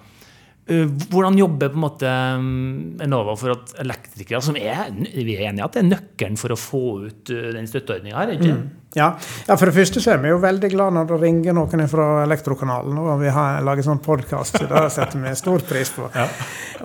Hvordan 0.66 1.39
jobber 1.39 1.68
på 1.70 1.79
en 1.79 1.85
måte 1.85 2.11
um, 2.11 2.99
Enova 3.03 3.37
for 3.39 3.55
at 3.55 3.66
elektrikere, 3.85 4.43
som 4.43 4.57
er, 4.59 4.91
vi 5.14 5.37
er 5.37 5.45
enige 5.47 5.62
at 5.62 5.74
det 5.77 5.83
er 5.85 5.93
nøkkelen 5.93 6.39
for 6.41 6.51
å 6.51 6.59
få 6.59 7.07
ut 7.07 7.31
den 7.31 7.70
støtteordninga 7.70 8.18
her? 8.18 8.35
ikke? 8.35 8.55
Mm. 8.57 8.86
Ja. 8.97 9.11
ja. 9.47 9.57
for 9.57 9.69
det 9.69 9.75
første 9.77 10.01
så 10.01 10.15
er 10.15 10.23
vi 10.23 10.31
jo 10.33 10.39
veldig 10.41 10.71
glad 10.73 10.95
når 10.97 11.11
det 11.11 11.19
ringer 11.21 11.57
noen 11.57 11.85
fra 11.91 12.07
Elektrokanalen 12.25 12.97
og 13.03 13.21
vi 13.21 13.33
har 13.33 13.61
laget 13.67 13.85
sånn 13.85 14.01
podkast, 14.01 14.57
så 14.57 14.69
det 14.71 14.85
setter 14.95 15.21
vi 15.21 15.35
stor 15.37 15.65
pris 15.69 15.93
på. 15.93 16.09
Ja. 16.17 16.25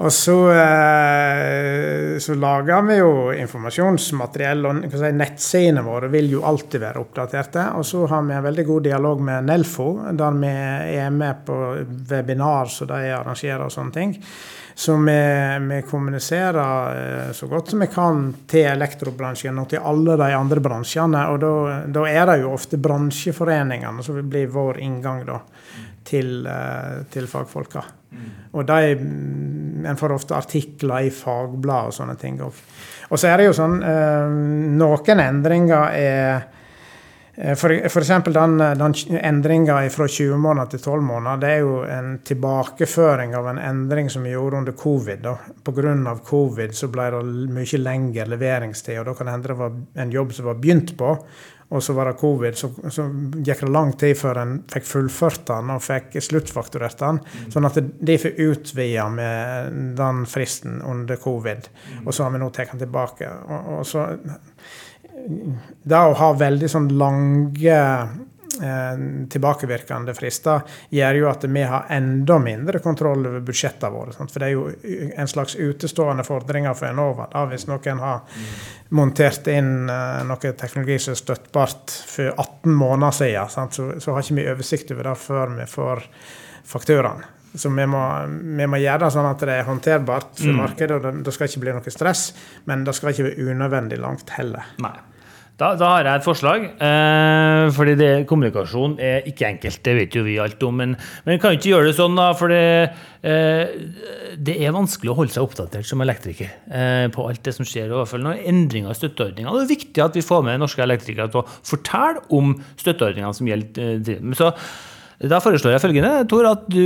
Og 0.01 0.12
så, 0.12 0.36
eh, 0.51 2.18
så, 2.24 2.36
lager 2.39 2.84
vi 2.88 2.97
jo 2.99 3.12
informasjonsmateriell, 3.36 4.68
og 4.68 4.86
si, 4.91 5.12
nettsidene 5.16 5.84
våre 5.86 6.12
vil 6.12 6.32
jo 6.36 6.45
alltid 6.47 6.84
være 6.84 7.03
oppdaterte. 7.03 7.68
Og 7.80 7.88
så 7.88 8.05
har 8.12 8.24
vi 8.28 8.36
en 8.36 8.47
veldig 8.47 8.66
god 8.68 8.88
dialog 8.88 9.24
med 9.32 9.47
Nelfo, 9.47 9.89
der 10.12 10.39
vi 10.39 10.55
er 10.99 11.12
med 11.16 11.45
på 11.47 11.59
webinar 12.12 12.72
som 12.72 12.91
de 12.91 13.03
arrangerer 13.16 13.68
og 13.68 13.72
sånne 13.72 13.95
ting. 13.95 14.18
Så 14.82 14.95
vi, 14.95 15.57
vi, 15.69 15.82
kommuniserer 15.82 17.27
eh, 17.27 17.32
så 17.32 17.47
godt 17.47 17.69
som 17.69 17.79
vi 17.79 17.88
kan 17.88 18.21
til 18.49 18.65
elektrobransjen 18.65 19.59
og 19.61 19.67
til 19.69 19.84
alle 19.86 20.15
de 20.17 20.29
andre 20.34 20.63
bransjene. 20.65 21.21
Og 21.29 21.43
da, 21.93 22.05
er 22.09 22.23
det 22.25 22.39
jo 22.41 22.55
ofte 22.55 22.79
bransjeforeningene 22.82 24.01
som 24.01 24.17
blir 24.25 24.49
vår 24.49 24.79
inngang 24.82 25.19
da, 25.27 25.38
til, 26.09 26.32
eh, 26.49 26.95
til 27.13 27.29
fagfolka. 27.29 27.84
Mm. 28.09 28.32
Og 28.57 28.65
de, 28.71 28.95
mm, 28.97 29.86
En 29.86 30.01
får 30.01 30.15
ofte 30.17 30.36
artikler 30.36 31.05
i 31.05 31.13
fagblad 31.13 31.91
og 31.91 31.93
sånne 31.99 32.17
ting. 32.17 32.41
Og 32.41 33.13
så 33.13 33.29
er 33.29 33.38
det 33.38 33.51
jo 33.51 33.53
sånn 33.61 33.77
eh, 33.86 34.34
Noen 34.82 35.23
endringer 35.27 35.93
er 35.93 36.41
F.eks. 37.41 38.07
den, 38.23 38.57
den 38.57 38.93
endringa 39.17 39.89
fra 39.89 40.07
20 40.07 40.37
måneder 40.37 40.69
til 40.69 40.81
12 40.81 41.01
måneder 41.01 41.39
det 41.41 41.49
er 41.49 41.63
jo 41.63 41.79
en 41.89 42.11
tilbakeføring 42.25 43.33
av 43.37 43.47
en 43.49 43.61
endring 43.61 44.11
som 44.13 44.27
vi 44.27 44.35
gjorde 44.35 44.59
under 44.59 44.75
covid. 44.77 45.25
Pga. 45.65 46.15
covid 46.25 46.75
så 46.77 46.91
ble 46.93 47.07
det 47.15 47.23
mye 47.55 47.79
lengre 47.81 48.27
leveringstid. 48.29 48.99
og 48.99 49.09
Da 49.09 49.15
kan 49.17 49.25
det 49.25 49.33
hende 49.33 49.49
det 49.49 49.57
var 49.57 49.81
en 50.03 50.13
jobb 50.13 50.33
som 50.37 50.51
var 50.51 50.61
begynt 50.61 50.93
på, 50.97 51.15
og 51.71 51.83
så 51.83 51.93
var 51.97 52.11
det 52.11 52.19
covid. 52.19 52.57
Så, 52.57 52.69
så 52.91 53.07
gikk 53.41 53.65
det 53.65 53.71
lang 53.71 53.93
tid 53.97 54.17
før 54.19 54.41
en 54.43 54.55
fikk 54.69 54.85
fullført 54.85 55.45
den 55.47 55.73
og 55.73 55.81
fikk 55.81 56.19
sluttfakturert 56.21 56.99
den. 56.99 57.21
Mm. 57.23 57.51
Sånn 57.55 57.69
at 57.71 57.79
de 57.79 58.17
får 58.21 58.41
utvida 58.43 59.07
med 59.09 59.77
den 59.97 60.25
fristen 60.29 60.81
under 60.83 61.17
covid. 61.17 61.71
Mm. 61.71 62.05
Og 62.05 62.13
så 62.13 62.27
har 62.27 62.35
vi 62.35 62.43
nå 62.43 62.51
tatt 62.51 62.75
den 62.75 62.83
tilbake. 62.83 63.31
og, 63.47 63.71
og 63.79 63.87
så 63.87 64.09
det 65.84 66.01
å 66.01 66.13
ha 66.17 66.34
veldig 66.38 66.69
sånn 66.69 66.89
lange 66.97 67.80
eh, 68.61 69.01
tilbakevirkende 69.30 70.13
frister 70.17 70.61
gjør 70.89 71.19
jo 71.19 71.30
at 71.32 71.45
vi 71.47 71.63
har 71.67 71.89
enda 71.93 72.38
mindre 72.41 72.82
kontroll 72.84 73.26
over 73.30 73.43
budsjettene 73.45 73.93
våre. 73.93 74.15
Sant? 74.15 74.34
For 74.34 74.43
det 74.43 74.49
er 74.49 74.55
jo 74.55 75.09
en 75.15 75.32
slags 75.32 75.57
utestående 75.59 76.26
fordringer 76.28 76.78
for 76.78 76.91
Enova. 76.91 77.28
Da, 77.32 77.45
hvis 77.51 77.67
noen 77.69 78.03
har 78.03 78.24
montert 78.97 79.49
inn 79.51 79.89
eh, 79.89 80.22
noe 80.28 80.55
teknologi 80.59 80.99
som 81.01 81.15
er 81.15 81.22
støttbart 81.24 81.97
for 82.13 82.32
18 82.36 82.72
måneder 82.72 83.19
siden, 83.22 83.76
så, 83.76 83.91
så, 83.99 84.15
har 84.15 84.26
ikke 84.26 84.39
vi 84.41 84.49
oversikt 84.55 84.95
over 84.95 85.11
det 85.11 85.19
før 85.22 85.53
vi 85.59 85.69
får 85.69 86.07
fakturaen. 86.72 87.30
Så 87.53 87.69
vi 87.69 87.86
må, 87.86 88.01
vi 88.32 88.65
må, 88.69 88.80
gjøre 88.80 89.03
det 89.03 89.11
sånn 89.11 89.28
at 89.28 89.41
det 89.43 89.55
er 89.57 89.65
håndterbart 89.67 90.38
for 90.39 90.53
mm. 90.53 90.59
markedet. 90.61 90.95
og 90.95 91.03
det, 91.03 91.24
det, 91.26 91.34
skal 91.36 91.49
ikke 91.49 91.63
bli 91.65 91.74
noe 91.76 91.93
stress, 91.93 92.28
men 92.69 92.86
det 92.88 92.95
skal 92.95 93.11
ikke 93.11 93.28
være 93.28 93.47
unødvendig 93.51 93.99
langt 93.99 94.32
heller. 94.38 94.69
Nei. 94.84 94.95
Da, 95.62 95.76
da, 95.78 95.91
har 95.93 96.07
jeg 96.07 96.18
et 96.18 96.26
forslag. 96.26 96.64
Eh, 96.82 97.68
fordi 97.76 97.93
det, 97.99 98.09
kommunikasjon 98.30 98.95
er 98.97 99.28
ikke 99.30 99.45
enkelt, 99.51 99.82
det 99.86 99.93
vet 99.93 100.16
jo 100.18 100.24
vi 100.26 100.39
alt 100.41 100.64
om. 100.66 100.80
Men, 100.82 100.95
men 101.28 101.41
kan 101.41 101.53
ikke 101.53 101.76
gjøre 101.76 101.91
det 101.91 101.97
sånn, 101.99 102.18
da. 102.18 102.32
For 102.38 102.49
det, 102.49 102.64
eh, 103.22 103.76
det 104.41 104.55
er 104.57 104.74
vanskelig 104.74 105.14
å 105.14 105.18
holde 105.20 105.36
seg 105.36 105.45
oppdatert 105.45 105.86
som 105.86 106.01
elektriker 106.01 106.49
eh, 106.49 107.05
på 107.14 107.28
alt 107.30 107.43
det 107.45 107.53
som 107.59 107.68
skjer. 107.68 107.91
I 107.91 107.99
hvert 107.99 108.09
fall 108.09 108.26
noen 108.26 108.41
endringer 108.49 108.95
i 108.95 108.97
støtteordningene. 108.97 109.53
Det 109.59 109.68
er 109.68 109.76
viktig 109.76 110.05
at 110.07 110.18
vi 110.18 110.26
får 110.26 110.47
med 110.49 110.64
norske 110.64 110.82
elektrikere 110.88 111.30
til 111.30 111.43
å 111.43 111.45
fortelle 111.45 112.26
om 112.34 112.55
støtteordningene 112.82 113.38
som 113.38 113.53
gjelder. 113.53 114.01
Eh, 114.01 114.34
så 114.41 114.49
da 115.30 115.38
foreslår 115.43 115.76
jeg 115.76 115.84
følgende, 115.84 116.16
Tor, 116.26 116.47
at 116.49 116.66
du 116.74 116.82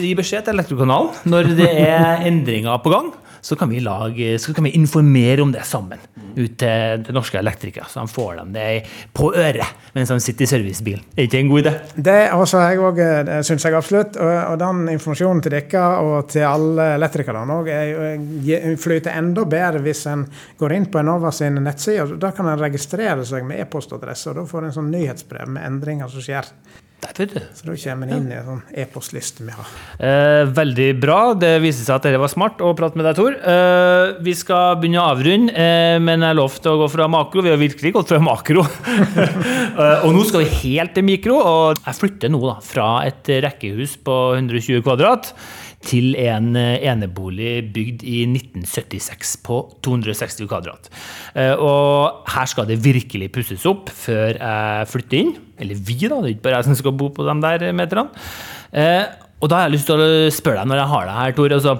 gir 0.00 0.16
beskjed 0.16 0.46
til 0.46 0.56
Elektrokanalen 0.56 1.28
når 1.28 1.52
det 1.58 1.68
er 1.68 2.24
endringer 2.24 2.80
på 2.80 2.94
gang 2.94 3.12
så 3.46 3.56
kan 3.56 3.68
vi, 3.70 3.80
lage, 3.80 4.38
så 4.38 4.54
kan 4.54 4.64
vi 4.64 4.70
informere 4.74 5.42
om 5.42 5.52
det 5.54 5.62
sammen 5.64 6.00
ut 6.34 6.56
til, 6.58 7.02
til 7.06 7.14
norske 7.14 7.38
elektrikere. 7.38 7.86
Så 7.86 8.02
de 8.02 8.10
får 8.10 8.40
dem 8.40 8.48
det 8.56 8.64
på 9.14 9.28
øret 9.30 9.92
mens 9.94 10.10
de 10.10 10.16
sitter 10.20 10.44
i 10.44 10.48
servicebilen. 10.50 11.04
Er 11.14 11.28
ikke 11.28 11.38
en 11.44 11.52
god 11.52 11.62
idé? 11.62 11.72
Det 12.08 12.16
også 12.34 12.64
jeg 12.64 12.80
òg, 12.82 12.98
det 13.28 13.36
syns 13.46 13.68
jeg 13.68 13.76
absolutt. 13.78 14.18
Og, 14.18 14.32
og, 14.32 14.56
den 14.58 14.80
informasjonen 14.96 15.44
til 15.46 15.54
dere 15.54 15.84
og 16.02 16.26
til 16.32 16.42
alle 16.48 16.88
elektrikerne 16.96 17.60
flyter 18.82 19.14
enda 19.14 19.46
bedre 19.46 19.84
hvis 19.84 20.02
en 20.10 20.26
går 20.58 20.74
inn 20.80 20.90
på 20.90 21.04
Enova 21.04 21.30
sin 21.30 21.62
nettside. 21.62 22.18
Da 22.18 22.32
kan 22.34 22.50
en 22.50 22.58
registrere 22.60 23.22
seg 23.28 23.46
med 23.46 23.62
e-postadresse, 23.62 24.32
og 24.32 24.40
da 24.40 24.48
får 24.50 24.66
en 24.66 24.76
sånn 24.80 24.90
nyhetsbrev 24.90 25.54
med 25.54 25.70
endringer 25.70 26.10
som 26.10 26.26
skjer. 26.26 26.50
Så 27.16 27.64
da 27.64 27.74
kommer 27.76 28.08
en 28.10 28.16
inn 28.16 28.30
i 28.32 28.36
en 28.36 28.46
sånn 28.46 28.62
e-postliste 28.76 29.44
vi 29.46 29.54
har. 29.54 29.68
Eh, 29.96 30.42
veldig 30.52 30.88
bra. 31.00 31.18
Det 31.38 31.54
viser 31.64 31.86
seg 31.86 31.94
at 31.96 32.08
dette 32.08 32.20
var 32.20 32.32
smart 32.32 32.60
å 32.64 32.72
prate 32.76 32.98
med 32.98 33.06
deg, 33.08 33.16
Tor. 33.16 33.36
Eh, 33.36 34.16
vi 34.24 34.34
skal 34.36 34.76
begynne 34.80 35.00
å 35.00 35.10
avrunde, 35.14 35.52
eh, 35.52 35.96
men 36.02 36.24
jeg 36.26 36.36
lovte 36.36 36.72
å 36.72 36.80
gå 36.82 36.90
fra 36.92 37.08
makro. 37.08 37.44
Vi 37.44 37.52
har 37.52 37.60
virkelig 37.60 37.94
gått 37.96 38.12
fra 38.12 38.20
makro. 38.22 38.66
Eh, 39.76 40.06
og 40.06 40.14
nå 40.14 40.22
skal 40.24 40.40
vi 40.40 40.56
helt 40.62 40.94
til 40.96 41.04
mikro. 41.04 41.34
Og 41.36 41.80
jeg 41.82 41.98
flytter 41.98 42.30
nå 42.32 42.40
da, 42.40 42.54
fra 42.64 42.86
et 43.04 43.28
rekkehus 43.44 43.98
på 44.00 44.14
120 44.38 44.80
kvadrat 44.86 45.34
til 45.84 46.16
en 46.18 46.54
eh, 46.58 46.86
enebolig 46.88 47.58
bygd 47.74 48.04
i 48.06 48.22
1976 48.28 49.36
på 49.46 49.60
260 49.86 50.48
kvadrat. 50.48 50.88
Eh, 51.34 51.52
og 51.54 52.26
her 52.32 52.48
skal 52.50 52.68
det 52.70 52.80
virkelig 52.84 53.30
pusses 53.34 53.66
opp 53.68 53.92
før 53.94 54.38
jeg 54.38 54.88
flytter 54.92 55.20
inn. 55.20 55.36
Eller 55.60 55.78
vi, 55.78 55.98
da. 56.06 56.20
Det 56.20 56.32
er 56.32 56.34
ikke 56.34 56.48
bare 56.48 56.60
jeg 56.60 56.70
som 56.70 56.80
skal 56.80 56.96
bo 56.96 57.10
på 57.14 57.26
de 57.26 57.36
der 57.44 57.68
meterne. 57.76 58.10
Eh, 58.72 59.04
og 59.36 59.50
da 59.52 59.60
har 59.60 59.68
jeg 59.68 59.76
lyst 59.76 59.90
til 59.90 60.00
å 60.00 60.10
spørre 60.32 60.62
deg, 60.62 60.70
når 60.70 60.80
jeg 60.80 60.92
har 60.94 61.08
deg 61.08 61.16
her, 61.20 61.36
Tor 61.36 61.54
altså, 61.58 61.74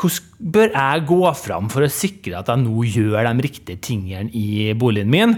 hvordan 0.00 0.28
bør 0.40 0.70
jeg 0.72 1.02
gå 1.08 1.18
fram 1.36 1.66
for 1.72 1.84
å 1.84 1.92
sikre 1.92 2.38
at 2.38 2.48
jeg 2.48 2.62
nå 2.62 2.84
gjør 2.88 3.26
de 3.26 3.44
riktige 3.44 3.80
tingene 3.84 4.32
i 4.32 4.72
boligen 4.78 5.10
min, 5.12 5.34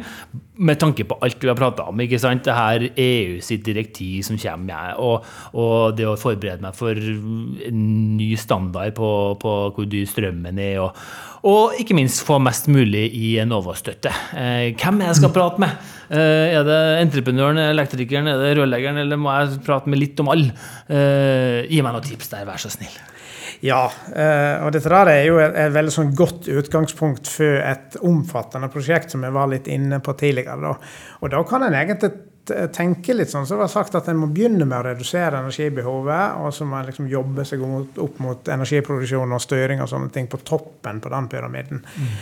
med 0.62 0.78
tanke 0.78 1.02
på 1.08 1.16
alt 1.24 1.42
vi 1.42 1.50
har 1.50 1.58
prata 1.58 1.88
om? 1.90 2.02
ikke 2.04 2.20
sant? 2.22 2.44
Det 2.46 2.54
her 2.54 2.84
EU 2.90 3.40
sitt 3.42 3.64
direktiv 3.66 4.22
som 4.26 4.38
kommer, 4.38 4.94
og, 5.02 5.26
og, 5.58 5.96
det 5.98 6.06
å 6.06 6.14
forberede 6.20 6.62
meg 6.62 6.76
for 6.78 6.94
en 6.94 7.82
ny 8.18 8.30
standard 8.38 8.94
på, 8.98 9.10
på 9.42 9.54
hvor 9.74 9.88
dyr 9.90 10.06
strømmen 10.06 10.60
er, 10.62 10.78
og, 10.84 11.00
og, 11.42 11.74
ikke 11.82 11.96
minst 11.98 12.22
få 12.26 12.38
mest 12.42 12.70
mulig 12.70 13.08
i 13.18 13.34
Enova-støtte. 13.42 14.12
Eh, 14.38 14.68
hvem 14.78 15.02
er 15.02 15.10
jeg 15.10 15.22
skal 15.24 15.34
prate 15.34 15.62
med? 15.64 15.88
Eh, 16.12 16.52
er 16.54 16.68
det 16.68 16.82
entreprenøren, 17.02 17.58
elektrikeren, 17.72 18.30
er 18.30 18.38
det 18.38 18.54
rørleggeren, 18.60 19.02
eller 19.02 19.18
må 19.18 19.34
jeg 19.40 19.64
prate 19.66 19.90
med 19.90 19.98
litt 20.04 20.22
om 20.22 20.30
alle? 20.30 20.54
Eh, 20.86 21.64
gi 21.66 21.82
meg 21.82 21.96
noen 21.96 22.06
tips 22.06 22.30
der, 22.36 22.46
vær 22.46 22.62
så 22.62 22.70
snill. 22.70 22.94
Ja, 23.62 23.84
eh, 24.10 24.64
og 24.64 24.72
dette 24.74 24.90
der 24.90 25.08
er 25.12 25.20
jo 25.28 25.36
et, 25.38 25.54
veldig 25.70 25.92
sånn 25.94 26.10
godt 26.18 26.48
utgangspunkt 26.50 27.28
for 27.30 27.60
et 27.62 27.94
omfattende 28.02 28.66
prosjekt 28.72 29.14
som 29.14 29.22
vi 29.22 29.30
var 29.30 29.52
litt 29.52 29.70
inne 29.70 30.00
på 30.02 30.16
tidligere. 30.18 30.58
Da. 30.64 30.72
Og 31.22 31.30
da 31.30 31.42
kan 31.46 31.68
en 31.68 31.76
egentlig 31.78 32.10
tenke 32.74 33.14
litt 33.14 33.30
sånn 33.30 33.46
så 33.46 33.52
så 33.52 33.56
det 33.56 33.66
var 33.66 33.68
sagt, 33.68 33.96
at 33.98 34.06
en 34.08 34.16
må 34.16 34.26
begynne 34.32 34.64
med 34.64 34.78
å 34.78 34.84
redusere 34.86 35.42
energibehovet, 35.42 36.38
og 36.40 36.54
så 36.56 36.64
må 36.64 36.78
en 36.78 36.86
liksom 36.88 37.08
jobbe 37.10 37.44
seg 37.44 37.60
opp 38.00 38.20
mot 38.24 38.48
energiproduksjon 38.48 39.34
og 39.36 39.42
styring 39.44 39.82
og 39.84 39.90
sånne 39.90 40.08
ting 40.14 40.28
på 40.32 40.38
toppen 40.40 41.02
på 41.04 41.10
den 41.12 41.26
pyramiden. 41.28 41.82
Mm. 41.84 42.14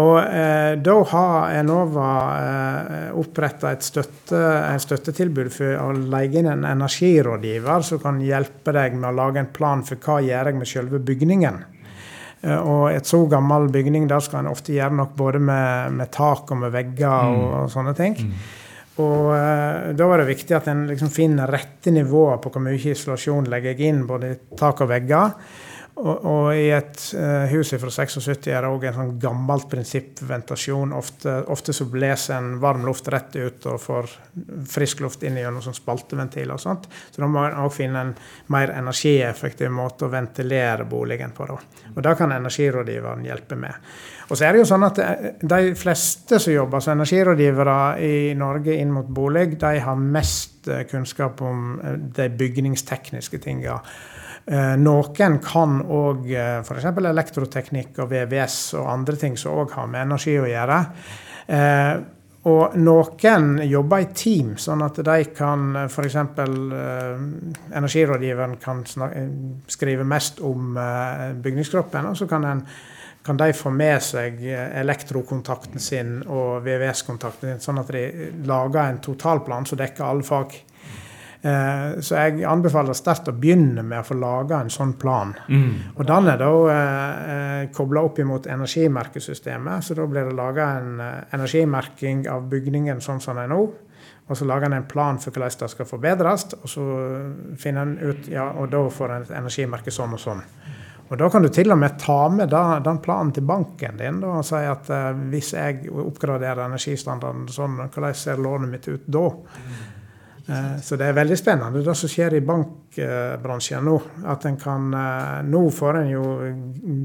Og 0.00 0.16
eh, 0.24 0.72
da 0.82 0.96
har 1.12 1.54
Enova 1.60 2.08
eh, 2.40 3.04
oppretta 3.22 3.70
et 3.70 3.86
støtte, 3.86 4.40
støttetilbud 4.82 5.52
for 5.54 5.78
å 5.84 5.92
leie 5.94 6.42
inn 6.42 6.50
en 6.50 6.66
energirådgiver 6.66 7.86
som 7.86 8.02
kan 8.02 8.18
hjelpe 8.26 8.74
deg 8.74 8.96
med 8.98 9.12
å 9.12 9.18
lage 9.20 9.38
en 9.44 9.52
plan 9.54 9.84
for 9.86 10.02
hva 10.02 10.18
gjør 10.26 10.50
jeg 10.50 10.58
med 10.58 10.70
selve 10.72 10.98
bygningen. 11.12 11.60
Eh, 12.42 12.58
og 12.58 12.88
et 12.90 13.06
så 13.06 13.22
gammel 13.30 13.70
bygning, 13.70 14.10
der 14.10 14.26
skal 14.26 14.42
en 14.42 14.50
ofte 14.50 14.74
gjøre 14.74 14.98
nok 15.04 15.14
både 15.14 15.44
med, 15.46 15.94
med 16.00 16.10
tak 16.10 16.50
og 16.50 16.64
med 16.64 16.74
vegger 16.74 17.30
og, 17.30 17.46
mm. 17.46 17.54
og 17.60 17.72
sånne 17.76 17.94
ting. 18.02 18.18
Mm. 18.18 18.42
Og 19.02 19.32
uh, 19.34 19.90
da 19.98 20.08
var 20.08 20.22
det 20.22 20.30
viktig 20.30 20.56
at 20.56 20.70
en 20.72 20.86
liksom 20.90 21.10
finner 21.12 21.50
rette 21.50 21.92
nivåer 21.94 22.40
på 22.42 22.54
hvor 22.54 22.64
mye 22.64 22.78
isolasjon 22.78 23.50
legger 23.50 23.74
jeg 23.74 23.92
inn, 23.92 24.06
både 24.08 24.32
i 24.32 24.40
tak 24.58 24.84
og 24.84 24.90
vegger. 24.92 25.36
Og, 25.92 26.24
og 26.24 26.46
i 26.56 26.70
et 26.72 27.02
uh, 27.18 27.44
hus 27.50 27.74
fra 27.76 27.90
76 27.92 28.48
er 28.48 28.64
det 28.64 28.70
òg 28.72 28.86
en 28.88 28.96
sånn 28.96 29.10
gammelt 29.20 29.68
prinsipp 29.70 30.22
ventasjon. 30.24 30.94
Ofte, 30.96 31.34
ofte, 31.52 31.74
så 31.76 31.84
blåser 31.92 32.38
en 32.38 32.54
varm 32.62 32.86
luft 32.88 33.10
rett 33.12 33.36
ut 33.36 33.68
og 33.68 33.82
får 33.82 34.08
frisk 34.72 35.02
luft 35.04 35.26
inn 35.28 35.36
gjennom 35.36 35.60
sånn 35.64 35.76
spalteventiler 35.76 36.56
og 36.56 36.64
sånt. 36.64 36.88
Så 37.12 37.20
da 37.20 37.28
må 37.28 37.44
en 37.44 37.60
òg 37.66 37.74
finne 37.76 38.06
en 38.06 38.14
mer 38.54 38.72
energieffektiv 38.78 39.68
måte 39.74 40.08
å 40.08 40.14
ventilere 40.14 40.88
boligen 40.88 41.36
på. 41.36 41.50
Da. 41.52 41.60
Og 41.92 42.02
det 42.08 42.16
kan 42.18 42.32
energirådgiveren 42.38 43.28
hjelpe 43.28 43.60
med. 43.60 43.92
Og 44.32 44.38
så 44.38 44.46
er 44.48 44.56
det 44.56 44.62
jo 44.62 44.68
sånn 44.70 44.86
at 44.86 44.98
eh, 45.04 45.26
De 45.44 45.74
fleste 45.76 46.38
som 46.40 46.54
jobber 46.54 46.80
som 46.80 46.96
energirådgivere 46.96 47.76
i 48.00 48.14
Norge 48.38 48.78
inn 48.80 48.94
mot 48.94 49.08
bolig, 49.12 49.58
de 49.60 49.74
har 49.84 50.00
mest 50.00 50.70
eh, 50.72 50.86
kunnskap 50.88 51.42
om 51.44 51.76
eh, 51.76 51.98
de 52.16 52.30
bygningstekniske 52.40 53.42
tinga. 53.44 53.76
Noen 54.42 55.36
kan 55.38 55.76
òg 55.94 56.24
f.eks. 56.66 56.86
elektroteknikk 56.90 58.00
og 58.02 58.08
VVS 58.10 58.56
og 58.80 58.88
andre 58.90 59.14
ting 59.14 59.36
som 59.38 59.54
òg 59.60 59.70
har 59.76 59.86
med 59.86 60.02
energi 60.02 60.34
å 60.34 60.48
gjøre. 60.50 60.78
Og 62.50 62.74
noen 62.74 63.46
jobber 63.70 64.02
i 64.02 64.08
team, 64.18 64.56
sånn 64.58 64.82
at 64.82 64.98
de 65.06 65.18
kan 65.30 65.84
f.eks. 65.84 66.18
Energirådgiveren 67.70 68.58
kan 68.64 68.82
skrive 69.70 70.08
mest 70.10 70.42
om 70.42 70.74
bygningskroppen, 70.74 72.10
og 72.10 72.18
så 72.18 72.26
kan 72.26 72.48
en 72.50 72.66
kan 73.22 73.38
de 73.38 73.52
få 73.54 73.70
med 73.70 74.02
seg 74.02 74.40
elektrokontakten 74.50 75.80
sin 75.80 76.20
og 76.26 76.64
VVS-kontakten 76.66 77.54
sin, 77.54 77.62
sånn 77.62 77.80
at 77.82 77.92
de 77.94 78.30
lager 78.48 78.82
en 78.82 79.00
totalplan 79.04 79.68
som 79.68 79.78
dekker 79.78 80.06
alle 80.06 80.26
fag. 80.26 80.56
Eh, 81.42 82.00
så 82.00 82.18
jeg 82.20 82.44
anbefaler 82.46 82.94
sterkt 82.94 83.26
å 83.32 83.34
begynne 83.34 83.82
med 83.82 83.98
å 83.98 84.06
få 84.06 84.14
laga 84.14 84.60
en 84.62 84.70
sånn 84.70 84.92
plan. 84.94 85.32
Mm. 85.50 85.96
Og 85.96 86.04
den 86.06 86.28
er 86.30 86.38
da 86.38 86.50
eh, 86.70 87.62
kobla 87.74 88.04
opp 88.06 88.20
imot 88.22 88.46
energimerkesystemet. 88.46 89.82
Så 89.82 89.96
da 89.98 90.06
blir 90.06 90.30
det 90.30 90.36
laga 90.38 90.68
en 90.78 91.00
eh, 91.02 91.16
energimerking 91.34 92.28
av 92.30 92.46
bygningen 92.52 93.02
sånn 93.02 93.18
som 93.22 93.34
den 93.34 93.48
er 93.48 93.50
nå. 93.56 93.64
Og 94.30 94.38
så 94.38 94.46
lager 94.46 94.70
en 94.70 94.78
en 94.78 94.86
plan 94.86 95.18
for 95.18 95.34
hvordan 95.34 95.58
det 95.64 95.70
skal 95.72 95.88
forbedres, 95.88 96.46
og 96.54 96.70
så 96.70 96.84
finner 97.58 97.82
en 97.82 97.98
ut 97.98 98.28
ja, 98.30 98.46
og 98.54 98.70
da 98.70 98.84
får 98.86 99.10
en 99.16 99.26
et 99.26 99.34
energimerke 99.34 99.90
sånn 99.90 100.14
og 100.14 100.22
sånn. 100.22 100.44
Og 101.12 101.18
Da 101.18 101.28
kan 101.28 101.44
du 101.44 101.50
til 101.52 101.68
og 101.68 101.76
med 101.76 101.98
ta 102.00 102.22
med 102.32 102.48
da, 102.48 102.78
den 102.80 102.98
planen 103.04 103.34
til 103.36 103.44
banken 103.44 103.98
din 104.00 104.20
da, 104.22 104.38
og 104.40 104.46
si 104.48 104.56
at 104.64 104.88
eh, 104.88 105.08
hvis 105.28 105.50
jeg 105.52 105.90
oppgraderer 105.92 106.64
energistandarden 106.64 107.50
sånn, 107.52 107.82
hvordan 107.84 108.14
ser 108.16 108.40
lånet 108.40 108.70
mitt 108.72 108.86
ut 108.88 109.02
da? 109.12 109.26
Eh, 110.48 110.78
så 110.80 110.96
det 110.96 111.10
er 111.10 111.18
veldig 111.18 111.36
spennende 111.36 111.82
det 111.84 111.94
som 112.00 112.08
skjer 112.08 112.38
i 112.38 112.40
bankbransjen 112.48 113.84
nå. 113.84 113.96
At 114.32 114.46
en 114.48 114.56
kan, 114.56 114.86
eh, 114.96 115.42
Nå 115.52 115.60
får 115.76 115.98
en 116.00 116.08
jo 116.14 116.22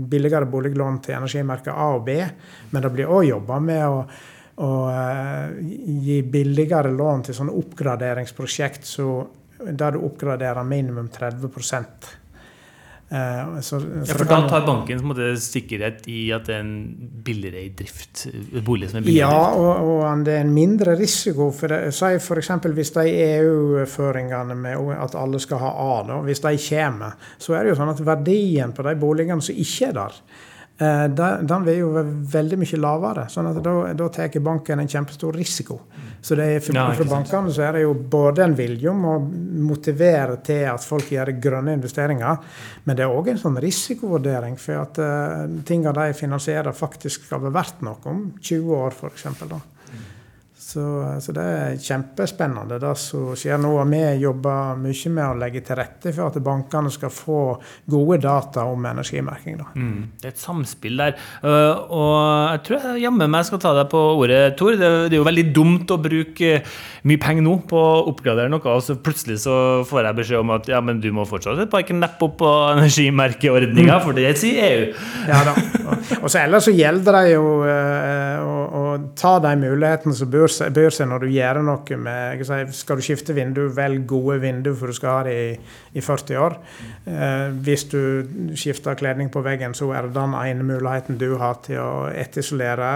billigere 0.08 0.48
boliglån 0.48 1.02
til 1.04 1.18
energimerker 1.18 1.76
A 1.76 1.90
og 1.98 2.06
B, 2.08 2.16
men 2.72 2.86
det 2.86 2.94
blir 2.94 3.12
òg 3.12 3.26
jobba 3.28 3.58
med 3.60 3.90
å, 3.90 4.06
å 4.64 4.70
gi 6.08 6.22
billigere 6.24 6.96
lån 6.96 7.28
til 7.28 7.38
sånne 7.42 7.58
oppgraderingsprosjekt 7.60 8.88
så 8.88 9.10
der 9.68 9.98
du 9.98 10.00
oppgraderer 10.08 10.64
minimum 10.64 11.12
30 11.12 11.52
Eh, 13.10 13.60
så, 13.62 13.78
ja, 13.80 14.14
for 14.18 14.28
da 14.28 14.42
tar 14.50 14.66
banken 14.68 15.00
måte, 15.08 15.30
sikkerhet 15.40 16.10
i 16.12 16.26
at 16.36 16.50
det 16.50 16.58
er 16.58 16.66
en 16.66 17.12
billigere 17.24 17.70
drift? 17.80 18.26
bolig 18.68 18.90
som 18.92 19.00
er 19.00 19.06
billigere 19.06 19.30
Ja, 19.32 19.54
og, 19.56 19.92
og 19.94 20.26
det 20.28 20.36
er 20.36 20.44
en 20.44 20.52
mindre 20.54 20.98
risiko. 21.00 21.50
for 21.56 21.72
det. 21.72 21.94
Si 21.96 22.10
f.eks. 22.20 22.52
hvis 22.66 22.92
de 22.98 23.06
EU-føringene 23.08 24.58
med 24.60 24.92
at 24.98 25.16
alle 25.16 25.40
skal 25.40 25.64
ha 25.64 25.72
A, 25.72 26.04
da, 26.10 26.20
hvis 26.28 26.44
de 26.44 26.54
kommer, 26.68 27.16
så 27.40 27.56
er 27.56 27.64
det 27.64 27.74
jo 27.74 27.80
sånn 27.80 27.94
at 27.96 28.04
verdien 28.04 28.76
på 28.76 28.84
de 28.84 28.96
boligene 29.00 29.42
som 29.42 29.56
ikke 29.56 29.92
er 29.92 29.98
der, 30.02 30.22
den 30.78 31.64
vil 31.66 31.80
jo 31.80 31.88
være 31.96 32.12
veldig 32.34 32.58
mye 32.62 32.78
lavere. 32.78 33.24
sånn 33.34 33.48
at 33.50 33.64
Da, 33.64 33.94
da 33.98 34.10
tar 34.14 34.40
banken 34.40 34.80
en 34.80 34.88
kjempestor 34.88 35.34
risiko. 35.34 35.80
Så 36.22 36.36
det 36.36 36.46
er 36.46 36.60
for, 36.60 36.76
ja, 36.76 36.86
for 36.98 37.10
bankene 37.10 37.54
så 37.54 37.64
er 37.68 37.78
det 37.78 37.84
jo 37.86 37.94
både 37.94 38.44
en 38.44 38.56
vilje 38.58 38.90
om 38.92 39.06
å 39.08 39.16
motivere 39.70 40.40
til 40.46 40.66
at 40.70 40.84
folk 40.84 41.12
gjør 41.14 41.32
grønne 41.42 41.78
investeringer, 41.78 42.42
men 42.84 42.98
det 42.98 43.06
er 43.06 43.14
òg 43.14 43.32
en 43.32 43.42
sånn 43.42 43.60
risikovurdering 43.64 44.58
for 44.60 44.82
at 44.82 45.00
uh, 45.00 45.46
tingene 45.68 45.94
de 45.98 46.18
finansierer, 46.18 46.76
faktisk 46.76 47.30
skal 47.30 47.46
være 47.46 47.56
verdt 47.60 47.84
noe 47.86 48.12
om 48.12 48.24
20 48.42 48.78
år, 48.82 48.98
f.eks. 48.98 49.28
Så, 50.78 51.20
så, 51.22 51.34
det 51.34 51.44
er 51.44 51.78
kjempespennende 51.82 52.78
det 52.78 52.92
som 53.02 53.32
skjer 53.38 53.58
nå. 53.62 53.72
Vi 53.90 54.02
jobber 54.22 54.78
mye 54.78 55.12
med 55.16 55.24
å 55.26 55.38
legge 55.40 55.64
til 55.66 55.78
rette 55.80 56.12
for 56.14 56.30
at 56.30 56.38
bankene 56.44 56.92
skal 56.94 57.10
få 57.14 57.40
gode 57.90 58.20
data 58.22 58.68
om 58.70 58.86
energimerking. 58.86 59.58
Mm, 59.74 60.20
det 60.22 60.30
er 60.30 60.36
et 60.36 60.42
samspill 60.42 61.02
der. 61.02 61.16
Uh, 61.42 61.82
og 61.90 62.18
jeg 62.52 62.62
tror 62.68 62.86
jeg 62.92 63.04
jammen 63.08 63.34
meg 63.34 63.48
skal 63.48 63.62
ta 63.64 63.74
deg 63.80 63.90
på 63.90 64.04
ordet, 64.20 64.42
Tor. 64.60 64.78
Det, 64.78 64.92
er 65.08 65.18
jo 65.18 65.26
veldig 65.26 65.48
dumt 65.56 65.94
å 65.94 65.98
bruke 66.02 66.52
mye 67.08 67.24
penger 67.26 67.48
nå 67.48 67.56
på 67.70 67.82
å 67.82 68.06
oppgradere 68.12 68.52
noe, 68.54 68.62
og 68.70 68.84
så 68.86 69.00
plutselig 69.02 69.40
så 69.48 69.58
får 69.88 70.12
jeg 70.12 70.20
beskjed 70.22 70.44
om 70.44 70.54
at 70.60 70.70
ja, 70.70 70.84
men 70.84 71.02
du 71.02 71.10
må 71.16 71.26
fortsatt 71.30 71.64
et 71.64 71.74
par 71.74 71.88
knepp 71.88 72.22
opp 72.28 72.38
på 72.44 72.54
energimerkeordninga, 72.76 73.98
mm. 73.98 74.06
for 74.06 74.18
det 74.18 74.36
sier 74.38 74.62
EU. 74.68 74.88
ja 75.32 75.42
da. 75.48 75.58
Og 76.22 76.30
så 76.30 76.44
ellers 76.44 76.68
så 76.68 76.76
gjelder 76.76 77.18
det 77.18 77.26
jo 77.32 77.44
uh, 77.66 78.46
å, 78.46 78.56
å 78.68 78.86
ta 79.18 79.38
de 79.42 79.58
mulighetene 79.64 80.14
som 80.18 80.30
bør 80.30 80.48
byr 80.48 80.67
seg 80.94 81.10
når 81.10 81.24
du 81.24 81.32
gjør 81.32 81.62
noe 81.64 81.98
med 82.02 82.44
si, 82.46 82.60
Skal 82.80 83.00
du 83.00 83.06
skifte 83.06 83.36
vindu, 83.38 83.68
velg 83.74 84.06
gode 84.10 84.40
vindu, 84.42 84.74
for 84.76 84.88
du 84.88 84.98
skal 84.98 85.14
ha 85.16 85.24
det 85.28 85.36
i, 85.38 85.50
i 85.98 86.02
40 86.02 86.40
år. 86.44 86.58
Eh, 87.06 87.48
hvis 87.64 87.88
du 87.92 88.54
skifter 88.56 88.98
kledning 89.00 89.30
på 89.34 89.44
veggen, 89.46 89.76
så 89.78 89.92
er 89.94 90.08
det 90.08 90.16
den 90.18 90.36
ene 90.38 90.64
muligheten 90.64 91.18
du 91.18 91.36
har 91.42 91.62
til 91.66 91.82
å 91.84 92.08
etterisolere. 92.12 92.94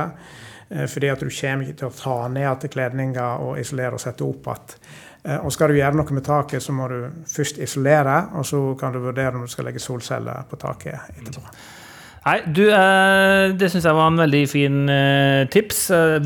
Eh, 0.70 0.88
fordi 0.88 1.12
at 1.12 1.20
du 1.20 1.30
kommer 1.30 1.68
ikke 1.68 1.80
til 1.84 1.92
å 1.92 1.96
ta 1.96 2.18
ned 2.32 2.46
igjen 2.46 2.76
kledninga 2.76 3.30
og 3.44 3.60
isolere 3.60 3.98
og 3.98 4.04
sette 4.04 4.28
opp 4.28 4.52
igjen. 4.52 4.78
Eh, 5.24 5.38
og 5.38 5.54
skal 5.54 5.70
du 5.70 5.78
gjøre 5.78 6.00
noe 6.00 6.18
med 6.18 6.26
taket, 6.26 6.64
så 6.64 6.74
må 6.74 6.88
du 6.90 6.98
først 7.30 7.62
isolere, 7.62 8.18
og 8.40 8.48
så 8.48 8.62
kan 8.80 8.94
du 8.94 9.02
vurdere 9.04 9.36
om 9.36 9.46
du 9.46 9.52
skal 9.52 9.70
legge 9.70 9.84
solceller 9.84 10.48
på 10.50 10.60
taket 10.62 11.14
etterpå. 11.18 11.46
Nei, 12.22 12.36
du, 12.54 12.68
eh, 12.70 13.50
det 13.58 13.66
syns 13.74 13.86
jeg 13.88 13.96
var 13.98 14.12
en 14.12 14.20
veldig 14.22 14.42
fin 14.52 14.76
eh, 14.94 15.48
tips. 15.50 15.80
Eh, 15.90 16.20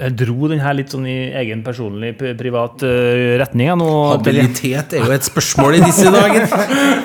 Jeg 0.00 0.16
dro 0.18 0.48
den 0.50 0.58
her 0.58 0.74
litt 0.74 0.90
sånn 0.90 1.06
i 1.06 1.14
egen 1.44 1.62
personlig 1.62 2.16
privat 2.18 2.82
eh, 2.82 3.36
retning. 3.38 3.70
Habilitet 3.70 4.96
er 4.98 5.06
jo 5.06 5.14
et 5.14 5.28
spørsmål 5.28 5.78
i 5.78 5.82
disse 5.84 6.10
dager. 6.10 6.48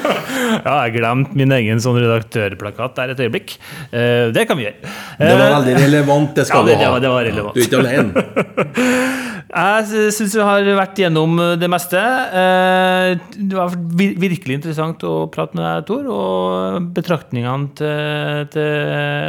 ja, 0.66 0.74
jeg 0.88 0.96
glemte 0.98 1.38
min 1.38 1.54
egen 1.60 1.78
sånn 1.84 2.00
redaktørplakat 2.02 2.98
der 2.98 3.14
et 3.14 3.22
øyeblikk. 3.28 3.54
Eh, 3.94 4.32
Det 4.34 4.48
kan 4.50 4.58
vi 4.58 4.66
gjøre. 4.66 4.96
Det 5.22 5.38
var 5.38 5.54
veldig 5.60 5.78
relevant, 5.86 6.34
det 6.42 6.48
skal 6.50 6.66
Ja, 6.66 6.74
det- 6.74 6.78
du 6.78 6.82
det 6.82 6.90
var- 6.90 7.00
det 7.06 7.14
var 7.14 7.24
relevant. 7.30 7.54
Du 7.54 7.62
er 7.62 7.70
ikke 7.70 7.86
alene. 7.86 9.28
Jeg 9.48 10.12
syns 10.12 10.34
vi 10.36 10.42
har 10.44 10.60
vært 10.76 10.98
gjennom 11.00 11.38
det 11.56 11.70
meste. 11.72 11.96
Eh, 11.96 13.16
Det 13.38 13.56
var 13.56 13.70
virkelig 13.72 14.58
interessant 14.58 15.00
å 15.08 15.30
prate 15.32 15.56
med 15.56 15.64
deg, 15.64 15.86
Tor. 15.88 16.04
Og 16.12 16.84
betraktningene 16.98 17.70
til, 17.80 18.44
til 18.52 18.68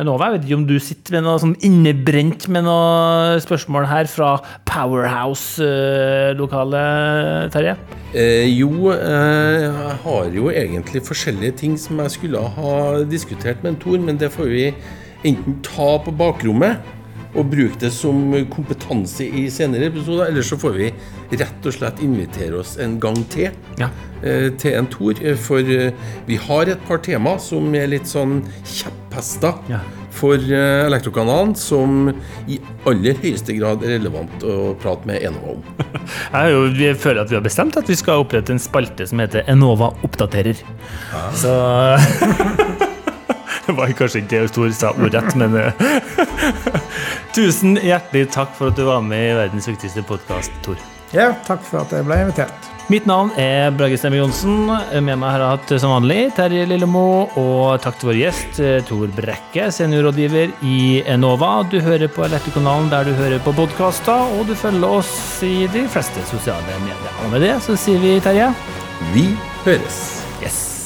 Enova. 0.01 0.27
Jeg 0.27 0.35
vet 0.35 0.43
ikke 0.49 0.59
om 0.59 0.67
du 0.67 0.75
sitter 0.83 1.15
med 1.19 1.23
noe 1.29 1.39
sånn 1.45 1.55
innebrent 1.63 2.49
med 2.51 2.63
noe 2.67 3.39
spørsmål 3.45 3.87
her 3.87 4.11
fra 4.11 4.43
Powerhouse-lokalet, 4.67 7.55
Terje? 7.55 7.79
Eh, 8.15 8.47
jo, 8.59 8.91
eh, 8.91 9.69
jeg 9.69 9.97
har 10.05 10.25
jo 10.35 10.51
egentlig 10.51 11.03
forskjellige 11.07 11.53
ting 11.63 11.79
som 11.79 11.99
jeg 12.03 12.11
skulle 12.17 12.43
ha 12.59 12.75
diskutert 13.07 13.63
med 13.63 13.71
en 13.77 13.83
Tor, 13.87 13.99
men 14.03 14.19
det 14.19 14.35
får 14.35 14.49
vi 14.51 14.75
enten 15.29 15.53
ta 15.67 15.99
på 16.03 16.11
bakrommet 16.15 16.79
og 17.35 17.51
bruke 17.53 17.77
det 17.83 17.91
som 17.93 18.33
kompetanse 18.51 19.27
i 19.29 19.49
senere 19.53 19.91
episoder, 19.91 20.31
eller 20.31 20.43
så 20.43 20.57
får 20.59 20.73
vi 20.79 20.91
rett 21.37 21.67
og 21.69 21.75
slett 21.77 22.01
invitere 22.03 22.57
oss 22.63 22.77
en 22.81 22.99
gang 23.01 23.19
til 23.29 23.51
Ja. 23.79 23.91
eh, 24.23 24.49
til 24.59 24.75
en 24.79 24.87
Tor. 24.87 25.15
eh, 25.23 25.37
For 25.37 25.59
eh, 25.61 25.93
vi 26.27 26.37
har 26.37 26.69
et 26.69 26.81
par 26.89 26.99
tema 26.99 27.39
som 27.39 27.75
er 27.75 27.87
litt 27.87 28.07
sånn 28.09 28.43
kjepphester 28.65 29.55
Ja. 29.69 29.81
for 30.11 30.35
Elektrokanalen, 30.35 31.55
som 31.55 32.09
i 32.49 32.59
aller 32.87 33.15
høyeste 33.23 33.55
grad 33.59 33.85
er 33.85 33.99
relevant 33.99 34.43
å 34.43 34.75
prate 34.81 35.07
med 35.07 35.23
Enova 35.23 35.53
om. 35.53 35.63
Jeg 36.33 36.73
vi 36.79 36.95
føler 36.95 37.21
at 37.23 37.31
vi 37.31 37.37
har 37.37 37.43
bestemt 37.45 37.77
at 37.77 37.87
vi 37.87 37.95
skal 37.95 38.25
opprette 38.25 38.51
en 38.51 38.59
spalte 38.59 39.07
som 39.07 39.19
heter 39.23 39.45
Enova 39.47 39.93
oppdaterer. 40.03 40.57
Så 41.39 41.53
Det 43.69 43.75
var 43.77 43.91
kanskje 43.93 44.23
ikke 44.23 44.31
det 44.33 44.53
Tor 44.57 44.71
sa 44.73 44.95
ordrett, 44.97 45.35
men 45.37 45.53
eh, 45.61 45.83
Tusen 47.37 47.77
hjertelig 47.77 48.31
takk 48.33 48.55
for 48.57 48.73
at 48.73 48.79
du 48.81 48.87
var 48.89 49.03
med 49.05 49.27
i 49.27 49.35
verdens 49.37 49.69
viktigste 49.69 50.01
podkast, 50.09 50.55
Tor. 50.65 50.81
Ja, 51.13 51.35
takk 51.45 51.61
for 51.65 51.83
at 51.83 51.93
jeg 51.93 52.07
ble 52.09 52.17
invitert. 52.25 52.69
Mitt 52.89 53.05
navn 53.05 53.29
er 53.37 53.69
Brage 53.77 53.99
Stemme 54.01 54.17
Johnsen. 54.17 54.71
Med 55.05 55.19
meg 55.21 55.35
har 55.35 55.43
jeg 55.45 55.51
hatt 55.59 55.73
som 55.83 55.93
vanlig 55.93 56.31
Terje 56.37 56.65
Lillemo. 56.71 57.03
Og 57.37 57.77
takk 57.85 57.99
til 58.01 58.09
vår 58.09 58.21
gjest 58.23 58.63
eh, 58.65 58.79
Tor 58.89 59.13
Brekke, 59.13 59.69
seniorrådgiver 59.77 60.55
i 60.65 60.79
Enova. 61.13 61.59
Du 61.69 61.77
hører 61.85 62.09
på 62.09 62.25
Elektrokanalen 62.25 62.89
der 62.93 63.05
du 63.05 63.13
hører 63.21 63.45
på 63.45 63.53
podkaster, 63.61 64.33
og 64.39 64.49
du 64.49 64.57
følger 64.57 64.97
oss 65.03 65.13
i 65.45 65.69
de 65.77 65.85
fleste 65.93 66.25
sosiale 66.33 66.81
medier. 66.87 67.21
Og 67.27 67.37
med 67.37 67.45
det 67.45 67.53
så 67.69 67.77
sier 67.77 68.01
vi 68.01 68.17
Terje 68.25 68.49
Vi 69.13 69.29
høres. 69.69 70.01
yes. 70.41 70.78